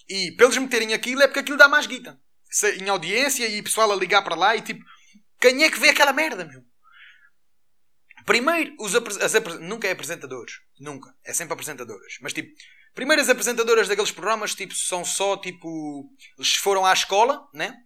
E 0.09 0.33
para 0.33 0.45
eles 0.45 0.57
meterem 0.57 0.93
aquilo 0.93 1.21
é 1.21 1.27
porque 1.27 1.39
aquilo 1.39 1.57
dá 1.57 1.69
mais 1.69 1.85
guita. 1.85 2.19
Se, 2.49 2.71
em 2.75 2.89
audiência 2.89 3.47
e 3.47 3.61
pessoal 3.61 3.91
a 3.91 3.95
ligar 3.95 4.23
para 4.23 4.35
lá 4.35 4.55
e 4.55 4.61
tipo, 4.61 4.83
quem 5.39 5.63
é 5.63 5.71
que 5.71 5.79
vê 5.79 5.89
aquela 5.89 6.11
merda, 6.11 6.43
meu? 6.43 6.65
Primeiro, 8.25 8.75
os 8.77 8.93
as, 8.93 9.33
nunca 9.61 9.87
é 9.87 9.91
apresentadores. 9.91 10.55
Nunca. 10.77 11.15
É 11.23 11.31
sempre 11.33 11.53
apresentadoras. 11.53 12.17
Mas 12.19 12.33
tipo, 12.33 12.49
primeiro 12.97 13.21
as 13.21 13.29
apresentadoras 13.29 13.87
daqueles 13.87 14.11
programas 14.11 14.55
tipo, 14.55 14.73
são 14.73 15.05
só 15.05 15.37
tipo. 15.37 16.09
Eles 16.35 16.55
foram 16.55 16.83
à 16.83 16.91
escola, 16.91 17.47
né? 17.53 17.77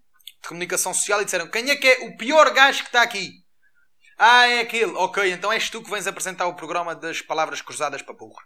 De 0.41 0.47
comunicação 0.47 0.93
social 0.93 1.21
e 1.21 1.25
disseram 1.25 1.51
quem 1.51 1.69
é 1.69 1.75
que 1.75 1.85
é 1.85 2.07
o 2.07 2.15
pior 2.15 2.51
gajo 2.53 2.79
que 2.81 2.87
está 2.87 3.01
aqui? 3.01 3.29
Ah, 4.17 4.47
é 4.47 4.61
aquele. 4.61 4.93
Ok, 4.93 5.29
então 5.29 5.51
és 5.51 5.69
tu 5.69 5.83
que 5.83 5.91
vens 5.91 6.07
apresentar 6.07 6.47
o 6.47 6.55
programa 6.55 6.95
das 6.95 7.21
palavras 7.21 7.61
cruzadas 7.61 8.01
para 8.01 8.15
burro. 8.15 8.41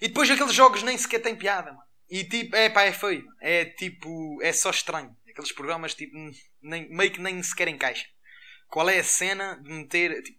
E 0.00 0.08
depois 0.08 0.28
aqueles 0.28 0.52
jogos 0.52 0.82
nem 0.82 0.98
sequer 0.98 1.20
têm 1.20 1.36
piada, 1.36 1.70
mano. 1.70 1.84
E 2.10 2.24
tipo, 2.24 2.56
é 2.56 2.68
pá, 2.68 2.82
é 2.82 2.92
feio. 2.92 3.24
É 3.40 3.64
tipo, 3.66 4.42
é 4.42 4.52
só 4.52 4.70
estranho. 4.70 5.16
Aqueles 5.30 5.52
programas 5.52 5.94
tipo, 5.94 6.12
nem, 6.60 6.90
meio 6.90 7.12
que 7.12 7.20
nem 7.20 7.40
sequer 7.40 7.68
encaixam. 7.68 8.08
qual 8.68 8.90
é 8.90 8.98
a 8.98 9.04
cena 9.04 9.60
de 9.62 9.70
meter. 9.70 10.20
Tipo, 10.24 10.38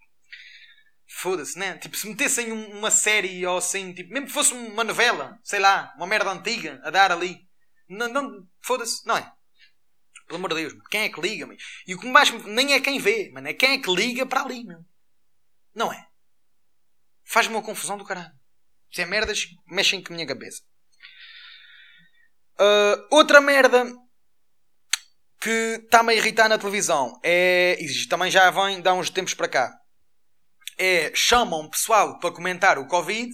Foda-se, 1.14 1.60
né? 1.60 1.78
Tipo, 1.78 1.98
se 1.98 2.08
metessem 2.08 2.52
uma 2.52 2.90
série 2.90 3.46
ou 3.46 3.58
assim, 3.58 3.94
tipo, 3.94 4.14
mesmo 4.14 4.28
que 4.28 4.34
fosse 4.34 4.54
uma 4.54 4.84
novela, 4.84 5.38
sei 5.44 5.60
lá, 5.60 5.94
uma 5.98 6.08
merda 6.08 6.32
antiga 6.32 6.82
a 6.86 6.90
dar 6.90 7.12
ali. 7.12 7.48
Não, 7.90 8.08
não 8.08 8.48
foda-se, 8.62 9.06
não 9.06 9.18
é? 9.18 9.32
Pelo 10.26 10.38
amor 10.38 10.54
de 10.54 10.62
Deus, 10.62 10.74
quem 10.90 11.02
é 11.02 11.10
que 11.10 11.20
liga? 11.20 11.48
E 11.86 11.94
o 11.94 12.00
que 12.00 12.08
mais 12.08 12.32
nem 12.46 12.74
é 12.74 12.80
quem 12.80 12.98
vê, 12.98 13.30
mano, 13.34 13.50
é 13.50 13.54
quem 13.54 13.74
é 13.74 13.78
que 13.78 13.94
liga 13.94 14.26
para 14.26 14.44
ali. 14.44 14.66
Não 15.76 15.92
é? 15.92 16.08
Faz-me 17.26 17.56
uma 17.56 17.62
confusão 17.62 17.98
do 17.98 18.06
caralho. 18.06 18.32
Se 18.90 19.02
é 19.02 19.06
merdas, 19.06 19.48
mexem 19.68 20.02
com 20.02 20.14
a 20.14 20.16
minha 20.16 20.28
cabeça. 20.28 20.62
Uh, 22.58 23.08
outra 23.12 23.42
merda 23.42 23.86
que 25.42 25.82
está-me 25.84 26.14
a 26.14 26.16
irritar 26.16 26.48
na 26.48 26.58
televisão 26.58 27.20
é. 27.22 27.78
E 27.82 28.08
também 28.08 28.32
já 28.32 28.50
vem 28.50 28.82
dar 28.82 28.94
uns 28.94 29.10
tempos 29.10 29.34
para 29.34 29.50
cá. 29.50 29.81
É. 30.78 31.12
Chamam 31.14 31.70
pessoal 31.70 32.20
para 32.20 32.32
comentar 32.32 32.78
o 32.78 32.88
Covid 32.88 33.32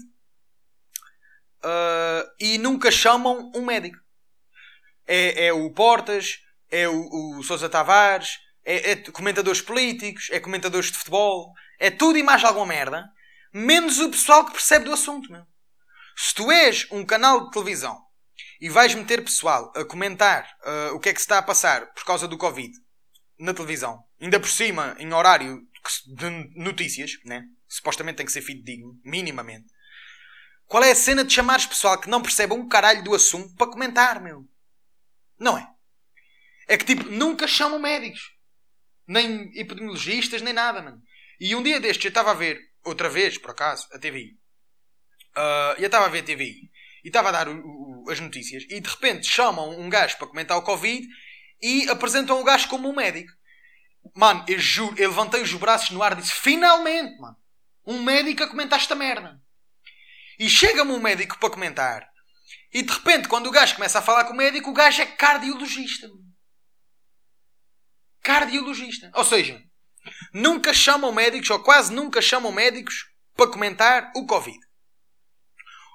uh, 1.63 2.29
e 2.39 2.57
nunca 2.57 2.91
chamam 2.91 3.51
um 3.55 3.65
médico. 3.65 3.97
É, 5.05 5.47
é 5.47 5.53
o 5.53 5.71
Portas, 5.71 6.39
é 6.69 6.87
o, 6.87 7.37
o 7.37 7.43
Sousa 7.43 7.69
Tavares, 7.69 8.39
é, 8.65 8.91
é, 8.91 8.95
comentadores 9.11 9.61
políticos, 9.61 10.27
é 10.31 10.39
comentadores 10.39 10.91
de 10.91 10.97
futebol, 10.97 11.53
é 11.79 11.89
tudo 11.89 12.17
e 12.17 12.23
mais 12.23 12.43
alguma 12.43 12.65
merda, 12.65 13.09
menos 13.53 13.99
o 13.99 14.09
pessoal 14.09 14.45
que 14.45 14.51
percebe 14.51 14.85
do 14.85 14.93
assunto. 14.93 15.31
Meu. 15.31 15.43
Se 16.17 16.33
tu 16.35 16.51
és 16.51 16.85
um 16.91 17.05
canal 17.05 17.45
de 17.45 17.51
televisão 17.51 17.97
e 18.59 18.69
vais 18.69 18.93
meter 18.93 19.23
pessoal 19.23 19.71
a 19.75 19.85
comentar 19.85 20.45
uh, 20.65 20.95
o 20.95 20.99
que 20.99 21.09
é 21.09 21.13
que 21.13 21.19
se 21.19 21.25
está 21.25 21.37
a 21.37 21.43
passar 21.43 21.93
por 21.93 22.03
causa 22.03 22.27
do 22.27 22.37
Covid 22.37 22.73
na 23.39 23.53
televisão, 23.53 24.03
ainda 24.19 24.39
por 24.39 24.49
cima 24.49 24.95
em 24.99 25.13
horário 25.13 25.61
de 26.07 26.29
notícias, 26.55 27.11
né? 27.25 27.43
supostamente 27.67 28.17
tem 28.17 28.25
que 28.25 28.31
ser 28.31 28.41
fidedigno, 28.41 28.99
minimamente. 29.03 29.67
Qual 30.65 30.83
é 30.83 30.91
a 30.91 30.95
cena 30.95 31.23
de 31.23 31.33
chamares 31.33 31.65
pessoal 31.65 31.99
que 31.99 32.09
não 32.09 32.21
percebe 32.21 32.53
um 32.53 32.67
caralho 32.67 33.03
do 33.03 33.15
assunto 33.15 33.55
para 33.55 33.71
comentar, 33.71 34.21
meu? 34.21 34.45
Não 35.39 35.57
é? 35.57 35.67
É 36.67 36.77
que 36.77 36.85
tipo, 36.85 37.09
nunca 37.09 37.47
chamam 37.47 37.79
médicos. 37.79 38.21
Nem 39.07 39.49
epidemiologistas, 39.57 40.41
nem 40.41 40.53
nada, 40.53 40.81
mano. 40.81 41.01
E 41.39 41.55
um 41.55 41.63
dia 41.63 41.79
destes 41.79 42.05
eu 42.05 42.09
estava 42.09 42.31
a 42.31 42.33
ver, 42.33 42.59
outra 42.83 43.09
vez, 43.09 43.37
por 43.37 43.51
acaso, 43.51 43.87
a 43.93 43.99
TVI. 43.99 44.31
Uh, 44.31 45.39
ah, 45.39 45.75
eu 45.77 45.85
estava 45.85 46.05
a 46.05 46.09
ver 46.09 46.19
a 46.19 46.23
TVI. 46.23 46.69
E 47.03 47.07
estava 47.07 47.29
a 47.29 47.31
dar 47.31 47.47
o, 47.47 47.53
o, 47.55 48.09
as 48.09 48.19
notícias. 48.19 48.65
E 48.69 48.81
de 48.81 48.89
repente 48.89 49.25
chamam 49.25 49.79
um 49.79 49.89
gajo 49.89 50.17
para 50.17 50.27
comentar 50.27 50.57
o 50.57 50.63
Covid 50.63 51.07
e 51.61 51.89
apresentam 51.89 52.41
o 52.41 52.43
gajo 52.43 52.67
como 52.67 52.89
um 52.89 52.95
médico. 52.95 53.31
Mano, 54.17 54.43
eu 54.47 54.57
juro, 54.57 54.95
eu 54.97 55.09
levantei 55.09 55.43
os 55.43 55.53
braços 55.53 55.91
no 55.91 56.01
ar 56.01 56.13
e 56.13 56.21
disse: 56.21 56.33
Finalmente, 56.33 57.21
mano, 57.21 57.37
um 57.85 58.01
médico 58.01 58.41
a 58.41 58.47
comentar 58.47 58.79
esta 58.79 58.95
merda. 58.95 59.39
E 60.39 60.49
chega-me 60.49 60.91
um 60.91 60.99
médico 60.99 61.37
para 61.37 61.51
comentar. 61.51 62.09
E 62.73 62.81
de 62.81 62.91
repente, 62.91 63.27
quando 63.27 63.45
o 63.45 63.51
gajo 63.51 63.75
começa 63.75 63.99
a 63.99 64.01
falar 64.01 64.25
com 64.25 64.33
o 64.33 64.35
médico, 64.35 64.71
o 64.71 64.73
gajo 64.73 65.03
é 65.03 65.05
cardiologista. 65.05 66.09
Cardiologista. 68.23 69.11
Ou 69.13 69.23
seja, 69.23 69.61
nunca 70.33 70.73
chamam 70.73 71.11
médicos, 71.11 71.51
ou 71.51 71.59
quase 71.59 71.93
nunca 71.93 72.19
chamam 72.19 72.51
médicos, 72.51 73.05
para 73.35 73.51
comentar 73.51 74.11
o 74.15 74.25
Covid. 74.25 74.57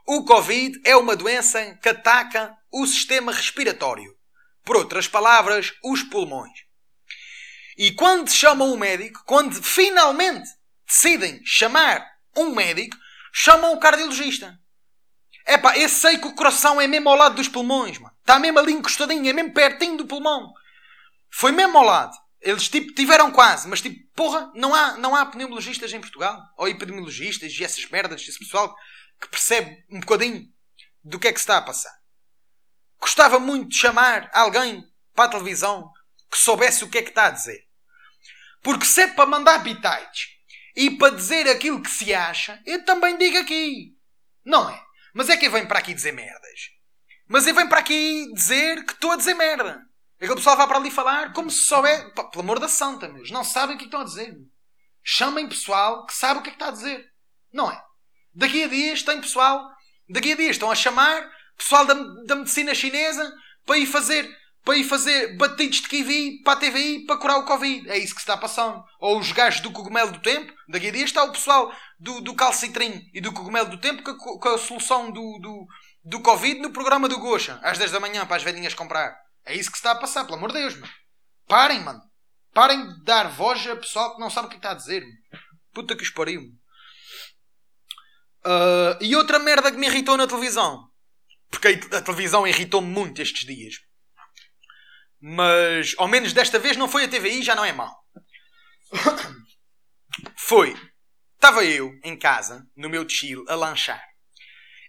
O 0.06 0.24
Covid 0.24 0.80
é 0.84 0.94
uma 0.94 1.16
doença 1.16 1.74
que 1.82 1.88
ataca 1.88 2.56
o 2.70 2.86
sistema 2.86 3.32
respiratório. 3.32 4.16
Por 4.64 4.76
outras 4.76 5.08
palavras, 5.08 5.72
os 5.82 6.04
pulmões. 6.04 6.71
E 7.76 7.92
quando 7.92 8.30
chamam 8.30 8.72
um 8.72 8.76
médico, 8.76 9.22
quando 9.24 9.62
finalmente 9.62 10.48
decidem 10.86 11.40
chamar 11.44 12.06
um 12.36 12.54
médico, 12.54 12.96
chamam 13.32 13.72
o 13.72 13.80
cardiologista. 13.80 14.58
É 15.44 15.58
pá, 15.58 15.76
eu 15.76 15.88
sei 15.88 16.18
que 16.18 16.26
o 16.26 16.34
coração 16.34 16.80
é 16.80 16.86
mesmo 16.86 17.08
ao 17.08 17.16
lado 17.16 17.34
dos 17.34 17.48
pulmões, 17.48 17.98
mano. 17.98 18.14
Está 18.20 18.38
mesmo 18.38 18.58
ali 18.58 18.72
encostadinho, 18.72 19.28
é 19.28 19.32
mesmo 19.32 19.52
pertinho 19.52 19.96
do 19.96 20.06
pulmão. 20.06 20.52
Foi 21.30 21.50
mesmo 21.50 21.76
ao 21.78 21.84
lado. 21.84 22.16
Eles 22.40 22.68
tipo 22.68 22.92
tiveram 22.92 23.30
quase, 23.30 23.68
mas 23.68 23.80
tipo, 23.80 24.04
porra, 24.14 24.50
não 24.54 24.74
há, 24.74 24.96
não 24.98 25.14
há 25.14 25.24
pneumologistas 25.26 25.92
em 25.92 26.00
Portugal. 26.00 26.40
Ou 26.56 26.68
epidemiologistas 26.68 27.52
e 27.52 27.64
essas 27.64 27.88
merdas, 27.88 28.22
esse 28.22 28.38
pessoal 28.38 28.74
que 29.20 29.28
percebe 29.28 29.84
um 29.90 30.00
bocadinho 30.00 30.46
do 31.02 31.18
que 31.18 31.28
é 31.28 31.32
que 31.32 31.38
se 31.38 31.44
está 31.44 31.58
a 31.58 31.62
passar. 31.62 31.92
Gostava 33.00 33.38
muito 33.38 33.70
de 33.70 33.76
chamar 33.76 34.30
alguém 34.32 34.84
para 35.14 35.24
a 35.24 35.28
televisão 35.28 35.90
que 36.32 36.38
soubesse 36.38 36.82
o 36.82 36.88
que 36.88 36.96
é 36.96 37.02
que 37.02 37.10
está 37.10 37.26
a 37.26 37.30
dizer. 37.30 37.68
Porque 38.62 38.86
se 38.86 39.02
é 39.02 39.08
para 39.08 39.26
mandar 39.26 39.58
bitites 39.58 40.30
e 40.74 40.90
para 40.90 41.14
dizer 41.14 41.46
aquilo 41.46 41.82
que 41.82 41.90
se 41.90 42.14
acha, 42.14 42.58
eu 42.64 42.82
também 42.86 43.18
digo 43.18 43.36
aqui. 43.36 43.94
Não 44.42 44.70
é? 44.70 44.82
Mas 45.12 45.28
é 45.28 45.36
que 45.36 45.50
vem 45.50 45.66
para 45.66 45.78
aqui 45.78 45.92
dizer 45.92 46.12
merdas. 46.12 46.70
Mas 47.28 47.46
ele 47.46 47.58
vem 47.58 47.68
para 47.68 47.80
aqui 47.80 48.32
dizer 48.32 48.82
que 48.86 48.92
estou 48.92 49.12
a 49.12 49.16
dizer 49.16 49.34
merda. 49.34 49.82
Aquele 50.16 50.36
pessoal 50.36 50.56
vai 50.56 50.66
para 50.66 50.78
ali 50.78 50.90
falar 50.90 51.34
como 51.34 51.50
se 51.50 51.64
souber. 51.66 52.14
Pelo 52.14 52.40
amor 52.40 52.58
da 52.58 52.68
santa, 52.68 53.08
meus. 53.08 53.30
Não 53.30 53.44
sabem 53.44 53.76
o 53.76 53.78
que, 53.78 53.84
é 53.84 53.88
que 53.88 53.94
estão 53.94 54.00
a 54.00 54.04
dizer. 54.04 54.34
Chamem 55.02 55.48
pessoal 55.48 56.06
que 56.06 56.14
sabe 56.14 56.40
o 56.40 56.42
que 56.42 56.48
é 56.48 56.52
que 56.52 56.56
está 56.56 56.68
a 56.68 56.72
dizer. 56.72 57.12
Não 57.52 57.70
é? 57.70 57.84
Daqui 58.32 58.64
a 58.64 58.68
dias 58.68 59.02
tem 59.02 59.20
pessoal. 59.20 59.68
Daqui 60.08 60.32
a 60.32 60.36
dias 60.36 60.52
estão 60.52 60.70
a 60.70 60.74
chamar 60.74 61.30
pessoal 61.58 61.84
da, 61.84 61.94
da 62.26 62.36
medicina 62.36 62.74
chinesa 62.74 63.30
para 63.66 63.76
ir 63.76 63.86
fazer 63.86 64.41
para 64.64 64.76
ir 64.76 64.84
fazer 64.84 65.36
batidos 65.36 65.80
de 65.80 65.88
kiwi 65.88 66.42
para 66.42 66.52
a 66.52 66.56
TVI 66.56 67.04
para 67.06 67.16
curar 67.16 67.38
o 67.38 67.44
Covid. 67.44 67.90
É 67.90 67.98
isso 67.98 68.14
que 68.14 68.20
se 68.20 68.28
está 68.28 68.36
passando. 68.36 68.82
Ou 69.00 69.18
os 69.18 69.32
gajos 69.32 69.60
do 69.60 69.72
cogumelo 69.72 70.12
do 70.12 70.20
tempo. 70.20 70.52
Daqui 70.68 70.88
a 70.88 70.92
dias 70.92 71.10
está 71.10 71.24
o 71.24 71.32
pessoal 71.32 71.74
do, 71.98 72.20
do 72.20 72.34
calcitrim 72.34 73.08
e 73.12 73.20
do 73.20 73.32
cogumelo 73.32 73.70
do 73.70 73.78
tempo 73.78 74.02
com 74.02 74.10
a, 74.10 74.38
com 74.38 74.48
a 74.48 74.58
solução 74.58 75.10
do, 75.10 75.38
do, 75.40 75.66
do 76.04 76.20
Covid 76.20 76.60
no 76.60 76.72
programa 76.72 77.08
do 77.08 77.18
Gocha. 77.18 77.58
Às 77.62 77.78
10 77.78 77.90
da 77.90 78.00
manhã 78.00 78.24
para 78.24 78.36
as 78.36 78.42
velhinhas 78.42 78.74
comprar. 78.74 79.14
É 79.44 79.54
isso 79.54 79.70
que 79.70 79.76
se 79.76 79.80
está 79.80 79.92
a 79.92 80.00
passar, 80.00 80.24
pelo 80.24 80.36
amor 80.36 80.52
de 80.52 80.60
Deus, 80.60 80.74
mano. 80.76 80.92
Parem, 81.48 81.80
mano. 81.80 82.00
Parem 82.54 82.86
de 82.86 83.04
dar 83.04 83.28
voz 83.30 83.66
a 83.66 83.74
pessoal 83.74 84.14
que 84.14 84.20
não 84.20 84.30
sabe 84.30 84.46
o 84.46 84.50
que 84.50 84.56
está 84.56 84.70
a 84.70 84.74
dizer. 84.74 85.02
Mano. 85.02 85.16
Puta 85.72 85.96
que 85.96 86.02
os 86.02 86.10
pariu. 86.10 86.42
Uh, 88.44 88.98
e 89.00 89.16
outra 89.16 89.38
merda 89.38 89.72
que 89.72 89.78
me 89.78 89.86
irritou 89.86 90.16
na 90.16 90.26
televisão. 90.26 90.88
Porque 91.50 91.80
a 91.92 92.00
televisão 92.00 92.46
irritou-me 92.46 92.88
muito 92.88 93.20
estes 93.20 93.44
dias. 93.44 93.74
Mas, 95.24 95.94
ao 95.98 96.08
menos 96.08 96.32
desta 96.32 96.58
vez, 96.58 96.76
não 96.76 96.88
foi 96.88 97.04
a 97.04 97.08
TVI, 97.08 97.44
já 97.44 97.54
não 97.54 97.64
é 97.64 97.72
mau. 97.72 97.94
foi. 100.36 100.74
Estava 101.36 101.64
eu 101.64 101.92
em 102.02 102.18
casa, 102.18 102.66
no 102.76 102.88
meu 102.88 103.08
chill, 103.08 103.44
a 103.48 103.54
lanchar. 103.54 104.02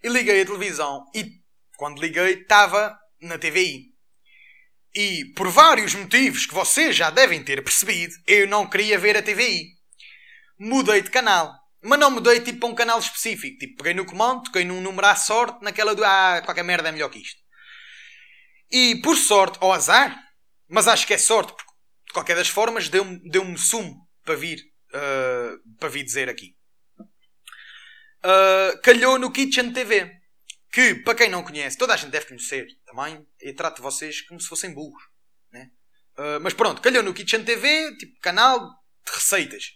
E 0.04 0.10
liguei 0.10 0.42
a 0.42 0.46
televisão 0.46 1.06
e, 1.14 1.40
quando 1.78 2.02
liguei, 2.02 2.34
estava 2.42 2.98
na 3.22 3.38
TVI. 3.38 3.94
E, 4.96 5.26
por 5.36 5.50
vários 5.50 5.94
motivos 5.94 6.48
que 6.48 6.54
vocês 6.54 6.96
já 6.96 7.12
devem 7.12 7.44
ter 7.44 7.64
percebido, 7.64 8.16
eu 8.26 8.48
não 8.48 8.68
queria 8.68 8.98
ver 8.98 9.16
a 9.16 9.22
TVI. 9.22 9.68
Mudei 10.60 11.04
de 11.04 11.12
canal. 11.12 11.54
Mas 11.84 12.00
não 12.00 12.10
mudei 12.10 12.40
tipo 12.40 12.60
para 12.60 12.70
um 12.70 12.76
canal 12.76 12.98
específico. 12.98 13.58
Tipo, 13.58 13.78
peguei 13.78 13.94
no 13.94 14.06
comando, 14.06 14.44
toquei 14.44 14.66
num 14.66 14.82
número 14.82 15.06
à 15.06 15.16
sorte, 15.16 15.64
naquela 15.64 15.94
do 15.94 16.04
ah, 16.04 16.42
qualquer 16.44 16.64
merda 16.64 16.90
é 16.90 16.92
melhor 16.92 17.10
que 17.10 17.20
isto. 17.20 17.42
E 18.72 18.96
por 19.02 19.16
sorte, 19.16 19.60
ou 19.62 19.72
azar, 19.72 20.23
mas 20.74 20.88
acho 20.88 21.06
que 21.06 21.14
é 21.14 21.20
sorte, 21.20 21.54
porque 21.54 21.72
de 22.08 22.14
qualquer 22.14 22.36
das 22.36 22.48
formas 22.48 22.90
deu-me 22.90 23.20
deu 23.30 23.46
sumo 23.56 24.10
para 24.24 24.34
vir, 24.34 24.60
uh, 24.90 25.78
para 25.78 25.88
vir 25.88 26.04
dizer 26.04 26.28
aqui. 26.28 26.58
Uh, 28.26 28.82
calhou 28.82 29.20
no 29.20 29.32
Kitchen 29.32 29.72
TV. 29.72 30.12
Que, 30.72 30.96
para 30.96 31.14
quem 31.14 31.30
não 31.30 31.44
conhece, 31.44 31.78
toda 31.78 31.94
a 31.94 31.96
gente 31.96 32.10
deve 32.10 32.26
conhecer 32.26 32.66
também. 32.88 33.24
Eu 33.40 33.56
trato 33.56 33.84
vocês 33.84 34.22
como 34.22 34.40
se 34.40 34.48
fossem 34.48 34.74
burros. 34.74 35.04
Né? 35.52 35.70
Uh, 36.18 36.40
mas 36.42 36.56
pronto, 36.56 36.82
calhou 36.82 37.04
no 37.04 37.14
Kitchen 37.14 37.44
TV, 37.44 37.96
tipo 37.98 38.20
canal 38.20 38.60
de 39.06 39.12
receitas. 39.14 39.74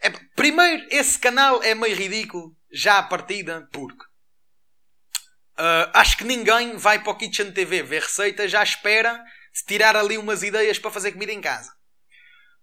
É, 0.00 0.10
primeiro, 0.36 0.86
esse 0.88 1.18
canal 1.18 1.60
é 1.64 1.74
meio 1.74 1.96
ridículo, 1.96 2.56
já 2.70 2.98
à 2.98 3.02
partida, 3.02 3.68
porque 3.72 4.08
acho 5.92 6.16
que 6.16 6.24
ninguém 6.24 6.76
vai 6.76 7.02
para 7.02 7.12
o 7.12 7.18
Kitchen 7.18 7.52
TV 7.52 7.82
ver 7.82 8.02
receitas 8.02 8.50
já 8.50 8.62
espera 8.62 9.22
tirar 9.66 9.96
ali 9.96 10.16
umas 10.16 10.42
ideias 10.42 10.78
para 10.78 10.90
fazer 10.90 11.12
comida 11.12 11.32
em 11.32 11.40
casa. 11.40 11.72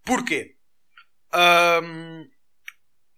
Porquê? 0.06 0.56
Um, 1.34 2.26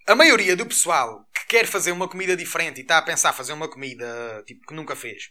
a 0.07 0.15
maioria 0.15 0.55
do 0.55 0.65
pessoal 0.65 1.23
que 1.33 1.45
quer 1.47 1.67
fazer 1.67 1.91
uma 1.91 2.07
comida 2.07 2.35
diferente 2.35 2.79
e 2.79 2.81
está 2.81 2.97
a 2.97 3.01
pensar 3.01 3.33
fazer 3.33 3.53
uma 3.53 3.69
comida 3.69 4.43
tipo 4.47 4.65
que 4.65 4.73
nunca 4.73 4.95
fez, 4.95 5.29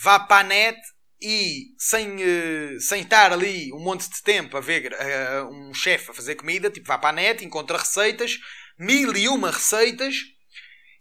vá 0.00 0.18
para 0.18 0.40
a 0.40 0.48
net 0.48 0.80
e 1.20 1.74
sem, 1.78 2.16
uh, 2.16 2.80
sem 2.80 3.02
estar 3.02 3.32
ali 3.32 3.72
um 3.72 3.78
monte 3.78 4.08
de 4.08 4.22
tempo 4.22 4.56
a 4.56 4.60
ver 4.60 4.92
uh, 4.92 5.48
um 5.48 5.72
chefe 5.72 6.10
a 6.10 6.14
fazer 6.14 6.34
comida, 6.34 6.70
tipo, 6.70 6.88
vá 6.88 6.98
para 6.98 7.10
a 7.10 7.12
net, 7.12 7.44
encontra 7.44 7.78
receitas, 7.78 8.38
mil 8.78 9.14
e 9.16 9.28
uma 9.28 9.50
receitas 9.50 10.16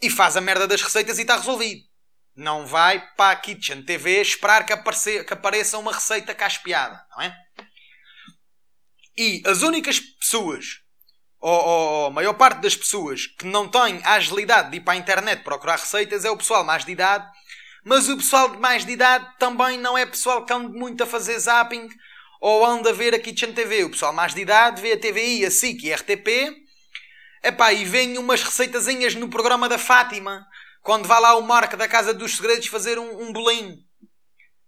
e 0.02 0.10
faz 0.10 0.38
a 0.38 0.42
merda 0.42 0.68
das 0.68 0.82
receitas 0.82 1.18
e 1.18 1.22
está 1.22 1.38
resolvido. 1.38 1.91
Não 2.36 2.66
vai 2.66 3.00
para 3.16 3.32
a 3.32 3.36
Kitchen 3.36 3.84
TV 3.84 4.22
esperar 4.22 4.66
que, 4.66 4.74
apareça, 4.74 5.24
que 5.24 5.34
apareça 5.34 5.78
uma 5.78 5.92
receita 5.92 6.34
cá 6.34 6.48
espiada, 6.48 7.06
não 7.12 7.22
é? 7.24 7.38
E 9.18 9.44
as 9.46 9.62
únicas 9.62 10.00
pessoas, 10.00 10.82
ou, 11.40 11.52
ou 11.52 12.06
a 12.08 12.12
maior 12.12 12.34
parte 12.34 12.62
das 12.62 12.76
pessoas, 12.76 13.28
que 13.28 13.46
não 13.46 13.68
têm 13.68 14.02
a 14.04 14.14
agilidade 14.14 14.72
de 14.72 14.78
ir 14.78 14.82
para 14.82 14.94
a 14.94 14.98
internet 14.98 15.44
procurar 15.44 15.78
receitas 15.78 16.24
é 16.24 16.32
o 16.32 16.38
pessoal 16.38 16.64
mais 16.64 16.86
de 16.86 16.92
idade. 16.92 17.30
Mas 17.84 18.08
o 18.08 18.18
pessoal 18.18 18.50
de 18.50 18.58
mais 18.58 18.86
de 18.86 18.92
idade 18.92 19.28
também 19.40 19.78
não 19.78 19.98
é 19.98 20.06
pessoal 20.06 20.46
que 20.46 20.54
anda 20.54 20.70
muito 20.70 21.04
a 21.04 21.08
fazer 21.08 21.38
zapping 21.40 21.90
ou 22.40 22.66
anda 22.66 22.92
a 22.92 22.94
ver 22.94 23.14
a 23.14 23.20
Kitchen 23.20 23.54
TV. 23.54 23.84
O 23.84 23.90
pessoal 23.90 24.14
mais 24.14 24.34
de 24.34 24.42
idade 24.42 24.82
vê 24.82 24.94
a 24.94 25.00
TVI, 25.00 25.46
a 25.46 25.52
SIC 25.52 25.84
e 25.84 25.94
a 25.94 25.96
RTP. 25.96 26.56
Epá, 27.44 27.74
e 27.74 27.84
vem 27.84 28.18
umas 28.20 28.44
receitazinhas 28.44 29.16
no 29.16 29.30
programa 29.30 29.68
da 29.68 29.80
Fátima. 29.80 30.48
Quando 30.82 31.08
vai 31.08 31.22
lá 31.22 31.36
o 31.36 31.42
Marco 31.42 31.78
da 31.78 31.88
Casa 31.88 32.14
dos 32.14 32.36
Segredos 32.36 32.68
fazer 32.68 32.98
um, 32.98 33.28
um 33.28 33.32
bolinho. 33.32 33.78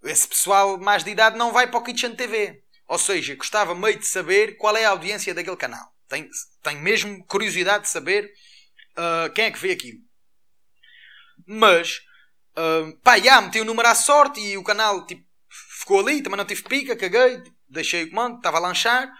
Esse 0.03 0.27
pessoal 0.27 0.77
mais 0.77 1.03
de 1.03 1.11
idade 1.11 1.37
não 1.37 1.51
vai 1.51 1.67
para 1.67 1.79
o 1.79 1.83
Kitchen 1.83 2.15
TV. 2.15 2.63
Ou 2.87 2.99
seja, 2.99 3.35
gostava 3.35 3.73
meio 3.73 3.97
de 3.97 4.05
saber 4.05 4.57
qual 4.57 4.75
é 4.75 4.85
a 4.85 4.91
audiência 4.91 5.33
daquele 5.33 5.57
canal. 5.57 5.91
Tenho, 6.07 6.29
tenho 6.61 6.81
mesmo 6.81 7.25
curiosidade 7.25 7.85
de 7.85 7.89
saber 7.89 8.31
uh, 8.97 9.31
quem 9.33 9.45
é 9.45 9.51
que 9.51 9.59
vê 9.59 9.71
aquilo. 9.71 9.99
Mas, 11.47 12.01
uh, 12.57 12.95
pá, 13.01 13.17
já, 13.17 13.41
meti 13.41 13.59
o 13.59 13.65
número 13.65 13.87
à 13.87 13.95
sorte 13.95 14.39
e 14.39 14.57
o 14.57 14.63
canal 14.63 15.05
tipo, 15.07 15.23
ficou 15.79 15.99
ali, 15.99 16.21
também 16.21 16.37
não 16.37 16.45
tive 16.45 16.63
pica, 16.63 16.95
caguei, 16.95 17.41
deixei 17.67 18.03
o 18.03 18.09
comando, 18.09 18.37
estava 18.37 18.57
a 18.57 18.61
lanchar. 18.61 19.11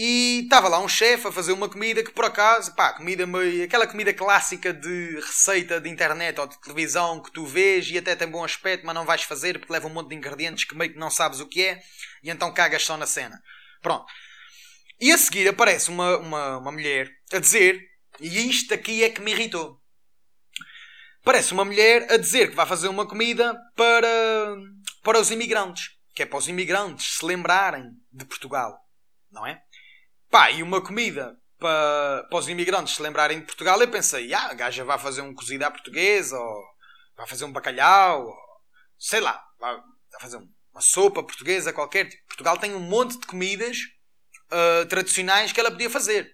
E 0.00 0.42
estava 0.44 0.68
lá 0.68 0.78
um 0.78 0.86
chefe 0.86 1.26
a 1.26 1.32
fazer 1.32 1.50
uma 1.50 1.68
comida 1.68 2.04
que 2.04 2.12
por 2.12 2.24
acaso, 2.24 2.72
pá, 2.76 2.92
comida 2.92 3.26
meio, 3.26 3.64
aquela 3.64 3.84
comida 3.84 4.14
clássica 4.14 4.72
de 4.72 5.16
receita 5.16 5.80
de 5.80 5.90
internet 5.90 6.38
ou 6.38 6.46
de 6.46 6.56
televisão 6.60 7.20
que 7.20 7.32
tu 7.32 7.44
vês 7.44 7.90
e 7.90 7.98
até 7.98 8.14
tem 8.14 8.30
bom 8.30 8.44
aspecto, 8.44 8.86
mas 8.86 8.94
não 8.94 9.04
vais 9.04 9.24
fazer 9.24 9.58
porque 9.58 9.72
leva 9.72 9.88
um 9.88 9.90
monte 9.90 10.10
de 10.10 10.14
ingredientes 10.14 10.62
que 10.62 10.76
meio 10.76 10.92
que 10.92 10.98
não 11.00 11.10
sabes 11.10 11.40
o 11.40 11.48
que 11.48 11.64
é 11.64 11.82
e 12.22 12.30
então 12.30 12.54
cagas 12.54 12.84
só 12.84 12.96
na 12.96 13.08
cena. 13.08 13.42
Pronto. 13.82 14.06
E 15.00 15.10
a 15.10 15.18
seguir 15.18 15.48
aparece 15.48 15.90
uma, 15.90 16.16
uma, 16.18 16.58
uma 16.58 16.70
mulher 16.70 17.10
a 17.32 17.40
dizer, 17.40 17.80
e 18.20 18.48
isto 18.48 18.72
aqui 18.72 19.02
é 19.02 19.10
que 19.10 19.20
me 19.20 19.32
irritou. 19.32 19.82
Parece 21.24 21.52
uma 21.52 21.64
mulher 21.64 22.06
a 22.12 22.16
dizer 22.16 22.50
que 22.50 22.56
vai 22.56 22.66
fazer 22.66 22.86
uma 22.86 23.04
comida 23.04 23.52
para, 23.74 24.56
para 25.02 25.18
os 25.18 25.32
imigrantes. 25.32 25.90
Que 26.14 26.22
é 26.22 26.26
para 26.26 26.38
os 26.38 26.46
imigrantes 26.46 27.18
se 27.18 27.24
lembrarem 27.24 27.90
de 28.12 28.24
Portugal. 28.24 28.78
Não 29.30 29.44
é? 29.44 29.60
Pá, 30.38 30.52
e 30.52 30.62
uma 30.62 30.80
comida 30.80 31.36
para, 31.58 32.24
para 32.30 32.38
os 32.38 32.48
imigrantes 32.48 32.94
se 32.94 33.02
lembrarem 33.02 33.40
de 33.40 33.46
Portugal. 33.46 33.80
Eu 33.80 33.90
pensei, 33.90 34.32
ah, 34.32 34.50
a 34.50 34.54
gaja 34.54 34.84
vai 34.84 34.96
fazer 34.96 35.20
um 35.20 35.34
cozido 35.34 35.64
à 35.64 35.70
portuguesa, 35.70 36.38
ou 36.38 36.64
vai 37.16 37.26
fazer 37.26 37.44
um 37.44 37.50
bacalhau, 37.50 38.24
ou 38.24 38.36
sei 38.96 39.18
lá, 39.18 39.42
vai 39.58 39.76
fazer 40.20 40.36
uma 40.36 40.80
sopa 40.80 41.24
portuguesa 41.24 41.72
qualquer. 41.72 42.08
Portugal 42.28 42.56
tem 42.56 42.72
um 42.72 42.78
monte 42.78 43.18
de 43.18 43.26
comidas 43.26 43.78
uh, 44.52 44.86
tradicionais 44.86 45.50
que 45.50 45.58
ela 45.58 45.72
podia 45.72 45.90
fazer. 45.90 46.30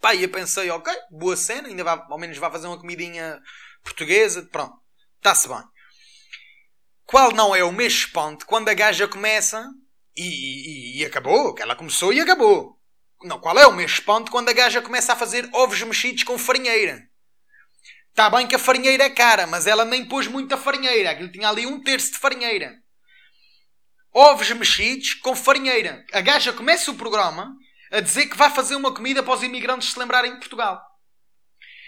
Pá, 0.00 0.14
e 0.14 0.22
eu 0.22 0.30
pensei, 0.30 0.70
ok, 0.70 0.90
boa 1.10 1.36
cena, 1.36 1.68
ainda 1.68 1.84
vai, 1.84 2.02
ao 2.08 2.18
menos 2.18 2.38
vai 2.38 2.50
fazer 2.50 2.66
uma 2.66 2.80
comidinha 2.80 3.42
portuguesa, 3.84 4.48
pronto, 4.50 4.74
está-se 5.16 5.48
bem. 5.48 5.62
Qual 7.04 7.30
não 7.32 7.54
é 7.54 7.62
o 7.62 7.72
mês 7.72 7.92
espanto 7.92 8.46
quando 8.46 8.70
a 8.70 8.74
gaja 8.74 9.06
começa 9.06 9.68
e, 10.16 10.22
e, 10.96 11.00
e, 11.02 11.04
acabou, 11.04 11.54
que 11.54 11.60
ela 11.60 11.76
começou 11.76 12.10
e 12.10 12.18
acabou. 12.18 12.80
Não, 13.24 13.38
qual 13.38 13.58
é 13.58 13.66
o 13.66 13.72
mês 13.72 13.92
espanto 13.92 14.30
quando 14.30 14.48
a 14.48 14.52
gaja 14.52 14.82
começa 14.82 15.12
a 15.12 15.16
fazer 15.16 15.48
ovos 15.52 15.80
mexidos 15.82 16.24
com 16.24 16.38
farinheira? 16.38 17.02
Está 18.10 18.28
bem 18.28 18.46
que 18.46 18.54
a 18.54 18.58
farinheira 18.58 19.04
é 19.04 19.10
cara, 19.10 19.46
mas 19.46 19.66
ela 19.66 19.84
nem 19.84 20.04
pôs 20.04 20.26
muita 20.26 20.56
farinheira. 20.56 21.10
Aquilo 21.10 21.32
tinha 21.32 21.48
ali 21.48 21.66
um 21.66 21.82
terço 21.82 22.12
de 22.12 22.18
farinheira 22.18 22.82
ovos 24.12 24.50
mexidos 24.50 25.14
com 25.14 25.34
farinheira. 25.34 26.04
A 26.12 26.20
gaja 26.20 26.52
começa 26.52 26.90
o 26.90 26.96
programa 26.96 27.56
a 27.90 28.00
dizer 28.00 28.26
que 28.26 28.36
vai 28.36 28.50
fazer 28.50 28.76
uma 28.76 28.94
comida 28.94 29.22
para 29.22 29.34
os 29.34 29.42
imigrantes 29.42 29.92
se 29.92 29.98
lembrarem 29.98 30.32
de 30.32 30.38
Portugal. 30.38 30.80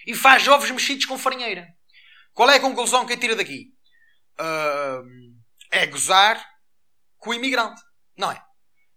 E 0.07 0.15
faz 0.15 0.47
ovos 0.49 0.71
mexidos 0.71 1.05
com 1.05 1.19
farinheira. 1.19 1.69
Qual 2.33 2.49
é 2.51 2.57
a 2.57 2.61
conclusão 2.61 3.07
que 3.07 3.13
eu 3.13 3.21
tiro 3.21 3.37
daqui? 3.37 3.69
Uh, 4.39 5.05
é 5.71 5.87
gozar 5.87 6.45
com 7.19 7.31
o 7.31 7.35
imigrante. 7.35 7.81
Não 8.17 8.31
é? 8.31 8.43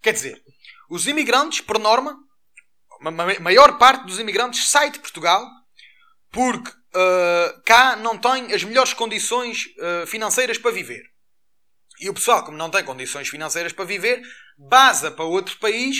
Quer 0.01 0.13
dizer, 0.13 0.41
os 0.89 1.07
imigrantes, 1.07 1.61
por 1.61 1.79
norma, 1.79 2.17
a 3.01 3.39
maior 3.41 3.77
parte 3.77 4.05
dos 4.05 4.19
imigrantes 4.19 4.69
sai 4.69 4.91
de 4.91 4.99
Portugal 4.99 5.45
porque 6.31 6.69
uh, 6.69 7.61
cá 7.65 7.95
não 7.95 8.17
tem 8.17 8.53
as 8.53 8.63
melhores 8.63 8.93
condições 8.93 9.65
uh, 9.77 10.07
financeiras 10.07 10.57
para 10.57 10.71
viver. 10.71 11.03
E 11.99 12.09
o 12.09 12.13
pessoal, 12.13 12.43
como 12.43 12.57
não 12.57 12.69
tem 12.69 12.83
condições 12.83 13.27
financeiras 13.27 13.73
para 13.73 13.85
viver, 13.85 14.21
basa 14.57 15.09
para 15.09 15.25
outro 15.25 15.57
país 15.57 15.97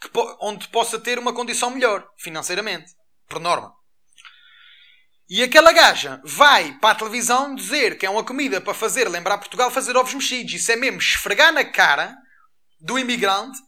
que, 0.00 0.08
onde 0.40 0.68
possa 0.68 0.98
ter 0.98 1.18
uma 1.18 1.32
condição 1.32 1.70
melhor 1.70 2.06
financeiramente, 2.18 2.92
por 3.28 3.40
norma. 3.40 3.72
E 5.28 5.42
aquela 5.42 5.72
gaja 5.72 6.20
vai 6.24 6.76
para 6.80 6.90
a 6.90 6.94
televisão 6.94 7.54
dizer 7.54 7.96
que 7.96 8.04
é 8.04 8.10
uma 8.10 8.24
comida 8.24 8.60
para 8.60 8.74
fazer 8.74 9.08
lembrar 9.08 9.38
Portugal 9.38 9.70
fazer 9.70 9.96
ovos 9.96 10.12
mexidos. 10.12 10.54
Isso 10.54 10.72
é 10.72 10.76
mesmo 10.76 10.98
esfregar 10.98 11.52
na 11.52 11.64
cara 11.64 12.16
do 12.80 12.98
imigrante 12.98 13.58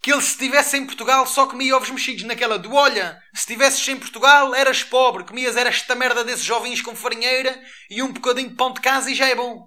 que 0.00 0.12
ele 0.12 0.22
se 0.22 0.30
estivesse 0.30 0.76
em 0.76 0.86
Portugal 0.86 1.26
só 1.26 1.46
comia 1.46 1.76
ovos 1.76 1.90
mexidos. 1.90 2.24
Naquela 2.24 2.58
do 2.58 2.72
olha, 2.72 3.20
se 3.34 3.40
estivesses 3.40 3.86
em 3.88 3.98
Portugal 3.98 4.54
eras 4.54 4.82
pobre, 4.82 5.24
comias 5.24 5.56
era 5.56 5.68
esta 5.68 5.94
merda 5.94 6.24
desses 6.24 6.44
jovens 6.44 6.80
com 6.80 6.94
farinheira 6.94 7.60
e 7.90 8.02
um 8.02 8.12
bocadinho 8.12 8.50
de 8.50 8.54
pão 8.54 8.72
de 8.72 8.80
casa 8.80 9.10
e 9.10 9.14
já 9.14 9.28
é 9.28 9.34
bom. 9.34 9.66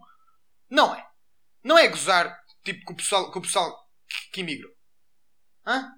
Não 0.70 0.96
é. 0.96 1.06
Não 1.64 1.78
é 1.78 1.88
gozar 1.88 2.40
tipo 2.64 2.86
com 2.86 2.94
o 2.94 2.96
pessoal, 2.96 3.32
com 3.32 3.40
o 3.40 3.42
pessoal 3.42 3.76
que 4.32 4.42
imigrou. 4.42 4.72
Hã? 5.66 5.92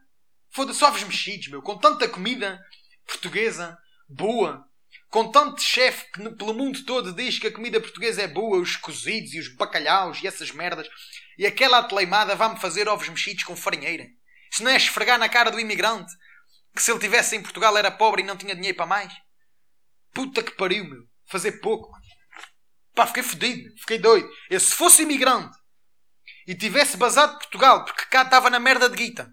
Foda-se 0.50 0.84
ovos 0.84 1.04
mexidos, 1.04 1.48
meu. 1.48 1.62
Com 1.62 1.78
tanta 1.78 2.08
comida 2.08 2.60
portuguesa 3.06 3.78
boa. 4.10 4.68
Com 5.10 5.32
tanto 5.32 5.62
chefe 5.62 6.12
que 6.12 6.30
pelo 6.32 6.54
mundo 6.54 6.84
todo 6.86 7.14
diz 7.14 7.38
que 7.38 7.48
a 7.48 7.54
comida 7.54 7.80
portuguesa 7.80 8.24
é 8.24 8.28
boa, 8.28 8.60
os 8.60 8.76
cozidos 8.76 9.34
e 9.34 9.40
os 9.40 9.48
bacalhaus 9.56 10.22
e 10.24 10.28
essas 10.28 10.52
merdas. 10.52 10.88
E 11.38 11.46
aquela 11.46 11.80
atleimada 11.80 12.36
vai-me 12.36 12.60
fazer 12.60 12.88
ovos 12.88 13.10
mexidos 13.10 13.44
com 13.44 13.56
farinheira. 13.56 14.08
Isso 14.54 14.64
não 14.64 14.70
é 14.70 14.78
esfregar 14.78 15.18
na 15.18 15.28
cara 15.28 15.50
do 15.50 15.60
imigrante 15.60 16.14
que 16.76 16.82
se 16.82 16.92
ele 16.92 17.00
tivesse 17.00 17.36
em 17.36 17.42
Portugal 17.42 17.76
era 17.76 17.90
pobre 17.90 18.22
e 18.22 18.26
não 18.26 18.38
tinha 18.38 18.56
dinheiro 18.56 18.78
para 18.78 18.86
mais? 18.86 19.12
Puta 20.14 20.44
que 20.44 20.52
pariu, 20.52 20.86
meu. 20.86 21.04
Fazer 21.26 21.54
pouco. 21.54 21.92
Pá, 22.94 23.08
fiquei 23.08 23.24
fodido, 23.24 23.76
fiquei 23.80 23.98
doido. 23.98 24.30
Eu, 24.52 24.60
se 24.60 24.76
fosse 24.76 25.02
imigrante 25.02 25.58
e 26.46 26.54
tivesse 26.54 26.98
basado 26.98 27.40
Portugal, 27.40 27.84
porque 27.84 28.06
cá 28.06 28.22
estava 28.22 28.50
na 28.52 28.60
merda 28.60 28.88
de 28.88 28.96
guita, 28.96 29.28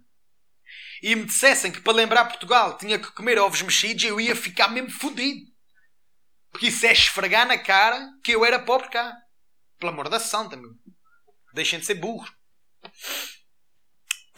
e 1.02 1.14
me 1.14 1.26
dissessem 1.26 1.70
que 1.70 1.80
para 1.80 1.92
lembrar 1.92 2.26
Portugal 2.26 2.78
tinha 2.78 2.98
que 2.98 3.12
comer 3.12 3.38
ovos 3.38 3.60
mexidos, 3.60 4.04
eu 4.04 4.18
ia 4.20 4.34
ficar 4.34 4.68
mesmo 4.68 4.90
fodido. 4.90 5.40
Porque 6.50 6.68
isso 6.68 6.86
é 6.86 6.92
esfregar 6.92 7.46
na 7.46 7.58
cara 7.58 8.08
que 8.24 8.32
eu 8.32 8.44
era 8.44 8.58
pobre 8.58 8.88
cá. 8.88 9.14
Pelo 9.78 9.92
amor 9.92 10.08
da 10.08 10.18
santa, 10.18 10.56
meu. 10.56 10.70
Deixem 11.52 11.78
de 11.78 11.86
ser 11.86 11.94
burros. 11.94 12.30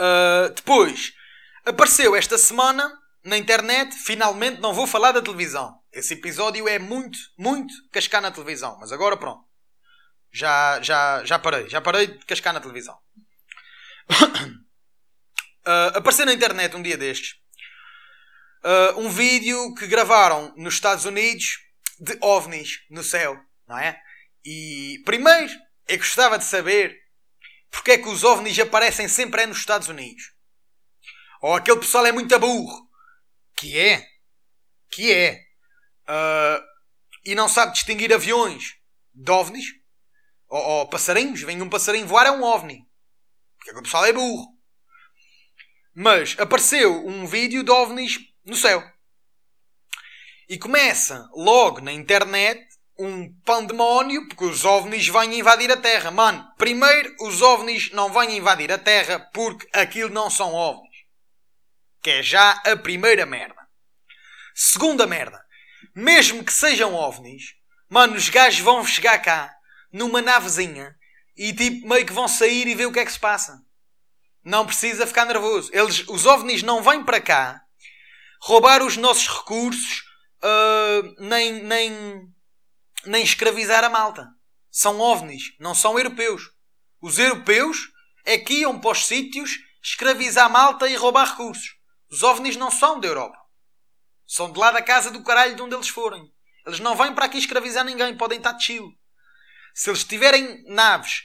Uh, 0.03 0.53
depois, 0.55 1.13
apareceu 1.65 2.17
esta 2.17 2.37
semana 2.37 2.93
na 3.25 3.39
internet, 3.39 3.95
finalmente 3.95 4.61
não 4.61 4.75
vou 4.75 4.85
falar 4.85 5.13
da 5.13 5.23
televisão. 5.23 5.79
Esse 5.93 6.15
episódio 6.15 6.67
é 6.67 6.77
muito, 6.77 7.17
muito 7.39 7.73
cascar 7.93 8.21
na 8.21 8.33
televisão. 8.33 8.77
Mas 8.81 8.91
agora 8.91 9.17
pronto. 9.17 9.45
Já, 10.33 10.81
já, 10.83 11.25
já 11.25 11.39
parei. 11.39 11.69
Já 11.69 11.81
parei 11.81 12.09
de 12.09 12.25
cascar 12.25 12.53
na 12.53 12.61
televisão. 12.61 12.99
uh, 14.11 15.95
apareceu 15.95 16.27
na 16.27 16.33
internet 16.33 16.75
um 16.75 16.83
dia 16.83 16.97
destes. 16.97 17.35
Uh, 18.65 19.01
um 19.01 19.09
vídeo 19.09 19.73
que 19.75 19.87
gravaram 19.87 20.53
nos 20.57 20.75
Estados 20.75 21.05
Unidos 21.05 21.59
de 22.01 22.19
ovnis 22.21 22.81
no 22.91 23.05
céu. 23.05 23.39
Não 23.69 23.79
é? 23.79 24.01
E 24.45 25.01
primeiro, 25.05 25.53
eu 25.87 25.99
gostava 25.99 26.39
de 26.39 26.45
saber 26.45 27.02
porque 27.73 27.93
é 27.93 27.99
que 27.99 28.09
os 28.09 28.23
ovnis 28.23 28.57
aparecem 28.61 29.09
sempre 29.09 29.43
é 29.43 29.47
nos 29.47 29.59
Estados 29.59 29.89
Unidos. 29.89 30.33
Ou 31.41 31.55
aquele 31.55 31.81
pessoal 31.81 32.07
é 32.07 32.13
muito 32.13 32.39
burro 32.39 32.89
que 33.57 33.79
é, 33.79 34.07
que 34.91 35.11
é, 35.11 35.41
uh, 36.09 36.63
e 37.25 37.35
não 37.35 37.49
sabe 37.49 37.73
distinguir 37.73 38.13
aviões 38.13 38.75
de 39.15 39.31
ovnis, 39.31 39.67
ou, 40.49 40.61
ou 40.61 40.89
passarinhos, 40.89 41.41
vem 41.43 41.63
um 41.63 41.71
passarinho 41.71 42.07
voar, 42.07 42.27
é 42.27 42.31
um 42.31 42.43
ovni. 42.43 42.87
Porque 43.57 43.79
o 43.79 43.83
pessoal 43.83 44.05
é 44.05 44.13
burro. 44.13 44.47
Mas 45.95 46.37
apareceu 46.39 47.07
um 47.07 47.27
vídeo 47.27 47.63
de 47.63 47.71
ovnis 47.71 48.19
no 48.45 48.57
céu. 48.57 48.83
E 50.49 50.59
começa 50.59 51.29
logo 51.35 51.81
na 51.81 51.93
internet 51.93 52.61
um 52.99 53.33
pandemónio, 53.45 54.29
porque 54.29 54.45
os 54.45 54.65
ovnis 54.65 55.09
vêm 55.09 55.39
invadir 55.39 55.71
a 55.71 55.77
Terra. 55.77 56.11
Mano, 56.11 56.47
primeiro, 56.57 57.15
os 57.21 57.43
ovnis 57.43 57.91
não 57.93 58.13
vêm 58.13 58.37
invadir 58.37 58.71
a 58.71 58.79
Terra 58.79 59.19
porque 59.33 59.67
aquilo 59.73 60.11
não 60.11 60.31
são 60.31 60.55
ovnis. 60.55 60.91
Que 62.03 62.11
é 62.11 62.23
já 62.23 62.53
a 62.67 62.77
primeira 62.77 63.25
merda. 63.25 63.61
Segunda 64.55 65.07
merda. 65.07 65.43
Mesmo 65.95 66.45
que 66.45 66.53
sejam 66.53 66.95
ovnis, 66.95 67.55
mano, 67.89 68.17
os 68.17 68.29
gajos 68.29 68.61
vão 68.61 68.85
chegar 68.85 69.19
cá 69.19 69.55
numa 69.93 70.23
navezinha 70.23 70.95
e 71.37 71.53
tipo 71.53 71.89
meio 71.89 72.07
que 72.07 72.13
vão 72.13 72.29
sair 72.29 72.67
e 72.67 72.75
ver 72.75 72.87
o 72.87 72.93
que 72.93 73.01
é 73.01 73.05
que 73.05 73.13
se 73.13 73.19
passa. 73.19 73.59
Não 74.45 74.67
precisa 74.67 75.07
ficar 75.07 75.25
nervoso. 75.25 75.71
Eles, 75.73 76.07
os 76.09 76.27
ovnis 76.27 76.63
não 76.63 76.83
vêm 76.83 77.05
para 77.05 77.21
cá 77.21 77.63
roubar 78.41 78.83
os 78.83 78.97
nossos 78.97 79.29
recursos, 79.29 80.03
uh, 80.43 81.15
nem, 81.21 81.63
nem, 81.63 82.29
nem 83.07 83.23
escravizar 83.23 83.85
a 83.85 83.89
malta. 83.89 84.29
São 84.71 85.01
ovnis, 85.01 85.55
não 85.59 85.75
são 85.75 85.99
europeus. 85.99 86.51
Os 87.01 87.19
europeus 87.19 87.91
é 88.25 88.39
que 88.39 88.61
iam 88.61 88.79
para 88.79 88.93
os 88.93 89.07
sítios 89.07 89.59
escravizar 89.83 90.47
a 90.47 90.49
malta 90.49 90.89
e 90.89 90.95
roubar 90.95 91.31
recursos. 91.31 91.77
Os 92.11 92.23
ovnis 92.23 92.57
não 92.57 92.71
são 92.71 93.01
da 93.01 93.09
Europa. 93.09 93.37
São 94.27 94.51
de 94.53 94.59
lá 94.59 94.71
da 94.71 94.81
casa 94.81 95.11
do 95.11 95.23
caralho 95.23 95.57
de 95.57 95.63
onde 95.63 95.75
eles 95.75 95.89
forem. 95.89 96.33
Eles 96.67 96.81
não 96.81 96.95
vêm 96.95 97.15
para 97.15 97.27
aqui 97.27 97.39
escravizar 97.39 97.85
ninguém, 97.85 98.17
podem 98.17 98.39
estar 98.39 98.53
de 98.53 98.65
chill. 98.65 98.93
Se 99.75 99.91
eles 99.91 100.05
tiverem 100.05 100.63
naves, 100.69 101.23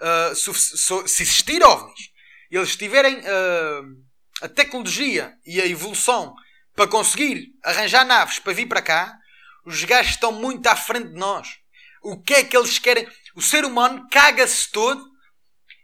uh, 0.00 0.34
se, 0.34 0.54
se, 0.54 1.22
existir 1.22 1.64
ovnis, 1.64 2.10
eles 2.50 2.76
tiverem 2.76 3.18
uh, 3.18 4.04
a 4.42 4.48
tecnologia 4.48 5.34
e 5.46 5.60
a 5.60 5.66
evolução 5.66 6.34
para 6.74 6.86
conseguir 6.86 7.52
arranjar 7.64 8.04
naves 8.04 8.38
para 8.38 8.52
vir 8.52 8.66
para 8.66 8.82
cá, 8.82 9.18
os 9.66 9.82
gajos 9.84 10.12
estão 10.12 10.30
muito 10.30 10.66
à 10.68 10.76
frente 10.76 11.08
de 11.08 11.18
nós. 11.18 11.58
O 12.00 12.22
que 12.22 12.34
é 12.34 12.44
que 12.44 12.56
eles 12.56 12.78
querem? 12.78 13.06
O 13.34 13.42
ser 13.42 13.64
humano 13.64 14.08
caga-se 14.10 14.70
todo 14.70 15.04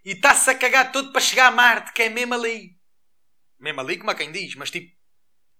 e 0.05 0.12
está-se 0.12 0.49
a 0.49 0.55
cagar 0.55 0.93
todo 0.93 1.11
para 1.11 1.20
chegar 1.20 1.49
a 1.49 1.51
Marte, 1.51 1.93
que 1.93 2.03
é 2.03 2.09
mesmo 2.09 2.33
ali. 2.33 2.78
Mesmo 3.59 3.80
ali, 3.80 3.99
como 3.99 4.11
a 4.12 4.14
quem 4.14 4.30
diz, 4.30 4.55
mas 4.55 4.70
tipo, 4.70 4.97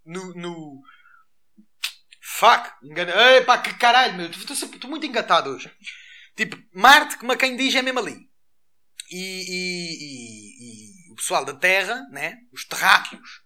no. 0.07 0.33
no... 0.35 0.83
Fuck! 2.21 2.71
Engana... 2.85 3.13
Epá, 3.37 3.59
que 3.59 3.75
caralho, 3.75 4.15
meu. 4.15 4.31
Estou 4.31 4.89
muito 4.89 5.05
engatado 5.05 5.51
hoje. 5.51 5.71
Tipo, 6.37 6.57
Marte, 6.73 7.19
como 7.19 7.33
a 7.33 7.37
quem 7.37 7.57
diz, 7.57 7.75
é 7.75 7.83
mesmo 7.83 7.99
ali. 7.99 8.31
E, 9.11 9.19
e, 9.19 11.09
e, 11.09 11.09
e 11.09 11.13
o 11.13 11.17
pessoal 11.17 11.45
da 11.45 11.55
Terra, 11.55 12.07
né? 12.11 12.39
os 12.53 12.65
terráqueos, 12.65 13.43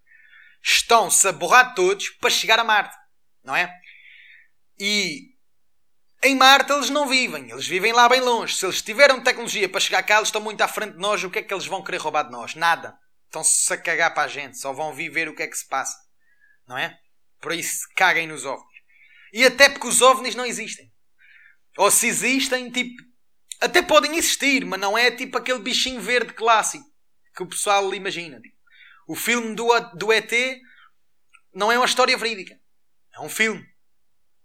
estão-se 0.63 1.27
a 1.27 1.33
borrar 1.33 1.75
todos 1.75 2.11
para 2.11 2.31
chegar 2.31 2.59
a 2.59 2.65
Marte. 2.65 2.97
Não 3.43 3.57
é? 3.57 3.75
E 4.79 5.37
em 6.23 6.35
Marte 6.35 6.73
eles 6.73 6.91
não 6.91 7.07
vivem, 7.07 7.51
eles 7.51 7.67
vivem 7.67 7.93
lá 7.93 8.09
bem 8.09 8.21
longe. 8.21 8.57
Se 8.57 8.67
eles 8.67 8.83
tiveram 8.83 9.23
tecnologia 9.23 9.69
para 9.69 9.81
chegar 9.81 10.03
cá, 10.03 10.17
eles 10.17 10.29
estão 10.29 10.41
muito 10.41 10.61
à 10.61 10.69
frente 10.69 10.93
de 10.93 10.99
nós. 10.99 11.23
O 11.23 11.31
que 11.31 11.39
é 11.39 11.43
que 11.43 11.53
eles 11.53 11.67
vão 11.67 11.83
querer 11.83 11.99
roubar 11.99 12.25
de 12.25 12.33
nós? 12.33 12.55
Nada. 12.55 12.99
Estão-se 13.27 13.73
a 13.73 13.77
cagar 13.77 14.15
para 14.15 14.25
a 14.25 14.29
gente, 14.29 14.59
só 14.59 14.73
vão 14.73 14.95
viver 14.95 15.29
o 15.29 15.35
que 15.35 15.43
é 15.43 15.47
que 15.47 15.57
se 15.57 15.67
passa. 15.67 15.97
Não 16.67 16.77
é? 16.77 16.99
Por 17.41 17.53
isso, 17.53 17.87
caguem 17.95 18.27
nos 18.27 18.45
ovnis. 18.45 18.77
E 19.33 19.45
até 19.45 19.69
porque 19.69 19.87
os 19.87 20.01
ovnis 20.01 20.35
não 20.35 20.47
existem. 20.47 20.91
Ou 21.77 21.91
se 21.91 22.07
existem, 22.07 22.71
tipo. 22.71 23.03
Até 23.61 23.83
podem 23.83 24.17
existir, 24.17 24.65
mas 24.65 24.81
não 24.81 24.97
é 24.97 25.11
tipo 25.11 25.39
aquele 25.39 25.59
bichinho 25.59 26.01
verde 26.01 26.33
clássico 26.35 26.85
que 27.35 27.43
o 27.43 27.49
pessoal 27.49 27.95
imagina. 27.95 28.41
Tipo. 28.41 28.57
O 29.07 29.15
filme 29.15 29.55
do, 29.55 29.69
do 29.95 30.13
ET 30.13 30.33
não 31.55 31.71
é 31.71 31.77
uma 31.77 31.87
história 31.87 32.17
verídica. 32.17 32.59
É 33.15 33.21
um 33.21 33.29
filme. 33.29 33.65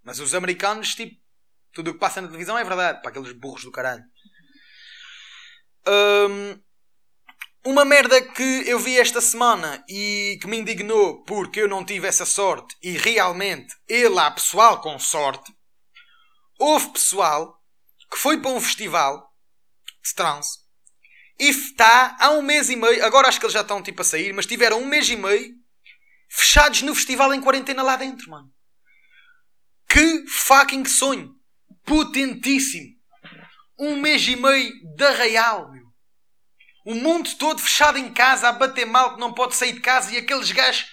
Mas 0.04 0.20
os 0.20 0.34
americanos, 0.34 0.96
tipo, 0.96 1.20
tudo 1.74 1.92
o 1.92 1.94
que 1.94 2.00
passa 2.00 2.22
na 2.22 2.28
televisão 2.28 2.58
é 2.58 2.64
verdade. 2.64 3.02
Para 3.02 3.12
aqueles 3.12 3.32
burros 3.34 3.64
do 3.64 3.72
caralho. 3.72 4.04
Um, 5.88 6.62
uma 7.64 7.86
merda 7.86 8.22
que 8.22 8.64
eu 8.68 8.80
vi 8.80 9.00
esta 9.00 9.22
semana 9.22 9.84
e 9.88 10.38
que 10.42 10.48
me 10.48 10.58
indignou 10.58 11.24
porque 11.24 11.62
eu 11.62 11.68
não 11.68 11.86
tive 11.86 12.08
essa 12.08 12.26
sorte 12.26 12.76
e 12.82 12.92
realmente 12.98 13.76
ele 13.88 14.20
há 14.20 14.32
pessoal 14.32 14.82
com 14.82 14.98
sorte. 14.98 15.54
Houve 16.60 16.90
pessoal 16.90 17.60
que 18.12 18.18
foi 18.18 18.40
para 18.40 18.52
um 18.52 18.62
festival 18.62 19.32
de 20.04 20.14
trance 20.16 20.60
e 21.40 21.50
está 21.50 22.16
há 22.20 22.30
um 22.32 22.42
mês 22.42 22.70
e 22.70 22.76
meio, 22.76 23.04
agora 23.04 23.28
acho 23.28 23.40
que 23.40 23.46
eles 23.46 23.54
já 23.54 23.62
estão 23.62 23.82
tipo 23.82 24.02
a 24.02 24.06
sair, 24.06 24.34
mas 24.34 24.46
tiveram 24.46 24.80
um 24.80 24.86
mês 24.86 25.10
e 25.10 25.16
meio 25.16 25.56
fechados 26.30 26.82
no 26.82 26.94
festival 26.94 27.34
em 27.34 27.42
quarentena 27.42 27.82
lá 27.82 27.96
dentro, 27.96 28.30
mano. 28.30 28.52
Que 29.92 30.26
fucking 30.26 30.86
sonho! 30.86 31.36
Potentíssimo! 31.84 32.96
Um 33.78 33.98
mês 33.98 34.26
e 34.26 34.38
meio 34.38 34.72
de 34.96 35.04
arraial, 35.04 35.70
meu. 35.70 35.86
O 36.86 36.96
mundo 36.96 37.30
todo 37.38 37.62
fechado 37.62 37.98
em 37.98 38.14
casa 38.14 38.48
a 38.48 38.54
bater 38.54 38.86
mal 38.86 39.16
que 39.16 39.20
não 39.20 39.34
pode 39.34 39.54
sair 39.54 39.74
de 39.74 39.82
casa 39.82 40.14
e 40.14 40.18
aqueles 40.18 40.50
gajos 40.50 40.86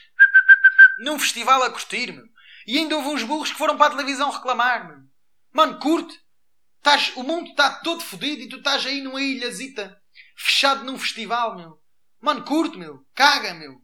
num 0.99 1.16
festival 1.16 1.62
a 1.62 1.70
curtir, 1.70 2.11
meu. 2.11 2.24
E 2.66 2.76
ainda 2.76 2.96
houve 2.96 3.11
uns 3.11 3.22
burros 3.22 3.53
que 3.53 3.59
foram 3.59 3.78
para 3.78 3.86
a 3.86 3.96
televisão 3.96 4.32
reclamar, 4.32 4.88
meu. 4.88 4.99
Mano, 5.53 5.78
curte. 5.78 6.18
Tás, 6.82 7.12
o 7.14 7.22
mundo 7.22 7.51
está 7.51 7.70
todo 7.76 8.03
fodido 8.03 8.42
e 8.42 8.49
tu 8.49 8.57
estás 8.57 8.84
aí 8.84 9.01
numa 9.01 9.22
ilhazita 9.22 9.96
fechado 10.36 10.82
num 10.82 10.99
festival, 10.99 11.55
meu. 11.55 11.80
Mano, 12.20 12.44
curto, 12.44 12.76
meu. 12.76 13.07
Caga, 13.14 13.55
meu. 13.55 13.80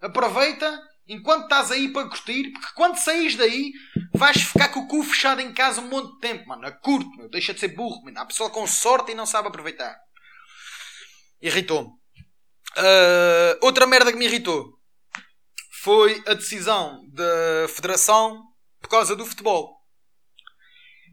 Aproveita 0.00 0.82
enquanto 1.08 1.44
estás 1.44 1.70
aí 1.70 1.92
para 1.92 2.08
curtir, 2.08 2.50
porque 2.52 2.74
quando 2.74 2.96
saís 2.96 3.36
daí 3.36 3.72
vais 4.14 4.42
ficar 4.42 4.68
com 4.68 4.80
o 4.80 4.88
cu 4.88 5.02
fechado 5.02 5.40
em 5.40 5.52
casa 5.52 5.80
um 5.80 5.88
monte 5.88 6.14
de 6.14 6.20
tempo, 6.20 6.48
mano. 6.48 6.66
A 6.66 6.72
curto, 6.72 7.10
meu. 7.16 7.28
Deixa 7.28 7.54
de 7.54 7.60
ser 7.60 7.68
burro, 7.68 8.02
mano. 8.04 8.18
Há 8.18 8.26
pessoa 8.26 8.50
com 8.50 8.66
sorte 8.66 9.12
e 9.12 9.14
não 9.14 9.26
sabe 9.26 9.48
aproveitar. 9.48 9.96
Irritou-me. 11.40 11.88
Uh, 11.88 13.56
outra 13.62 13.86
merda 13.86 14.12
que 14.12 14.18
me 14.18 14.26
irritou 14.26 14.76
foi 15.82 16.22
a 16.26 16.34
decisão 16.34 17.00
da 17.08 17.68
Federação 17.68 18.42
por 18.80 18.88
causa 18.88 19.14
do 19.14 19.24
futebol. 19.24 19.76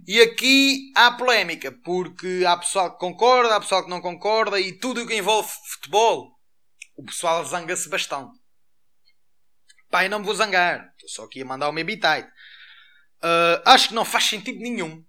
E 0.06 0.20
aqui 0.20 0.92
há 0.98 1.12
polémica, 1.12 1.72
porque 1.84 2.44
há 2.46 2.58
pessoal 2.58 2.92
que 2.92 3.00
concorda, 3.00 3.56
há 3.56 3.60
pessoal 3.60 3.84
que 3.84 3.90
não 3.90 4.02
concorda, 4.02 4.60
e 4.60 4.78
tudo 4.78 5.04
o 5.04 5.08
que 5.08 5.16
envolve 5.16 5.50
futebol, 5.72 6.38
o 6.98 7.06
pessoal 7.06 7.46
zanga-se 7.46 7.88
bastante. 7.88 8.43
Pai, 9.94 10.10
não 10.10 10.18
me 10.18 10.26
vou 10.26 10.34
zangar, 10.34 10.92
estou 10.96 11.08
só 11.08 11.24
aqui 11.26 11.44
a 11.44 11.46
mandar 11.46 11.70
o 11.70 11.72
meu 11.72 11.86
bitite. 11.86 12.28
Uh, 13.24 13.62
acho 13.64 13.90
que 13.90 13.94
não 13.94 14.04
faz 14.04 14.24
sentido 14.24 14.58
nenhum 14.58 15.06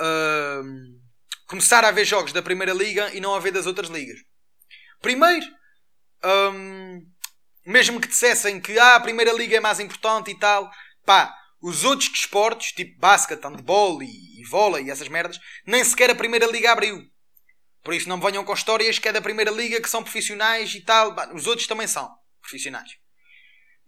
uh, 0.00 0.64
começar 1.46 1.84
a 1.84 1.90
ver 1.90 2.06
jogos 2.06 2.32
da 2.32 2.40
Primeira 2.40 2.72
Liga 2.72 3.12
e 3.12 3.20
não 3.20 3.34
a 3.34 3.40
ver 3.40 3.50
das 3.50 3.66
outras 3.66 3.90
ligas. 3.90 4.20
Primeiro, 5.02 5.44
um, 6.24 7.06
mesmo 7.66 8.00
que 8.00 8.08
dissessem 8.08 8.58
que 8.58 8.78
ah, 8.78 8.94
a 8.94 9.00
Primeira 9.00 9.34
Liga 9.34 9.58
é 9.58 9.60
mais 9.60 9.80
importante 9.80 10.30
e 10.30 10.38
tal, 10.38 10.70
pá, 11.04 11.36
os 11.60 11.84
outros 11.84 12.08
desportos, 12.08 12.68
tipo 12.68 12.98
basquete, 12.98 13.44
handball 13.44 14.02
e, 14.02 14.40
e 14.40 14.44
vôlei 14.46 14.84
e 14.86 14.90
essas 14.90 15.08
merdas, 15.08 15.38
nem 15.66 15.84
sequer 15.84 16.08
a 16.08 16.14
Primeira 16.14 16.46
Liga 16.46 16.72
abriu. 16.72 17.02
Por 17.82 17.92
isso 17.92 18.08
não 18.08 18.18
venham 18.18 18.46
com 18.46 18.54
histórias 18.54 18.98
que 18.98 19.08
é 19.08 19.12
da 19.12 19.20
Primeira 19.20 19.50
Liga 19.50 19.78
que 19.78 19.90
são 19.90 20.02
profissionais 20.02 20.74
e 20.74 20.80
tal. 20.80 21.14
Os 21.34 21.46
outros 21.46 21.66
também 21.66 21.86
são 21.86 22.10
profissionais. 22.40 22.96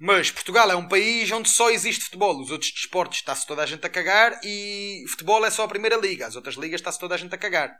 Mas 0.03 0.31
Portugal 0.31 0.71
é 0.71 0.75
um 0.75 0.89
país 0.89 1.31
onde 1.31 1.51
só 1.51 1.71
existe 1.71 2.05
futebol. 2.05 2.41
Os 2.41 2.51
outros 2.51 2.73
desportos 2.73 3.19
está-se 3.19 3.47
toda 3.47 3.63
a 3.63 3.67
gente 3.67 3.87
a 3.87 3.91
cagar 3.91 4.41
e 4.43 5.05
futebol 5.09 5.45
é 5.45 5.51
só 5.51 5.65
a 5.65 5.69
Primeira 5.69 5.97
Liga. 5.97 6.27
As 6.27 6.37
outras 6.37 6.55
ligas 6.55 6.81
está-se 6.81 6.99
toda 6.99 7.15
a 7.15 7.19
gente 7.19 7.35
a 7.35 7.39
cagar. 7.39 7.71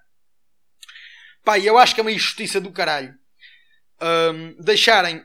Pá, 1.43 1.59
eu 1.59 1.79
acho 1.79 1.95
que 1.95 2.01
é 2.01 2.05
uma 2.05 2.13
injustiça 2.13 2.61
do 2.61 2.71
caralho 2.71 3.15
um, 4.03 4.55
deixarem 4.63 5.23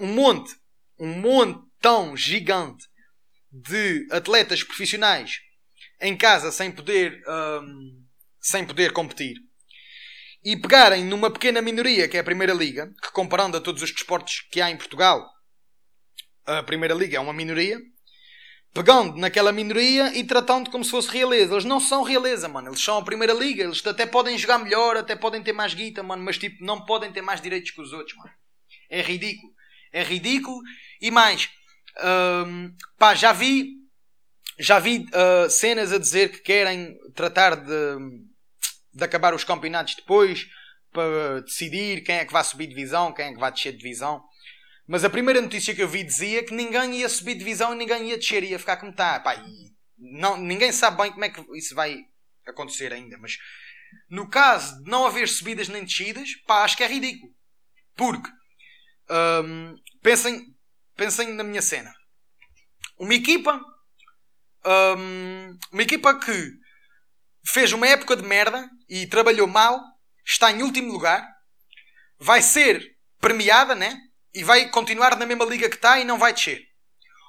um 0.00 0.06
monte, 0.06 0.54
um 0.98 1.08
montão 1.20 2.16
gigante 2.16 2.86
de 3.50 4.06
atletas 4.10 4.62
profissionais 4.62 5.40
em 6.00 6.16
casa 6.16 6.52
sem 6.52 6.70
poder, 6.70 7.22
um, 7.28 8.04
sem 8.40 8.64
poder 8.64 8.92
competir 8.92 9.36
e 10.44 10.56
pegarem 10.56 11.04
numa 11.04 11.30
pequena 11.30 11.60
minoria 11.60 12.08
que 12.08 12.16
é 12.16 12.20
a 12.20 12.24
Primeira 12.24 12.52
Liga, 12.52 12.90
que 13.02 13.12
comparando 13.12 13.56
a 13.56 13.60
todos 13.60 13.82
os 13.82 13.90
desportos 13.90 14.46
que 14.50 14.60
há 14.60 14.70
em 14.70 14.76
Portugal, 14.76 15.26
a 16.48 16.62
Primeira 16.62 16.94
Liga 16.94 17.18
é 17.18 17.20
uma 17.20 17.32
minoria, 17.32 17.78
pegando 18.72 19.16
naquela 19.18 19.52
minoria 19.52 20.16
e 20.16 20.24
tratando 20.24 20.70
como 20.70 20.82
se 20.82 20.90
fosse 20.90 21.10
realeza. 21.10 21.52
Eles 21.52 21.64
não 21.64 21.78
são 21.78 22.02
realeza, 22.02 22.48
mano. 22.48 22.68
Eles 22.68 22.82
são 22.82 22.96
a 22.96 23.04
Primeira 23.04 23.34
Liga. 23.34 23.62
Eles 23.62 23.86
até 23.86 24.06
podem 24.06 24.38
jogar 24.38 24.58
melhor, 24.58 24.96
até 24.96 25.14
podem 25.14 25.42
ter 25.42 25.52
mais 25.52 25.74
guita, 25.74 26.02
mano, 26.02 26.22
mas 26.22 26.38
tipo, 26.38 26.64
não 26.64 26.84
podem 26.84 27.12
ter 27.12 27.20
mais 27.20 27.40
direitos 27.40 27.70
que 27.70 27.80
os 27.80 27.92
outros, 27.92 28.16
mano. 28.16 28.30
É 28.88 29.02
ridículo. 29.02 29.52
É 29.92 30.02
ridículo. 30.02 30.60
E 31.00 31.10
mais, 31.10 31.50
um, 32.46 32.72
pá, 32.98 33.14
já 33.14 33.32
vi, 33.32 33.74
já 34.58 34.78
vi 34.78 35.06
uh, 35.08 35.50
cenas 35.50 35.92
a 35.92 35.98
dizer 35.98 36.30
que 36.30 36.38
querem 36.38 36.96
tratar 37.14 37.56
de, 37.56 37.96
de 38.94 39.04
acabar 39.04 39.34
os 39.34 39.44
campeonatos 39.44 39.94
depois 39.96 40.46
para 40.90 41.40
decidir 41.42 42.02
quem 42.02 42.16
é 42.16 42.24
que 42.24 42.32
vai 42.32 42.42
subir 42.42 42.66
divisão, 42.66 43.12
quem 43.12 43.26
é 43.26 43.32
que 43.32 43.38
vai 43.38 43.52
descer 43.52 43.76
divisão. 43.76 44.22
Mas 44.88 45.04
a 45.04 45.10
primeira 45.10 45.42
notícia 45.42 45.74
que 45.74 45.82
eu 45.82 45.88
vi 45.88 46.02
dizia 46.02 46.42
que 46.42 46.54
ninguém 46.54 46.96
ia 46.96 47.08
subir 47.10 47.34
divisão 47.34 47.74
e 47.74 47.76
ninguém 47.76 48.08
ia 48.08 48.16
descer, 48.16 48.42
ia 48.42 48.58
ficar 48.58 48.78
como 48.78 48.90
está. 48.90 49.20
Pá, 49.20 49.36
não, 49.98 50.38
ninguém 50.38 50.72
sabe 50.72 50.96
bem 50.96 51.12
como 51.12 51.26
é 51.26 51.28
que 51.28 51.44
isso 51.58 51.74
vai 51.74 51.98
acontecer 52.46 52.90
ainda. 52.90 53.18
Mas 53.18 53.36
no 54.08 54.30
caso 54.30 54.82
de 54.82 54.90
não 54.90 55.06
haver 55.06 55.28
subidas 55.28 55.68
nem 55.68 55.84
descidas, 55.84 56.34
pá, 56.46 56.64
acho 56.64 56.74
que 56.74 56.82
é 56.82 56.88
ridículo. 56.88 57.30
Porque 57.94 58.30
um, 59.44 59.74
pensem, 60.02 60.56
pensem 60.96 61.34
na 61.34 61.44
minha 61.44 61.60
cena. 61.60 61.94
Uma 62.98 63.14
equipa. 63.14 63.60
Um, 64.64 65.58
uma 65.70 65.82
equipa 65.82 66.18
que 66.18 66.50
fez 67.44 67.74
uma 67.74 67.86
época 67.86 68.16
de 68.16 68.22
merda 68.22 68.70
e 68.88 69.06
trabalhou 69.06 69.46
mal, 69.46 69.78
está 70.24 70.50
em 70.50 70.62
último 70.62 70.92
lugar, 70.92 71.26
vai 72.18 72.40
ser 72.40 72.96
premiada, 73.20 73.74
né? 73.74 74.07
E 74.34 74.44
vai 74.44 74.68
continuar 74.68 75.16
na 75.16 75.26
mesma 75.26 75.44
liga 75.44 75.68
que 75.68 75.76
está 75.76 75.98
e 75.98 76.04
não 76.04 76.18
vai 76.18 76.32
descer. 76.32 76.66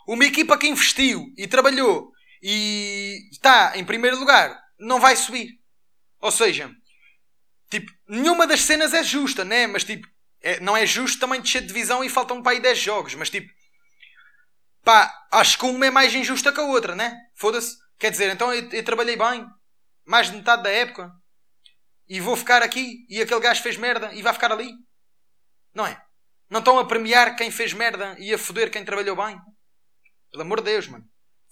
Uma 0.08 0.26
equipa 0.26 0.58
que 0.58 0.68
investiu 0.68 1.34
e 1.38 1.48
trabalhou 1.48 2.12
e 2.42 3.30
está 3.32 3.74
em 3.76 3.86
primeiro 3.86 4.18
lugar 4.18 4.60
não 4.80 5.00
vai 5.00 5.16
subir. 5.16 5.60
Ou 6.20 6.32
seja, 6.32 6.72
tipo, 7.70 7.92
nenhuma 8.08 8.48
das 8.48 8.62
cenas 8.62 8.94
é 8.94 9.04
justa, 9.04 9.44
né? 9.44 9.68
Mas 9.68 9.84
tipo, 9.84 10.08
é, 10.42 10.60
não 10.60 10.76
é 10.76 10.86
justo 10.86 11.20
também 11.20 11.42
descer 11.42 11.62
de 11.62 11.68
divisão 11.68 12.04
e 12.04 12.10
faltam 12.10 12.42
para 12.42 12.54
aí 12.54 12.60
10 12.60 12.80
jogos. 12.80 13.16
Mas 13.16 13.30
tipo, 13.30 13.52
pá, 14.84 15.14
acho 15.32 15.58
que 15.58 15.66
uma 15.66 15.86
é 15.86 15.92
mais 15.92 16.14
injusta 16.14 16.52
que 16.52 16.60
a 16.60 16.64
outra, 16.64 16.96
né? 16.96 17.18
Foda-se. 17.36 17.78
Quer 17.98 18.12
dizer, 18.12 18.32
então 18.32 18.54
eu, 18.54 18.70
eu 18.72 18.84
trabalhei 18.84 19.18
bem, 19.18 19.46
mais 20.06 20.28
de 20.28 20.38
metade 20.38 20.64
da 20.64 20.70
época, 20.70 21.12
e 22.08 22.20
vou 22.20 22.36
ficar 22.36 22.64
aqui 22.64 23.06
e 23.10 23.22
aquele 23.22 23.40
gajo 23.42 23.62
fez 23.62 23.78
merda 23.78 24.14
e 24.14 24.22
vai 24.22 24.34
ficar 24.34 24.52
ali. 24.52 24.74
Não 25.74 25.86
é? 25.86 26.02
Não 26.50 26.60
estão 26.60 26.80
a 26.80 26.86
premiar 26.86 27.36
quem 27.36 27.52
fez 27.52 27.74
merda 27.74 28.16
e 28.20 28.34
a 28.34 28.38
foder 28.38 28.72
quem 28.72 28.84
trabalhou 28.84 29.16
bem. 29.16 29.40
Pelo 30.32 30.44
amor 30.44 30.62
de 30.62 30.72
Deus, 30.72 30.88
mano. 30.88 31.06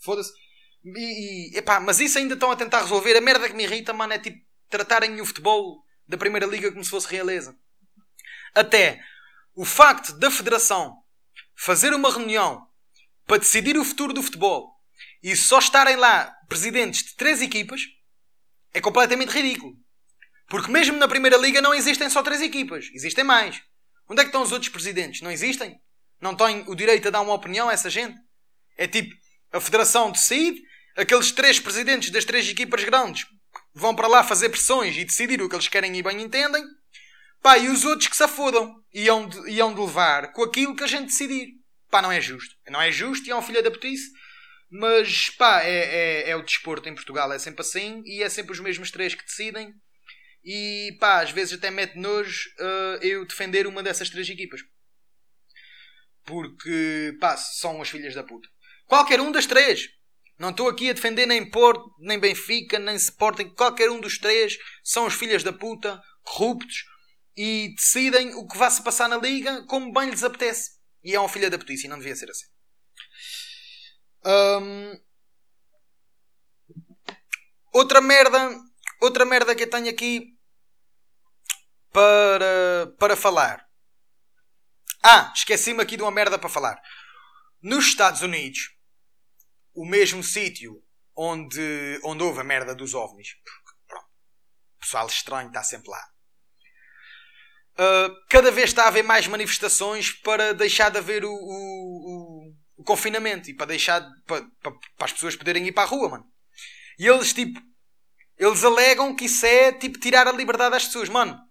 Foda-se. 0.03 0.31
E, 0.83 1.53
e, 1.53 1.57
epá, 1.57 1.79
mas 1.79 1.99
isso 1.99 2.17
ainda 2.17 2.33
estão 2.33 2.51
a 2.51 2.55
tentar 2.55 2.81
resolver. 2.81 3.15
A 3.15 3.21
merda 3.21 3.47
que 3.47 3.55
me 3.55 3.63
irrita, 3.63 3.93
mano, 3.93 4.13
é 4.13 4.19
tipo 4.19 4.39
tratarem 4.69 5.19
o 5.21 5.25
futebol 5.25 5.83
da 6.07 6.17
Primeira 6.17 6.45
Liga 6.45 6.71
como 6.71 6.83
se 6.83 6.89
fosse 6.89 7.07
realeza. 7.07 7.55
Até 8.53 8.99
o 9.55 9.65
facto 9.65 10.13
da 10.13 10.31
Federação 10.31 10.95
fazer 11.55 11.93
uma 11.93 12.11
reunião 12.11 12.67
para 13.25 13.37
decidir 13.37 13.77
o 13.77 13.83
futuro 13.83 14.13
do 14.13 14.23
futebol 14.23 14.71
e 15.21 15.35
só 15.35 15.59
estarem 15.59 15.95
lá 15.95 16.33
presidentes 16.47 17.03
de 17.03 17.15
três 17.15 17.41
equipas 17.41 17.81
é 18.73 18.79
completamente 18.79 19.31
ridículo. 19.31 19.75
Porque 20.47 20.71
mesmo 20.71 20.97
na 20.97 21.07
Primeira 21.07 21.37
Liga 21.37 21.61
não 21.61 21.73
existem 21.73 22.09
só 22.09 22.23
três 22.23 22.41
equipas, 22.41 22.89
existem 22.93 23.23
mais. 23.23 23.61
Onde 24.09 24.21
é 24.21 24.23
que 24.23 24.29
estão 24.29 24.41
os 24.41 24.51
outros 24.51 24.69
presidentes? 24.69 25.21
Não 25.21 25.31
existem? 25.31 25.79
Não 26.21 26.35
têm 26.35 26.63
o 26.67 26.75
direito 26.75 27.07
a 27.07 27.11
dar 27.11 27.21
uma 27.21 27.33
opinião 27.33 27.69
a 27.69 27.73
essa 27.73 27.89
gente? 27.89 28.17
É 28.77 28.87
tipo, 28.87 29.13
a 29.51 29.59
federação 29.59 30.11
decide, 30.11 30.61
aqueles 30.95 31.31
três 31.31 31.59
presidentes 31.59 32.09
das 32.09 32.25
três 32.25 32.47
equipas 32.47 32.83
grandes 32.83 33.25
vão 33.73 33.95
para 33.95 34.07
lá 34.07 34.23
fazer 34.23 34.49
pressões 34.49 34.97
e 34.97 35.05
decidir 35.05 35.41
o 35.41 35.47
que 35.47 35.55
eles 35.55 35.67
querem 35.67 35.95
e 35.95 36.03
bem 36.03 36.21
entendem. 36.21 36.63
Pá, 37.41 37.57
e 37.57 37.69
os 37.69 37.85
outros 37.85 38.07
que 38.07 38.15
se 38.15 38.23
afodam 38.23 38.75
iam 38.93 39.27
de, 39.27 39.51
iam 39.51 39.73
de 39.73 39.79
levar 39.79 40.31
com 40.33 40.43
aquilo 40.43 40.75
que 40.75 40.83
a 40.83 40.87
gente 40.87 41.07
decidir. 41.07 41.49
Pá, 41.89 42.01
não 42.01 42.11
é 42.11 42.19
justo. 42.19 42.55
Não 42.69 42.81
é 42.81 42.91
justo 42.91 43.27
e 43.27 43.31
é 43.31 43.35
um 43.35 43.41
filho 43.41 43.63
da 43.63 43.71
putice. 43.71 44.11
Mas, 44.69 45.29
pá, 45.29 45.61
é, 45.61 46.25
é, 46.25 46.29
é 46.31 46.35
o 46.35 46.41
desporto 46.41 46.89
em 46.89 46.95
Portugal. 46.95 47.31
É 47.31 47.39
sempre 47.39 47.61
assim 47.61 48.01
e 48.05 48.23
é 48.23 48.29
sempre 48.29 48.51
os 48.51 48.59
mesmos 48.59 48.91
três 48.91 49.13
que 49.13 49.23
decidem. 49.23 49.73
E, 50.49 50.95
pá, 50.97 51.21
às 51.21 51.31
vezes 51.31 51.55
até 51.55 51.69
mete 51.69 51.97
nojo 51.97 52.49
uh, 52.57 53.03
eu 53.03 53.27
defender 53.27 53.67
uma 53.67 53.83
dessas 53.83 54.09
três 54.09 54.29
equipas. 54.29 54.61
Porque, 56.23 57.17
pá, 57.19 57.35
são 57.35 57.81
as 57.81 57.89
filhas 57.89 58.15
da 58.15 58.23
puta. 58.23 58.47
Qualquer 58.85 59.19
um 59.19 59.29
das 59.29 59.45
três. 59.45 59.89
Não 60.39 60.51
estou 60.51 60.69
aqui 60.69 60.89
a 60.89 60.93
defender 60.93 61.25
nem 61.25 61.49
Porto, 61.49 61.93
nem 61.99 62.17
Benfica, 62.17 62.79
nem 62.79 62.95
Sporting. 62.95 63.49
Qualquer 63.55 63.91
um 63.91 63.99
dos 63.99 64.17
três 64.19 64.57
são 64.85 65.05
os 65.05 65.15
filhas 65.15 65.43
da 65.43 65.51
puta, 65.51 66.01
corruptos, 66.23 66.85
e 67.35 67.73
decidem 67.75 68.33
o 68.35 68.47
que 68.47 68.57
vai 68.57 68.71
se 68.71 68.81
passar 68.81 69.09
na 69.09 69.17
liga 69.17 69.65
como 69.65 69.91
bem 69.91 70.09
lhes 70.09 70.23
apetece. 70.23 70.77
E 71.03 71.13
é 71.13 71.19
um 71.19 71.27
filho 71.27 71.51
da 71.51 71.57
putícia, 71.57 71.89
não 71.89 71.97
devia 71.97 72.15
ser 72.15 72.31
assim. 72.31 72.45
Outra 77.73 77.99
merda, 77.99 78.57
outra 79.01 79.25
merda 79.25 79.53
que 79.53 79.63
eu 79.63 79.69
tenho 79.69 79.89
aqui 79.89 80.36
para, 81.97 82.93
para 82.99 83.15
falar. 83.15 83.65
Ah, 85.01 85.31
esqueci-me 85.35 85.81
aqui 85.81 85.97
de 85.97 86.03
uma 86.03 86.11
merda 86.11 86.37
para 86.37 86.47
falar. 86.47 86.79
Nos 87.59 87.87
Estados 87.87 88.21
Unidos, 88.21 88.69
o 89.73 89.83
mesmo 89.83 90.23
sítio 90.23 90.79
onde, 91.15 91.99
onde 92.03 92.21
houve 92.21 92.41
a 92.41 92.43
merda 92.43 92.75
dos 92.75 92.93
ovnis. 92.93 93.29
Pronto. 93.87 94.05
O 94.05 94.79
pessoal 94.79 95.07
estranho 95.07 95.47
está 95.47 95.63
sempre 95.63 95.89
lá. 95.89 96.03
Uh, 97.79 98.27
cada 98.29 98.51
vez 98.51 98.69
está 98.69 98.83
a 98.83 98.87
haver 98.89 99.03
mais 99.03 99.25
manifestações 99.25 100.11
para 100.11 100.53
deixar 100.53 100.91
de 100.91 100.99
haver 100.99 101.25
o, 101.25 101.31
o, 101.31 101.33
o, 101.33 102.55
o 102.77 102.83
confinamento 102.83 103.49
e 103.49 103.55
para 103.55 103.67
deixar 103.67 104.07
para, 104.27 104.43
para, 104.61 104.71
para, 104.71 105.05
as 105.05 105.13
pessoas 105.13 105.35
poderem 105.35 105.65
ir 105.65 105.71
para 105.71 105.83
a 105.83 105.87
rua, 105.87 106.09
mano. 106.09 106.25
E 106.99 107.07
eles 107.07 107.33
tipo 107.33 107.59
eles 108.37 108.63
alegam 108.63 109.15
que 109.15 109.25
isso 109.25 109.43
é 109.47 109.71
tipo 109.71 109.99
tirar 109.99 110.27
a 110.27 110.31
liberdade 110.31 110.75
às 110.75 110.85
pessoas, 110.85 111.09
mano. 111.09 111.46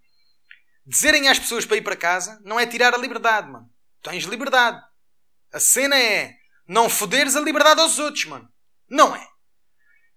Dizerem 0.87 1.27
às 1.27 1.37
pessoas 1.37 1.65
para 1.65 1.75
ir 1.75 1.81
para 1.81 1.97
casa 1.97 2.39
não 2.45 2.57
é 2.57 2.65
tirar 2.65 2.93
a 2.93 2.97
liberdade, 2.97 3.51
mano. 3.51 3.69
Tens 4.01 4.23
liberdade. 4.23 4.81
A 5.51 5.59
cena 5.59 5.99
é 5.99 6.33
não 6.65 6.89
foderes 6.89 7.35
a 7.35 7.41
liberdade 7.41 7.81
aos 7.81 7.99
outros, 7.99 8.23
mano. 8.23 8.47
Não 8.89 9.13
é. 9.13 9.27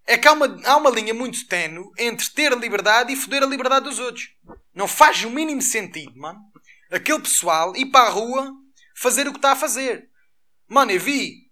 É 0.07 0.17
que 0.17 0.29
há 0.29 0.33
uma, 0.33 0.61
há 0.65 0.77
uma 0.77 0.91
linha 0.91 1.13
muito 1.13 1.45
tenue 1.49 1.91
entre 1.99 2.31
ter 2.31 2.53
a 2.53 2.57
liberdade 2.57 3.13
e 3.13 3.17
foder 3.17 3.43
a 3.43 3.47
liberdade 3.47 3.85
dos 3.85 3.99
outros. 3.99 4.31
Não 4.73 4.87
faz 4.87 5.25
o 5.25 5.31
mínimo 5.31 5.61
sentido, 5.61 6.17
mano. 6.17 6.39
Aquele 6.89 7.21
pessoal 7.21 7.75
ir 7.75 7.87
para 7.87 8.07
a 8.07 8.11
rua 8.11 8.53
fazer 8.95 9.27
o 9.27 9.33
que 9.33 9.39
está 9.39 9.53
a 9.53 9.57
fazer. 9.57 10.09
Mano, 10.69 10.93
eu 10.93 11.01
vi 11.01 11.51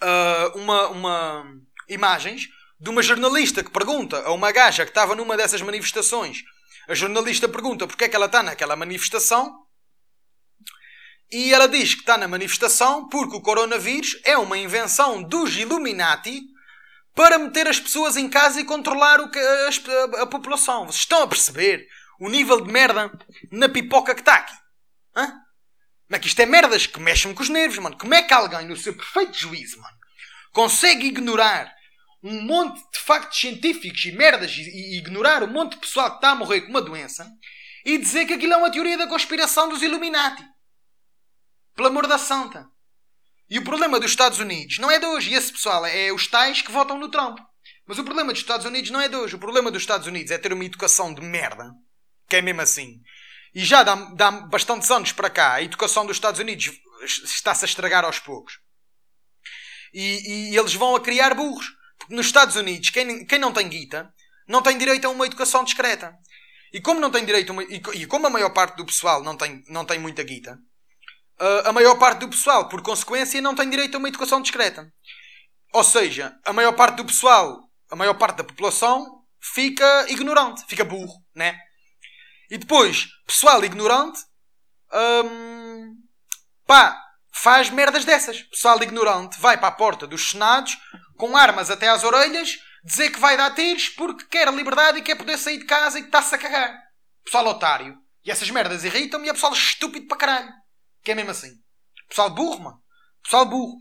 uh, 0.00 0.58
uma, 0.58 0.88
uma 0.88 1.56
imagens 1.88 2.48
de 2.78 2.88
uma 2.88 3.02
jornalista 3.02 3.64
que 3.64 3.70
pergunta 3.70 4.20
a 4.22 4.32
uma 4.32 4.52
gaja 4.52 4.84
que 4.84 4.90
estava 4.90 5.16
numa 5.16 5.36
dessas 5.36 5.60
manifestações. 5.60 6.44
A 6.92 6.94
jornalista 6.94 7.48
pergunta 7.48 7.86
porque 7.86 8.04
é 8.04 8.08
que 8.10 8.14
ela 8.14 8.26
está 8.26 8.42
naquela 8.42 8.76
manifestação 8.76 9.64
e 11.32 11.54
ela 11.54 11.66
diz 11.66 11.94
que 11.94 12.00
está 12.00 12.18
na 12.18 12.28
manifestação 12.28 13.08
porque 13.08 13.34
o 13.34 13.40
coronavírus 13.40 14.20
é 14.24 14.36
uma 14.36 14.58
invenção 14.58 15.22
dos 15.22 15.56
Illuminati 15.56 16.42
para 17.14 17.38
meter 17.38 17.66
as 17.66 17.80
pessoas 17.80 18.18
em 18.18 18.28
casa 18.28 18.60
e 18.60 18.66
controlar 18.66 19.22
o 19.22 19.30
que, 19.30 19.38
a, 19.38 19.68
a, 20.18 20.22
a 20.24 20.26
população. 20.26 20.84
Vocês 20.84 20.96
estão 20.96 21.22
a 21.22 21.26
perceber 21.26 21.88
o 22.20 22.28
nível 22.28 22.60
de 22.60 22.70
merda 22.70 23.10
na 23.50 23.70
pipoca 23.70 24.14
que 24.14 24.20
está 24.20 24.34
aqui? 24.34 24.54
Hã? 25.16 25.28
Como 25.28 26.16
é 26.16 26.18
que 26.18 26.26
isto 26.26 26.40
é 26.40 26.44
merdas 26.44 26.86
que 26.86 27.00
mexem 27.00 27.32
com 27.32 27.42
os 27.42 27.48
nervos, 27.48 27.78
mano? 27.78 27.96
Como 27.96 28.12
é 28.12 28.22
que 28.22 28.34
alguém, 28.34 28.68
no 28.68 28.76
seu 28.76 28.94
perfeito 28.94 29.38
juízo, 29.38 29.80
mano, 29.80 29.96
consegue 30.52 31.06
ignorar 31.06 31.74
um 32.22 32.42
monte 32.42 32.78
de 32.92 32.98
factos 33.00 33.38
científicos 33.38 34.04
e 34.04 34.12
merdas 34.12 34.52
e, 34.56 34.98
ignorar 34.98 35.42
um 35.42 35.52
monte 35.52 35.72
de 35.72 35.80
pessoal 35.80 36.10
que 36.10 36.16
está 36.16 36.30
a 36.30 36.34
morrer 36.34 36.62
com 36.62 36.70
uma 36.70 36.82
doença 36.82 37.28
e 37.84 37.98
dizer 37.98 38.26
que 38.26 38.34
aquilo 38.34 38.52
é 38.52 38.56
uma 38.56 38.70
teoria 38.70 38.96
da 38.96 39.08
conspiração 39.08 39.68
dos 39.68 39.82
Illuminati? 39.82 40.44
Pelo 41.74 41.88
amor 41.88 42.06
da 42.06 42.18
santa. 42.18 42.66
E 43.50 43.58
o 43.58 43.64
problema 43.64 43.98
dos 43.98 44.10
Estados 44.10 44.38
Unidos 44.38 44.78
não 44.78 44.90
é 44.90 44.98
de 44.98 45.06
hoje. 45.06 45.30
E 45.30 45.34
esse 45.34 45.52
pessoal 45.52 45.84
é 45.84 46.12
os 46.12 46.26
tais 46.26 46.62
que 46.62 46.70
votam 46.70 46.98
no 46.98 47.10
Trump. 47.10 47.38
Mas 47.86 47.98
o 47.98 48.04
problema 48.04 48.32
dos 48.32 48.40
Estados 48.40 48.64
Unidos 48.64 48.90
não 48.90 49.00
é 49.00 49.08
de 49.08 49.16
hoje. 49.16 49.34
O 49.34 49.38
problema 49.38 49.70
dos 49.70 49.82
Estados 49.82 50.06
Unidos 50.06 50.30
é 50.30 50.38
ter 50.38 50.52
uma 50.52 50.64
educação 50.64 51.12
de 51.12 51.20
merda. 51.20 51.70
Que 52.28 52.36
é 52.36 52.42
mesmo 52.42 52.60
assim. 52.60 53.02
E 53.54 53.64
já 53.64 53.82
dá, 53.82 53.94
dá 54.14 54.30
bastantes 54.30 54.90
anos 54.90 55.12
para 55.12 55.28
cá, 55.28 55.54
a 55.54 55.62
educação 55.62 56.06
dos 56.06 56.16
Estados 56.16 56.40
Unidos 56.40 56.70
está-se 57.04 57.64
a 57.64 57.68
estragar 57.68 58.04
aos 58.04 58.18
poucos. 58.18 58.58
E, 59.92 60.52
e, 60.52 60.56
eles 60.56 60.72
vão 60.72 60.96
a 60.96 61.00
criar 61.00 61.34
burros. 61.34 61.66
Nos 62.08 62.26
Estados 62.26 62.56
Unidos, 62.56 62.90
quem, 62.90 63.24
quem 63.24 63.38
não 63.38 63.52
tem 63.52 63.68
guita, 63.68 64.12
não 64.46 64.62
tem 64.62 64.76
direito 64.76 65.06
a 65.06 65.10
uma 65.10 65.26
educação 65.26 65.64
discreta. 65.64 66.14
E 66.72 66.80
como 66.80 67.00
não 67.00 67.10
tem 67.10 67.24
direito 67.24 67.50
a 67.50 67.52
uma, 67.52 67.62
e, 67.64 67.82
e 67.94 68.06
como 68.06 68.26
a 68.26 68.30
maior 68.30 68.50
parte 68.50 68.76
do 68.76 68.86
pessoal 68.86 69.22
não 69.22 69.36
tem, 69.36 69.62
não 69.68 69.84
tem 69.84 69.98
muita 69.98 70.22
guita, 70.22 70.58
uh, 71.40 71.68
a 71.68 71.72
maior 71.72 71.98
parte 71.98 72.20
do 72.20 72.28
pessoal, 72.28 72.68
por 72.68 72.82
consequência, 72.82 73.40
não 73.40 73.54
tem 73.54 73.68
direito 73.68 73.94
a 73.94 73.98
uma 73.98 74.08
educação 74.08 74.40
discreta. 74.40 74.90
Ou 75.72 75.84
seja, 75.84 76.34
a 76.44 76.52
maior 76.52 76.72
parte 76.72 76.96
do 76.96 77.04
pessoal, 77.04 77.60
a 77.90 77.96
maior 77.96 78.14
parte 78.14 78.36
da 78.36 78.44
população, 78.44 79.22
fica 79.40 80.06
ignorante, 80.08 80.64
fica 80.66 80.84
burro, 80.84 81.22
né? 81.34 81.58
E 82.50 82.58
depois, 82.58 83.08
pessoal 83.26 83.64
ignorante, 83.64 84.20
hum, 85.24 85.96
pá, 86.66 86.94
faz 87.32 87.70
merdas 87.70 88.04
dessas. 88.04 88.42
Pessoal 88.42 88.82
ignorante 88.82 89.40
vai 89.40 89.56
para 89.56 89.68
a 89.68 89.72
porta 89.72 90.06
dos 90.06 90.30
senados 90.30 90.76
com 91.16 91.36
armas 91.36 91.70
até 91.70 91.88
às 91.88 92.04
orelhas 92.04 92.58
dizer 92.84 93.10
que 93.10 93.20
vai 93.20 93.36
dar 93.36 93.54
tiros 93.54 93.88
porque 93.90 94.24
quer 94.26 94.48
a 94.48 94.52
liberdade 94.52 94.98
e 94.98 95.02
quer 95.02 95.16
poder 95.16 95.38
sair 95.38 95.58
de 95.58 95.64
casa 95.64 95.98
e 95.98 96.02
que 96.02 96.08
está-se 96.08 96.34
a 96.34 96.38
cagar. 96.38 96.82
Pessoal 97.24 97.46
otário. 97.46 97.96
E 98.24 98.30
essas 98.30 98.50
merdas 98.50 98.84
irritam-me 98.84 99.26
e 99.26 99.30
é 99.30 99.32
pessoal 99.32 99.52
estúpido 99.52 100.06
para 100.06 100.18
caralho. 100.18 100.52
Que 101.02 101.12
é 101.12 101.14
mesmo 101.14 101.30
assim. 101.30 101.52
Pessoal 102.08 102.30
burro, 102.30 102.60
mano. 102.60 102.82
Pessoal 103.22 103.46
burro. 103.46 103.76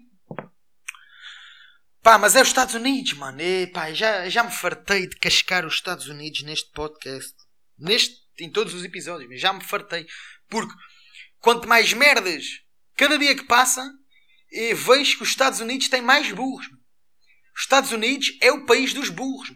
Pá, 2.02 2.18
mas 2.18 2.36
é 2.36 2.42
os 2.42 2.48
Estados 2.48 2.74
Unidos, 2.74 3.14
mano. 3.14 3.40
E, 3.42 3.68
pá, 3.68 3.94
já, 3.94 4.28
já 4.30 4.44
me 4.44 4.52
fartei 4.52 5.08
de 5.08 5.16
cascar 5.18 5.66
os 5.66 5.76
Estados 5.76 6.08
Unidos 6.08 6.42
neste 6.44 6.72
podcast. 6.72 7.34
Neste, 7.78 8.16
em 8.40 8.52
todos 8.52 8.74
os 8.74 8.84
episódios. 8.84 9.30
Mas 9.30 9.40
já 9.40 9.54
me 9.54 9.64
fartei. 9.64 10.08
Porque 10.50 10.74
quanto 11.40 11.68
mais 11.68 11.94
merdas 11.94 12.46
cada 12.96 13.18
dia 13.18 13.36
que 13.36 13.46
passa, 13.46 13.88
eu 14.52 14.76
vejo 14.76 15.18
que 15.18 15.24
os 15.24 15.30
Estados 15.30 15.60
Unidos 15.60 15.90
têm 15.90 16.02
mais 16.02 16.32
burros. 16.32 16.68
Estados 17.62 17.92
Unidos 17.92 18.28
é 18.42 18.52
o 18.52 18.66
país 18.66 18.94
dos 18.94 19.10
burros. 19.10 19.52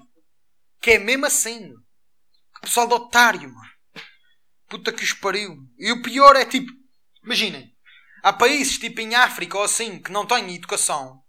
Que 0.82 0.92
é 0.92 1.00
mesmo 1.00 1.26
assim. 1.26 1.74
Que 2.56 2.62
pessoal 2.62 2.88
de 2.88 2.94
otário, 2.94 3.54
mano. 3.54 3.72
Puta 4.70 4.92
que 4.92 5.04
os 5.04 5.14
pariu. 5.14 5.58
E 5.78 5.92
o 5.92 6.02
pior 6.02 6.36
é 6.36 6.46
tipo 6.46 6.72
Imaginem. 7.26 7.74
Há 8.22 8.32
países 8.32 8.78
tipo 8.78 9.02
em 9.02 9.16
África 9.16 9.58
ou 9.58 9.64
assim 9.64 10.00
que 10.02 10.12
não 10.12 10.26
têm 10.26 10.56
educação. 10.56 11.22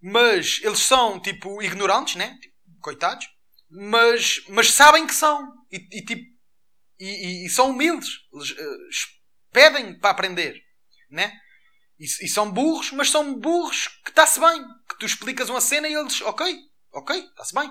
Mas 0.00 0.60
eles 0.62 0.78
são 0.78 1.20
tipo 1.20 1.60
ignorantes, 1.60 2.14
né? 2.14 2.38
Tipo, 2.40 2.54
coitados. 2.80 3.26
Mas, 3.68 4.44
mas 4.48 4.70
sabem 4.70 5.06
que 5.06 5.14
são. 5.14 5.44
E, 5.72 5.98
e 5.98 6.04
tipo. 6.04 6.22
E, 7.00 7.06
e, 7.06 7.46
e, 7.46 7.50
são 7.50 7.70
humildes. 7.70 8.08
Eles 8.32 8.50
uh, 8.50 9.10
pedem 9.52 9.98
para 9.98 10.10
aprender. 10.10 10.62
Né? 11.10 11.32
E, 11.98 12.04
e 12.04 12.28
são 12.28 12.50
burros, 12.50 12.90
mas 12.92 13.10
são 13.10 13.34
burros 13.38 13.88
que 14.04 14.10
está-se 14.10 14.40
bem. 14.40 14.64
Que 14.88 14.98
tu 14.98 15.06
explicas 15.06 15.48
uma 15.48 15.60
cena 15.60 15.88
e 15.88 15.94
eles, 15.94 16.20
ok, 16.22 16.56
ok, 16.92 17.18
está-se 17.18 17.54
bem. 17.54 17.68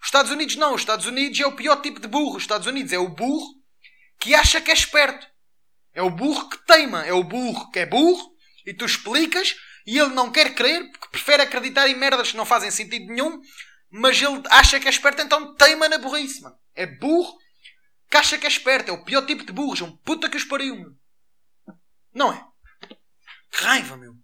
Os 0.00 0.06
Estados 0.06 0.30
Unidos 0.30 0.56
não. 0.56 0.74
Os 0.74 0.82
Estados 0.82 1.06
Unidos 1.06 1.38
é 1.40 1.46
o 1.46 1.56
pior 1.56 1.80
tipo 1.80 2.00
de 2.00 2.08
burro. 2.08 2.36
Os 2.36 2.42
Estados 2.42 2.66
Unidos 2.66 2.92
é 2.92 2.98
o 2.98 3.08
burro 3.08 3.54
que 4.18 4.34
acha 4.34 4.60
que 4.60 4.70
é 4.70 4.74
esperto. 4.74 5.26
É 5.92 6.02
o 6.02 6.10
burro 6.10 6.48
que 6.48 6.58
teima. 6.66 7.04
É 7.04 7.12
o 7.12 7.24
burro 7.24 7.70
que 7.70 7.80
é 7.80 7.86
burro 7.86 8.34
e 8.64 8.74
tu 8.74 8.84
explicas 8.84 9.56
e 9.86 9.98
ele 9.98 10.14
não 10.14 10.30
quer 10.30 10.54
crer 10.54 10.90
porque 10.90 11.08
prefere 11.08 11.42
acreditar 11.42 11.88
em 11.88 11.94
merdas 11.94 12.32
que 12.32 12.36
não 12.36 12.44
fazem 12.44 12.70
sentido 12.70 13.06
nenhum, 13.06 13.40
mas 13.88 14.20
ele 14.20 14.42
acha 14.50 14.80
que 14.80 14.88
é 14.88 14.90
esperto, 14.90 15.22
então 15.22 15.54
teima 15.54 15.88
na 15.88 15.96
burrice, 15.96 16.42
mano. 16.42 16.56
É 16.74 16.84
burro 16.86 17.38
que 18.10 18.16
acha 18.16 18.36
que 18.36 18.46
é 18.46 18.48
esperto. 18.48 18.90
É 18.90 18.92
o 18.92 19.04
pior 19.04 19.24
tipo 19.24 19.44
de 19.44 19.52
burros. 19.52 19.80
É 19.80 19.84
um 19.84 19.96
puta 19.96 20.28
que 20.28 20.36
os 20.36 20.44
pariu, 20.44 20.76
mano. 20.76 20.98
Não 22.12 22.32
é? 22.32 22.44
Que 23.56 23.62
raiva, 23.64 23.96
meu. 23.96 24.14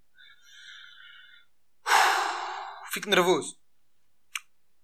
Fico 2.93 3.09
nervoso. 3.09 3.57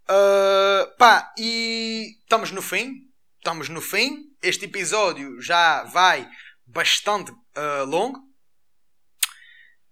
Uh, 0.08 0.96
pá, 0.96 1.34
e 1.36 2.16
estamos 2.22 2.50
no 2.50 2.62
fim. 2.62 3.12
Estamos 3.36 3.68
no 3.68 3.82
fim. 3.82 4.34
Este 4.40 4.64
episódio 4.64 5.38
já 5.42 5.84
vai 5.84 6.26
bastante 6.64 7.30
uh, 7.30 7.84
longo. 7.86 8.18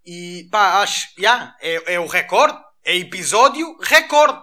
E 0.07 0.49
pá, 0.51 0.81
acho. 0.81 1.07
Yeah, 1.19 1.55
é, 1.61 1.95
é 1.95 2.01
o 2.01 2.07
recorde. 2.07 2.59
É 2.83 2.97
episódio 2.97 3.77
recorde. 3.83 4.43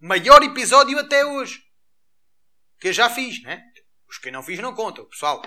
Maior 0.00 0.42
episódio 0.42 0.98
até 0.98 1.24
hoje. 1.24 1.62
Que 2.80 2.88
eu 2.88 2.92
já 2.92 3.08
fiz, 3.08 3.40
né? 3.44 3.62
Os 4.08 4.18
que 4.18 4.32
não 4.32 4.42
fiz 4.42 4.58
não 4.58 4.74
contam. 4.74 5.04
O 5.04 5.08
pessoal, 5.08 5.40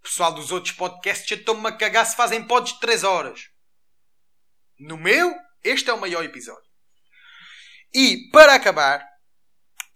pessoal 0.00 0.32
dos 0.32 0.52
outros 0.52 0.72
podcasts 0.72 1.28
já 1.28 1.34
estão-me 1.34 1.66
a 1.66 1.76
cagar 1.76 2.06
se 2.06 2.14
fazem 2.14 2.46
pods 2.46 2.74
de 2.74 2.78
3 2.78 3.02
horas. 3.02 3.55
No 4.78 4.96
meu, 4.96 5.34
este 5.64 5.90
é 5.90 5.92
o 5.92 6.00
maior 6.00 6.24
episódio. 6.24 6.66
E 7.94 8.28
para 8.30 8.54
acabar, 8.54 9.06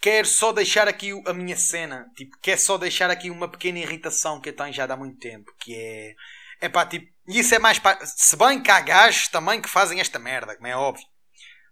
quero 0.00 0.26
só 0.26 0.52
deixar 0.52 0.88
aqui 0.88 1.10
a 1.26 1.32
minha 1.34 1.56
cena. 1.56 2.10
Tipo, 2.16 2.36
quero 2.40 2.60
só 2.60 2.78
deixar 2.78 3.10
aqui 3.10 3.30
uma 3.30 3.50
pequena 3.50 3.78
irritação 3.78 4.40
que 4.40 4.48
eu 4.48 4.56
tenho 4.56 4.72
já 4.72 4.84
há 4.84 4.96
muito 4.96 5.18
tempo. 5.18 5.52
Que 5.60 5.74
é. 5.74 6.14
É 6.62 6.68
pá, 6.68 6.86
tipo. 6.86 7.06
Isso 7.28 7.54
é 7.54 7.58
mais. 7.58 7.80
Se 8.04 8.36
bem 8.36 8.62
que 8.62 8.70
há 8.70 8.80
gajos 8.80 9.28
também 9.28 9.60
que 9.60 9.68
fazem 9.68 10.00
esta 10.00 10.18
merda, 10.18 10.56
como 10.56 10.66
é 10.66 10.76
óbvio. 10.76 11.06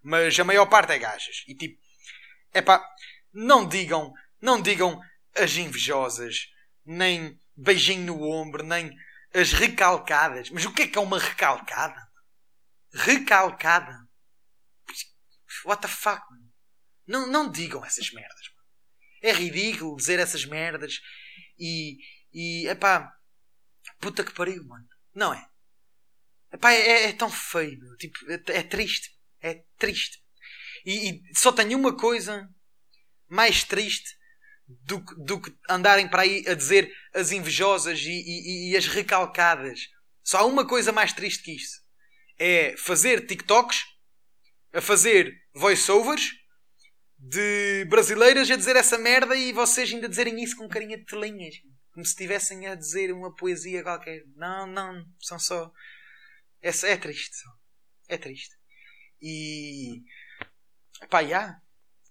Mas 0.03 0.39
a 0.39 0.45
maior 0.45 0.67
parte 0.67 0.93
é 0.93 0.99
gajas. 0.99 1.45
E 1.49 1.55
tipo. 1.55 1.81
É 2.53 2.61
pá. 2.61 2.87
Não 3.33 3.67
digam. 3.67 4.13
Não 4.41 4.61
digam 4.61 5.01
as 5.35 5.57
invejosas. 5.57 6.49
Nem 6.85 7.39
beijinho 7.57 8.05
no 8.05 8.23
ombro. 8.23 8.63
Nem 8.63 8.95
as 9.35 9.53
recalcadas. 9.53 10.51
Mas 10.51 10.65
o 10.65 10.73
que 10.73 10.83
é 10.83 10.89
que 10.89 10.99
é 10.99 11.01
uma 11.01 11.19
recalcada? 11.19 12.08
Recalcada. 12.99 14.07
What 15.65 15.83
the 15.83 15.89
fuck? 15.89 16.23
Não, 17.07 17.27
não 17.27 17.51
digam 17.51 17.85
essas 17.85 18.11
merdas. 18.13 18.51
É 19.23 19.33
ridículo 19.33 19.97
dizer 19.97 20.19
essas 20.19 20.45
merdas. 20.45 21.01
E. 21.59 21.99
E. 22.33 22.67
Epá. 22.69 23.13
Puta 24.01 24.25
que 24.25 24.35
pariu, 24.35 24.65
mano. 24.65 24.87
Não 25.15 25.33
é? 25.33 25.49
Epá, 26.53 26.73
é, 26.73 26.81
é, 26.81 27.09
é 27.09 27.13
tão 27.13 27.31
feio, 27.31 27.79
meu. 27.79 27.97
Tipo, 27.97 28.19
é, 28.31 28.59
é 28.59 28.63
triste. 28.63 29.11
É 29.41 29.63
triste. 29.79 30.19
E, 30.85 31.11
e, 31.11 31.23
só 31.35 31.53
tenho 31.53 31.79
uma 31.79 31.97
coisa 31.97 32.49
mais 33.29 33.65
triste 33.65 34.17
do, 34.67 34.99
do 35.25 35.41
que 35.41 35.55
andarem 35.69 36.09
para 36.09 36.23
aí 36.23 36.45
a 36.47 36.55
dizer 36.55 36.93
as 37.15 37.33
invejosas 37.33 38.01
e, 38.01 38.11
e, 38.11 38.71
e 38.73 38.77
as 38.77 38.87
recalcadas. 38.87 39.89
Só 40.23 40.39
há 40.39 40.45
uma 40.45 40.67
coisa 40.67 40.93
mais 40.93 41.13
triste 41.13 41.43
que 41.43 41.55
isso. 41.55 41.81
É 42.39 42.77
fazer 42.77 43.27
TikToks, 43.27 43.79
a 44.73 44.81
fazer 44.81 45.35
voiceovers 45.55 46.31
de 47.19 47.85
brasileiras 47.87 48.49
a 48.51 48.57
dizer 48.57 48.77
essa 48.77 48.97
merda 48.97 49.35
e 49.35 49.53
vocês 49.53 49.93
ainda 49.93 50.09
dizerem 50.09 50.41
isso 50.43 50.57
com 50.57 50.69
carinha 50.69 50.97
de 50.97 51.05
telinhas. 51.05 51.57
Como 51.93 52.05
se 52.05 52.13
estivessem 52.13 52.67
a 52.69 52.77
dizer 52.77 53.13
uma 53.13 53.35
poesia 53.35 53.83
qualquer. 53.83 54.23
Não, 54.37 54.67
não, 54.67 55.05
são 55.21 55.39
só. 55.39 55.73
É, 56.63 56.69
é 56.69 56.97
triste. 56.97 57.37
É 58.09 58.17
triste. 58.17 58.57
E. 59.21 60.05
Pá, 61.11 61.25
já. 61.25 61.61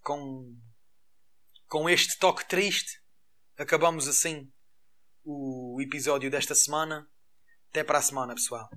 Com. 0.01 0.57
Com 1.67 1.89
este 1.89 2.17
toque 2.17 2.47
triste, 2.47 3.01
acabamos 3.57 4.07
assim 4.07 4.49
o 5.23 5.79
episódio 5.81 6.29
desta 6.31 6.55
semana. 6.55 7.07
Até 7.69 7.83
para 7.83 7.99
a 7.99 8.01
semana, 8.01 8.33
pessoal. 8.33 8.69